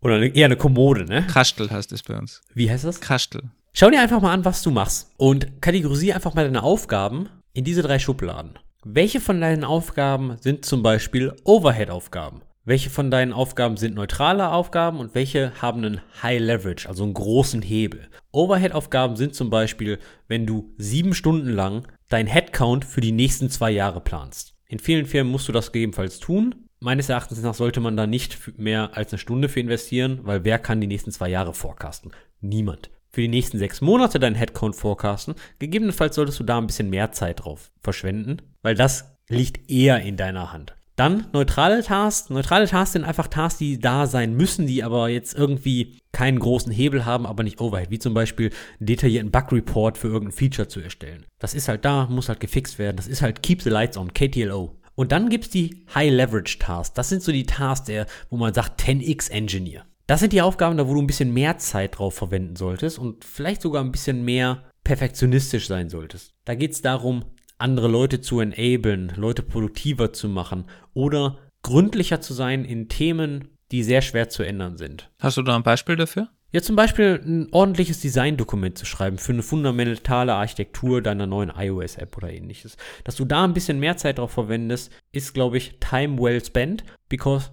Oder 0.00 0.34
eher 0.34 0.46
eine 0.46 0.56
Kommode, 0.56 1.04
ne? 1.04 1.26
Kastel 1.26 1.70
heißt 1.70 1.92
es 1.92 2.02
bei 2.02 2.18
uns. 2.18 2.42
Wie 2.54 2.70
heißt 2.70 2.84
das? 2.84 3.00
Kastel. 3.00 3.50
Schau 3.72 3.88
dir 3.88 4.00
einfach 4.00 4.20
mal 4.20 4.32
an, 4.32 4.44
was 4.44 4.62
du 4.62 4.70
machst 4.70 5.10
und 5.16 5.62
kategorisiere 5.62 6.16
einfach 6.16 6.34
mal 6.34 6.44
deine 6.44 6.62
Aufgaben 6.62 7.28
in 7.52 7.64
diese 7.64 7.82
drei 7.82 7.98
Schubladen. 7.98 8.58
Welche 8.84 9.20
von 9.20 9.40
deinen 9.40 9.62
Aufgaben 9.62 10.38
sind 10.40 10.64
zum 10.64 10.82
Beispiel 10.82 11.32
Overhead-Aufgaben? 11.44 12.42
Welche 12.64 12.90
von 12.90 13.12
deinen 13.12 13.32
Aufgaben 13.32 13.76
sind 13.76 13.94
neutrale 13.94 14.50
Aufgaben 14.50 14.98
und 14.98 15.14
welche 15.14 15.52
haben 15.62 15.84
einen 15.84 16.00
High 16.20 16.40
Leverage, 16.40 16.88
also 16.88 17.04
einen 17.04 17.14
großen 17.14 17.62
Hebel? 17.62 18.08
Overhead-Aufgaben 18.32 19.14
sind 19.14 19.36
zum 19.36 19.50
Beispiel, 19.50 20.00
wenn 20.26 20.46
du 20.46 20.74
sieben 20.78 21.14
Stunden 21.14 21.50
lang 21.50 21.86
dein 22.08 22.26
Headcount 22.26 22.84
für 22.84 23.00
die 23.00 23.12
nächsten 23.12 23.50
zwei 23.50 23.70
Jahre 23.70 24.00
planst. 24.00 24.56
In 24.66 24.80
vielen 24.80 25.06
Firmen 25.06 25.30
musst 25.30 25.46
du 25.46 25.52
das 25.52 25.70
gegebenenfalls 25.70 26.18
tun. 26.18 26.66
Meines 26.80 27.08
Erachtens 27.08 27.40
nach 27.40 27.54
sollte 27.54 27.78
man 27.78 27.96
da 27.96 28.08
nicht 28.08 28.58
mehr 28.58 28.96
als 28.96 29.12
eine 29.12 29.20
Stunde 29.20 29.48
für 29.48 29.60
investieren, 29.60 30.18
weil 30.24 30.44
wer 30.44 30.58
kann 30.58 30.80
die 30.80 30.88
nächsten 30.88 31.12
zwei 31.12 31.28
Jahre 31.28 31.54
forecasten? 31.54 32.10
Niemand 32.40 32.90
für 33.12 33.20
die 33.20 33.28
nächsten 33.28 33.58
sechs 33.58 33.80
Monate 33.80 34.18
deinen 34.18 34.34
Headcount 34.34 34.74
forecasten. 34.74 35.34
Gegebenenfalls 35.58 36.16
solltest 36.16 36.40
du 36.40 36.44
da 36.44 36.58
ein 36.58 36.66
bisschen 36.66 36.90
mehr 36.90 37.12
Zeit 37.12 37.44
drauf 37.44 37.70
verschwenden, 37.82 38.38
weil 38.62 38.74
das 38.74 39.16
liegt 39.28 39.70
eher 39.70 40.00
in 40.02 40.16
deiner 40.16 40.52
Hand. 40.52 40.74
Dann 40.96 41.26
neutrale 41.32 41.82
Tasks. 41.82 42.28
Neutrale 42.28 42.68
Tasks 42.68 42.92
sind 42.92 43.04
einfach 43.04 43.26
Tasks, 43.26 43.58
die 43.58 43.80
da 43.80 44.06
sein 44.06 44.34
müssen, 44.36 44.66
die 44.66 44.84
aber 44.84 45.08
jetzt 45.08 45.34
irgendwie 45.34 45.98
keinen 46.12 46.38
großen 46.38 46.70
Hebel 46.70 47.06
haben, 47.06 47.26
aber 47.26 47.42
nicht 47.42 47.60
Overhead. 47.60 47.90
Wie 47.90 47.98
zum 47.98 48.12
Beispiel 48.12 48.50
einen 48.78 48.86
detaillierten 48.86 49.30
Bug-Report 49.30 49.96
für 49.96 50.08
irgendein 50.08 50.36
Feature 50.36 50.68
zu 50.68 50.80
erstellen. 50.80 51.24
Das 51.38 51.54
ist 51.54 51.68
halt 51.68 51.84
da, 51.86 52.06
muss 52.06 52.28
halt 52.28 52.40
gefixt 52.40 52.78
werden. 52.78 52.96
Das 52.96 53.08
ist 53.08 53.22
halt 53.22 53.42
Keep 53.42 53.62
the 53.62 53.70
Lights 53.70 53.96
on, 53.96 54.12
KTLO. 54.12 54.76
Und 54.94 55.12
dann 55.12 55.30
gibt's 55.30 55.48
die 55.48 55.84
High-Leverage-Tasks. 55.94 56.94
Das 56.94 57.08
sind 57.08 57.22
so 57.22 57.32
die 57.32 57.46
Tasks, 57.46 57.86
der, 57.86 58.06
wo 58.28 58.36
man 58.36 58.52
sagt 58.52 58.82
10x 58.82 59.30
Engineer. 59.30 59.86
Das 60.06 60.20
sind 60.20 60.34
die 60.34 60.42
Aufgaben, 60.42 60.76
da 60.76 60.86
wo 60.86 60.94
du 60.94 61.00
ein 61.00 61.06
bisschen 61.06 61.32
mehr 61.32 61.56
Zeit 61.56 61.98
drauf 61.98 62.14
verwenden 62.14 62.56
solltest 62.56 62.98
und 62.98 63.24
vielleicht 63.24 63.62
sogar 63.62 63.82
ein 63.82 63.92
bisschen 63.92 64.24
mehr 64.24 64.64
perfektionistisch 64.84 65.68
sein 65.68 65.88
solltest. 65.88 66.34
Da 66.44 66.54
geht 66.54 66.72
es 66.72 66.82
darum, 66.82 67.24
andere 67.62 67.88
Leute 67.88 68.20
zu 68.20 68.40
enablen, 68.40 69.12
Leute 69.16 69.42
produktiver 69.42 70.12
zu 70.12 70.28
machen 70.28 70.64
oder 70.92 71.38
gründlicher 71.62 72.20
zu 72.20 72.34
sein 72.34 72.64
in 72.64 72.88
Themen, 72.88 73.48
die 73.70 73.82
sehr 73.82 74.02
schwer 74.02 74.28
zu 74.28 74.42
ändern 74.42 74.76
sind. 74.76 75.10
Hast 75.18 75.36
du 75.36 75.42
da 75.42 75.56
ein 75.56 75.62
Beispiel 75.62 75.96
dafür? 75.96 76.28
Ja, 76.52 76.60
zum 76.60 76.76
Beispiel 76.76 77.18
ein 77.24 77.48
ordentliches 77.50 78.00
Designdokument 78.00 78.76
zu 78.76 78.84
schreiben 78.84 79.16
für 79.16 79.32
eine 79.32 79.42
fundamentale 79.42 80.34
Architektur 80.34 81.00
deiner 81.00 81.26
neuen 81.26 81.50
iOS-App 81.56 82.14
oder 82.18 82.30
ähnliches. 82.30 82.76
Dass 83.04 83.16
du 83.16 83.24
da 83.24 83.42
ein 83.42 83.54
bisschen 83.54 83.80
mehr 83.80 83.96
Zeit 83.96 84.18
drauf 84.18 84.32
verwendest, 84.32 84.92
ist, 85.12 85.32
glaube 85.32 85.56
ich, 85.56 85.78
time 85.80 86.20
well 86.20 86.44
spent, 86.44 86.84
because, 87.08 87.52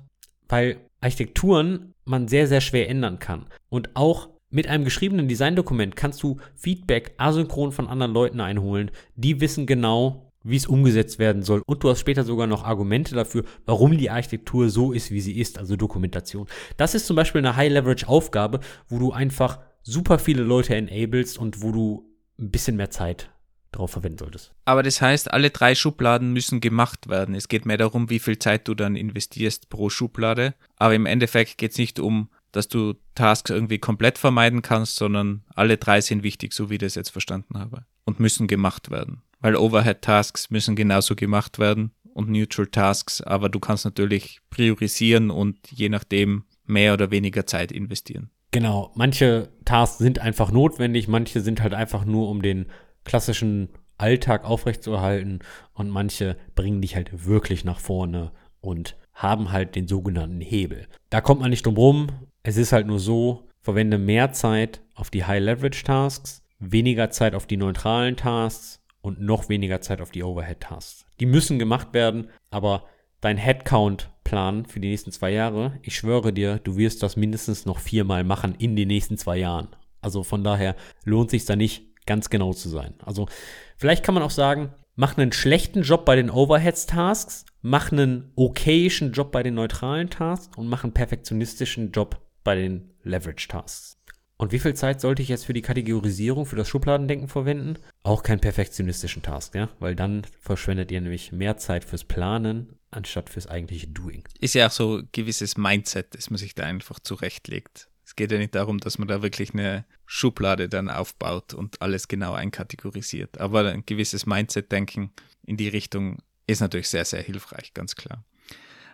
weil 0.49 0.81
Architekturen 0.99 1.93
man 2.03 2.27
sehr, 2.27 2.47
sehr 2.47 2.59
schwer 2.59 2.89
ändern 2.89 3.19
kann. 3.19 3.45
Und 3.69 3.95
auch 3.95 4.27
mit 4.49 4.67
einem 4.67 4.83
geschriebenen 4.83 5.27
Designdokument 5.27 5.95
kannst 5.95 6.23
du 6.23 6.37
Feedback 6.55 7.13
asynchron 7.17 7.71
von 7.71 7.87
anderen 7.87 8.13
Leuten 8.13 8.41
einholen. 8.41 8.91
Die 9.15 9.41
wissen 9.41 9.65
genau, 9.65 10.31
wie 10.43 10.55
es 10.55 10.67
umgesetzt 10.67 11.19
werden 11.19 11.43
soll. 11.43 11.61
Und 11.65 11.83
du 11.83 11.89
hast 11.89 11.99
später 11.99 12.23
sogar 12.23 12.47
noch 12.47 12.63
Argumente 12.63 13.13
dafür, 13.15 13.43
warum 13.65 13.97
die 13.97 14.09
Architektur 14.09 14.69
so 14.69 14.91
ist, 14.91 15.11
wie 15.11 15.21
sie 15.21 15.39
ist, 15.39 15.59
also 15.59 15.75
Dokumentation. 15.75 16.47
Das 16.77 16.95
ist 16.95 17.05
zum 17.05 17.15
Beispiel 17.15 17.39
eine 17.39 17.55
High-Leverage-Aufgabe, 17.55 18.59
wo 18.87 18.99
du 18.99 19.11
einfach 19.11 19.59
super 19.83 20.19
viele 20.19 20.43
Leute 20.43 20.75
enablest 20.75 21.37
und 21.37 21.61
wo 21.61 21.71
du 21.71 22.05
ein 22.39 22.51
bisschen 22.51 22.77
mehr 22.77 22.89
Zeit 22.89 23.29
drauf 23.71 23.91
verwenden 23.91 24.17
solltest. 24.17 24.53
Aber 24.65 24.81
das 24.81 25.01
heißt, 25.01 25.31
alle 25.31 25.51
drei 25.51 25.75
Schubladen 25.75 26.33
müssen 26.33 26.59
gemacht 26.59 27.07
werden. 27.07 27.35
Es 27.35 27.47
geht 27.47 27.65
mehr 27.65 27.77
darum, 27.77 28.09
wie 28.09 28.19
viel 28.19 28.39
Zeit 28.39 28.67
du 28.67 28.73
dann 28.73 28.95
investierst 28.95 29.69
pro 29.69 29.89
Schublade. 29.89 30.55
Aber 30.77 30.95
im 30.95 31.05
Endeffekt 31.05 31.57
geht 31.57 31.71
es 31.71 31.77
nicht 31.77 31.99
um, 31.99 32.29
dass 32.51 32.67
du 32.67 32.95
Tasks 33.15 33.51
irgendwie 33.51 33.79
komplett 33.79 34.17
vermeiden 34.17 34.61
kannst, 34.61 34.95
sondern 34.95 35.43
alle 35.53 35.77
drei 35.77 36.01
sind 36.01 36.23
wichtig, 36.23 36.53
so 36.53 36.69
wie 36.69 36.75
ich 36.75 36.79
das 36.79 36.95
jetzt 36.95 37.09
verstanden 37.09 37.57
habe. 37.57 37.85
Und 38.05 38.19
müssen 38.19 38.47
gemacht 38.47 38.89
werden. 38.89 39.21
Weil 39.39 39.55
Overhead-Tasks 39.55 40.49
müssen 40.49 40.75
genauso 40.75 41.15
gemacht 41.15 41.59
werden 41.59 41.91
und 42.13 42.29
Neutral 42.29 42.67
Tasks, 42.67 43.21
aber 43.21 43.49
du 43.49 43.59
kannst 43.59 43.85
natürlich 43.85 44.39
priorisieren 44.49 45.29
und 45.29 45.57
je 45.69 45.89
nachdem 45.89 46.43
mehr 46.65 46.93
oder 46.93 47.11
weniger 47.11 47.45
Zeit 47.45 47.71
investieren. 47.71 48.29
Genau, 48.51 48.91
manche 48.95 49.49
Tasks 49.63 49.99
sind 49.99 50.19
einfach 50.19 50.51
notwendig, 50.51 51.07
manche 51.07 51.41
sind 51.41 51.61
halt 51.61 51.73
einfach 51.73 52.03
nur 52.03 52.29
um 52.29 52.41
den 52.41 52.65
klassischen 53.03 53.69
Alltag 53.97 54.43
aufrechtzuerhalten 54.43 55.39
und 55.73 55.89
manche 55.89 56.37
bringen 56.55 56.81
dich 56.81 56.95
halt 56.95 57.25
wirklich 57.25 57.63
nach 57.63 57.79
vorne 57.79 58.31
und 58.59 58.97
haben 59.13 59.51
halt 59.51 59.75
den 59.75 59.87
sogenannten 59.87 60.41
Hebel. 60.41 60.87
Da 61.09 61.21
kommt 61.21 61.41
man 61.41 61.49
nicht 61.49 61.65
drum 61.65 61.75
rum. 61.75 62.07
Es 62.41 62.55
ist 62.55 62.71
halt 62.71 62.87
nur 62.87 62.99
so, 62.99 63.49
verwende 63.61 63.97
mehr 63.97 64.31
Zeit 64.31 64.81
auf 64.95 65.09
die 65.09 65.25
High-Leverage-Tasks, 65.25 66.41
weniger 66.59 67.09
Zeit 67.09 67.35
auf 67.35 67.47
die 67.47 67.57
neutralen 67.57 68.15
Tasks 68.15 68.79
und 69.01 69.21
noch 69.21 69.49
weniger 69.49 69.81
Zeit 69.81 69.99
auf 69.99 70.11
die 70.11 70.23
Overhead-Tasks. 70.23 71.05
Die 71.19 71.25
müssen 71.25 71.59
gemacht 71.59 71.93
werden, 71.93 72.29
aber 72.49 72.85
dein 73.19 73.35
Headcount-Plan 73.35 74.65
für 74.65 74.79
die 74.79 74.89
nächsten 74.89 75.11
zwei 75.11 75.31
Jahre, 75.31 75.79
ich 75.81 75.97
schwöre 75.97 76.31
dir, 76.31 76.59
du 76.59 76.77
wirst 76.77 77.03
das 77.03 77.17
mindestens 77.17 77.65
noch 77.65 77.79
viermal 77.79 78.23
machen 78.23 78.55
in 78.57 78.77
den 78.77 78.87
nächsten 78.87 79.17
zwei 79.17 79.37
Jahren. 79.37 79.67
Also 80.01 80.23
von 80.23 80.43
daher 80.43 80.77
lohnt 81.03 81.31
sich 81.31 81.43
da 81.45 81.57
nicht 81.57 82.05
ganz 82.05 82.29
genau 82.29 82.53
zu 82.53 82.69
sein. 82.69 82.93
Also 83.03 83.27
vielleicht 83.75 84.05
kann 84.05 84.15
man 84.15 84.23
auch 84.23 84.31
sagen, 84.31 84.73
mach 84.95 85.17
einen 85.17 85.33
schlechten 85.33 85.81
Job 85.81 86.05
bei 86.05 86.15
den 86.15 86.29
Overheads-Tasks, 86.29 87.45
mach 87.61 87.91
einen 87.91 88.31
okayischen 88.35 89.11
Job 89.11 89.33
bei 89.33 89.43
den 89.43 89.55
neutralen 89.55 90.09
Tasks 90.09 90.55
und 90.57 90.67
mach 90.67 90.85
einen 90.85 90.93
perfektionistischen 90.93 91.91
Job 91.91 92.21
bei 92.49 92.55
den 92.55 92.89
Leverage-Tasks. 93.03 93.95
Und 94.37 94.51
wie 94.51 94.57
viel 94.57 94.73
Zeit 94.73 95.01
sollte 95.01 95.21
ich 95.21 95.29
jetzt 95.29 95.45
für 95.45 95.53
die 95.53 95.61
Kategorisierung, 95.61 96.47
für 96.47 96.55
das 96.55 96.67
Schubladendenken 96.67 97.27
verwenden? 97.27 97.77
Auch 98.01 98.23
keinen 98.23 98.39
perfektionistischen 98.39 99.21
Task, 99.21 99.53
ja? 99.53 99.69
Weil 99.77 99.95
dann 99.95 100.23
verschwendet 100.41 100.89
ihr 100.89 100.99
nämlich 100.99 101.31
mehr 101.31 101.57
Zeit 101.57 101.85
fürs 101.85 102.05
Planen 102.05 102.73
anstatt 102.89 103.29
fürs 103.29 103.45
eigentliche 103.45 103.85
Doing. 103.85 104.23
Ist 104.39 104.55
ja 104.55 104.65
auch 104.65 104.71
so 104.71 104.97
ein 104.97 105.09
gewisses 105.11 105.57
Mindset, 105.57 106.15
das 106.15 106.31
man 106.31 106.39
sich 106.39 106.55
da 106.55 106.63
einfach 106.63 106.99
zurechtlegt. 106.99 107.87
Es 108.03 108.15
geht 108.15 108.31
ja 108.31 108.39
nicht 108.39 108.55
darum, 108.55 108.79
dass 108.79 108.97
man 108.97 109.07
da 109.07 109.21
wirklich 109.21 109.53
eine 109.53 109.85
Schublade 110.07 110.69
dann 110.69 110.89
aufbaut 110.89 111.53
und 111.53 111.83
alles 111.83 112.07
genau 112.07 112.33
einkategorisiert. 112.33 113.39
Aber 113.39 113.69
ein 113.69 113.85
gewisses 113.85 114.25
Mindset-Denken 114.25 115.11
in 115.45 115.55
die 115.55 115.67
Richtung 115.67 116.17
ist 116.47 116.61
natürlich 116.61 116.89
sehr, 116.89 117.05
sehr 117.05 117.21
hilfreich, 117.21 117.75
ganz 117.75 117.95
klar. 117.95 118.25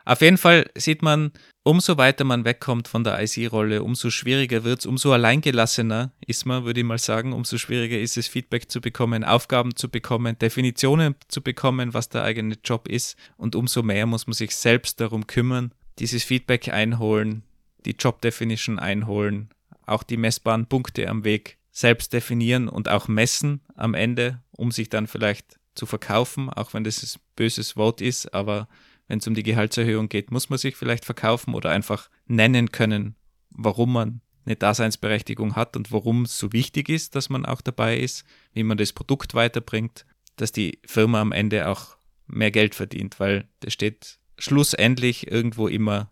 Auf 0.05 0.21
jeden 0.21 0.37
Fall 0.37 0.69
sieht 0.75 1.01
man, 1.01 1.31
umso 1.63 1.97
weiter 1.97 2.23
man 2.23 2.45
wegkommt 2.45 2.87
von 2.87 3.03
der 3.03 3.19
IC-Rolle, 3.21 3.81
umso 3.81 4.11
schwieriger 4.11 4.63
wird 4.63 4.79
es, 4.79 4.85
umso 4.85 5.11
alleingelassener 5.11 6.11
ist 6.25 6.45
man, 6.45 6.63
würde 6.63 6.81
ich 6.81 6.85
mal 6.85 6.99
sagen, 6.99 7.33
umso 7.33 7.57
schwieriger 7.57 7.99
ist 7.99 8.15
es, 8.15 8.27
Feedback 8.27 8.69
zu 8.69 8.81
bekommen, 8.81 9.23
Aufgaben 9.23 9.75
zu 9.75 9.89
bekommen, 9.89 10.37
Definitionen 10.37 11.15
zu 11.27 11.41
bekommen, 11.41 11.95
was 11.95 12.09
der 12.09 12.23
eigene 12.23 12.55
Job 12.63 12.87
ist. 12.87 13.17
Und 13.35 13.55
umso 13.55 13.81
mehr 13.81 14.05
muss 14.05 14.27
man 14.27 14.35
sich 14.35 14.55
selbst 14.55 15.01
darum 15.01 15.25
kümmern, 15.25 15.71
dieses 15.97 16.23
Feedback 16.23 16.69
einholen, 16.69 17.41
die 17.85 17.95
Job 17.97 18.21
Definition 18.21 18.77
einholen, 18.77 19.49
auch 19.87 20.03
die 20.03 20.17
messbaren 20.17 20.67
Punkte 20.67 21.09
am 21.09 21.23
Weg 21.23 21.57
selbst 21.71 22.13
definieren 22.13 22.69
und 22.69 22.89
auch 22.89 23.07
messen 23.07 23.61
am 23.75 23.95
Ende, 23.95 24.41
um 24.51 24.71
sich 24.71 24.89
dann 24.89 25.07
vielleicht 25.07 25.59
zu 25.73 25.87
verkaufen, 25.87 26.49
auch 26.49 26.73
wenn 26.73 26.83
das 26.83 27.01
ein 27.03 27.19
böses 27.35 27.75
Wort 27.75 28.01
ist, 28.01 28.33
aber 28.33 28.67
wenn 29.07 29.19
es 29.19 29.27
um 29.27 29.35
die 29.35 29.43
Gehaltserhöhung 29.43 30.09
geht, 30.09 30.31
muss 30.31 30.49
man 30.49 30.59
sich 30.59 30.75
vielleicht 30.75 31.05
verkaufen 31.05 31.53
oder 31.53 31.69
einfach 31.69 32.09
nennen 32.27 32.71
können, 32.71 33.15
warum 33.49 33.93
man 33.93 34.21
eine 34.45 34.55
Daseinsberechtigung 34.55 35.55
hat 35.55 35.75
und 35.75 35.91
warum 35.91 36.23
es 36.23 36.37
so 36.37 36.53
wichtig 36.53 36.89
ist, 36.89 37.15
dass 37.15 37.29
man 37.29 37.45
auch 37.45 37.61
dabei 37.61 37.97
ist, 37.97 38.25
wie 38.53 38.63
man 38.63 38.77
das 38.77 38.93
Produkt 38.93 39.33
weiterbringt, 39.33 40.05
dass 40.35 40.51
die 40.51 40.79
Firma 40.85 41.21
am 41.21 41.31
Ende 41.31 41.67
auch 41.67 41.97
mehr 42.27 42.51
Geld 42.51 42.75
verdient, 42.75 43.19
weil 43.19 43.47
das 43.59 43.73
steht 43.73 44.19
schlussendlich 44.37 45.31
irgendwo 45.31 45.67
immer 45.67 46.11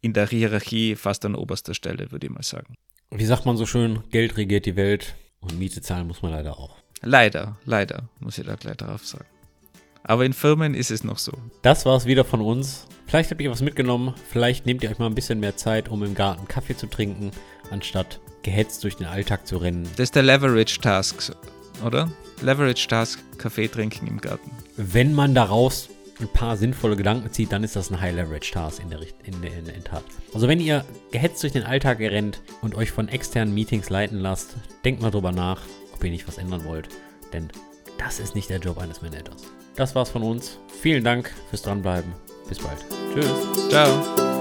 in 0.00 0.12
der 0.12 0.28
Hierarchie 0.28 0.96
fast 0.96 1.24
an 1.24 1.34
oberster 1.34 1.74
Stelle, 1.74 2.10
würde 2.12 2.26
ich 2.26 2.32
mal 2.32 2.42
sagen. 2.42 2.74
Wie 3.10 3.24
sagt 3.24 3.46
man 3.46 3.56
so 3.56 3.66
schön, 3.66 4.02
Geld 4.10 4.36
regiert 4.36 4.66
die 4.66 4.76
Welt 4.76 5.14
und 5.40 5.58
Miete 5.58 5.80
zahlen 5.80 6.06
muss 6.06 6.22
man 6.22 6.32
leider 6.32 6.58
auch. 6.58 6.76
Leider, 7.00 7.58
leider, 7.64 8.08
muss 8.18 8.38
ich 8.38 8.46
da 8.46 8.56
gleich 8.56 8.76
darauf 8.76 9.04
sagen. 9.04 9.26
Aber 10.06 10.26
in 10.26 10.34
Firmen 10.34 10.74
ist 10.74 10.90
es 10.90 11.02
noch 11.02 11.18
so. 11.18 11.32
Das 11.62 11.86
war 11.86 11.96
es 11.96 12.04
wieder 12.04 12.24
von 12.24 12.42
uns. 12.42 12.86
Vielleicht 13.06 13.30
habt 13.30 13.40
ihr 13.40 13.50
was 13.50 13.62
mitgenommen. 13.62 14.14
Vielleicht 14.30 14.66
nehmt 14.66 14.82
ihr 14.82 14.90
euch 14.90 14.98
mal 14.98 15.06
ein 15.06 15.14
bisschen 15.14 15.40
mehr 15.40 15.56
Zeit, 15.56 15.88
um 15.88 16.02
im 16.04 16.14
Garten 16.14 16.46
Kaffee 16.46 16.76
zu 16.76 16.86
trinken, 16.86 17.30
anstatt 17.70 18.20
gehetzt 18.42 18.84
durch 18.84 18.96
den 18.96 19.06
Alltag 19.06 19.46
zu 19.46 19.56
rennen. 19.56 19.84
Das 19.96 20.04
ist 20.04 20.14
der 20.14 20.22
Leverage 20.22 20.78
Task, 20.80 21.32
oder? 21.84 22.10
Leverage 22.42 22.86
Task, 22.86 23.18
Kaffee 23.38 23.66
trinken 23.66 24.06
im 24.06 24.20
Garten. 24.20 24.50
Wenn 24.76 25.14
man 25.14 25.34
daraus 25.34 25.88
ein 26.20 26.28
paar 26.28 26.58
sinnvolle 26.58 26.96
Gedanken 26.96 27.32
zieht, 27.32 27.50
dann 27.50 27.64
ist 27.64 27.74
das 27.74 27.90
ein 27.90 28.00
High 28.00 28.14
Leverage 28.14 28.52
Task 28.52 28.82
in 28.82 28.90
der, 28.90 29.00
in 29.24 29.40
der, 29.40 29.58
in 29.58 29.64
der 29.64 29.84
Tat. 29.84 30.04
Also 30.34 30.48
wenn 30.48 30.60
ihr 30.60 30.84
gehetzt 31.12 31.42
durch 31.42 31.54
den 31.54 31.64
Alltag 31.64 31.98
rennt 32.00 32.42
und 32.60 32.74
euch 32.74 32.90
von 32.90 33.08
externen 33.08 33.54
Meetings 33.54 33.88
leiten 33.88 34.18
lasst, 34.18 34.54
denkt 34.84 35.00
mal 35.00 35.10
drüber 35.10 35.32
nach, 35.32 35.62
ob 35.94 36.04
ihr 36.04 36.10
nicht 36.10 36.28
was 36.28 36.36
ändern 36.36 36.64
wollt. 36.64 36.88
Denn 37.32 37.48
das 37.96 38.20
ist 38.20 38.34
nicht 38.34 38.50
der 38.50 38.58
Job 38.58 38.78
eines 38.78 39.00
Managers. 39.00 39.44
Das 39.76 39.94
war's 39.94 40.10
von 40.10 40.22
uns. 40.22 40.58
Vielen 40.80 41.04
Dank 41.04 41.32
fürs 41.50 41.62
Dranbleiben. 41.62 42.12
Bis 42.48 42.58
bald. 42.58 42.78
Tschüss. 43.14 43.68
Ciao. 43.70 44.33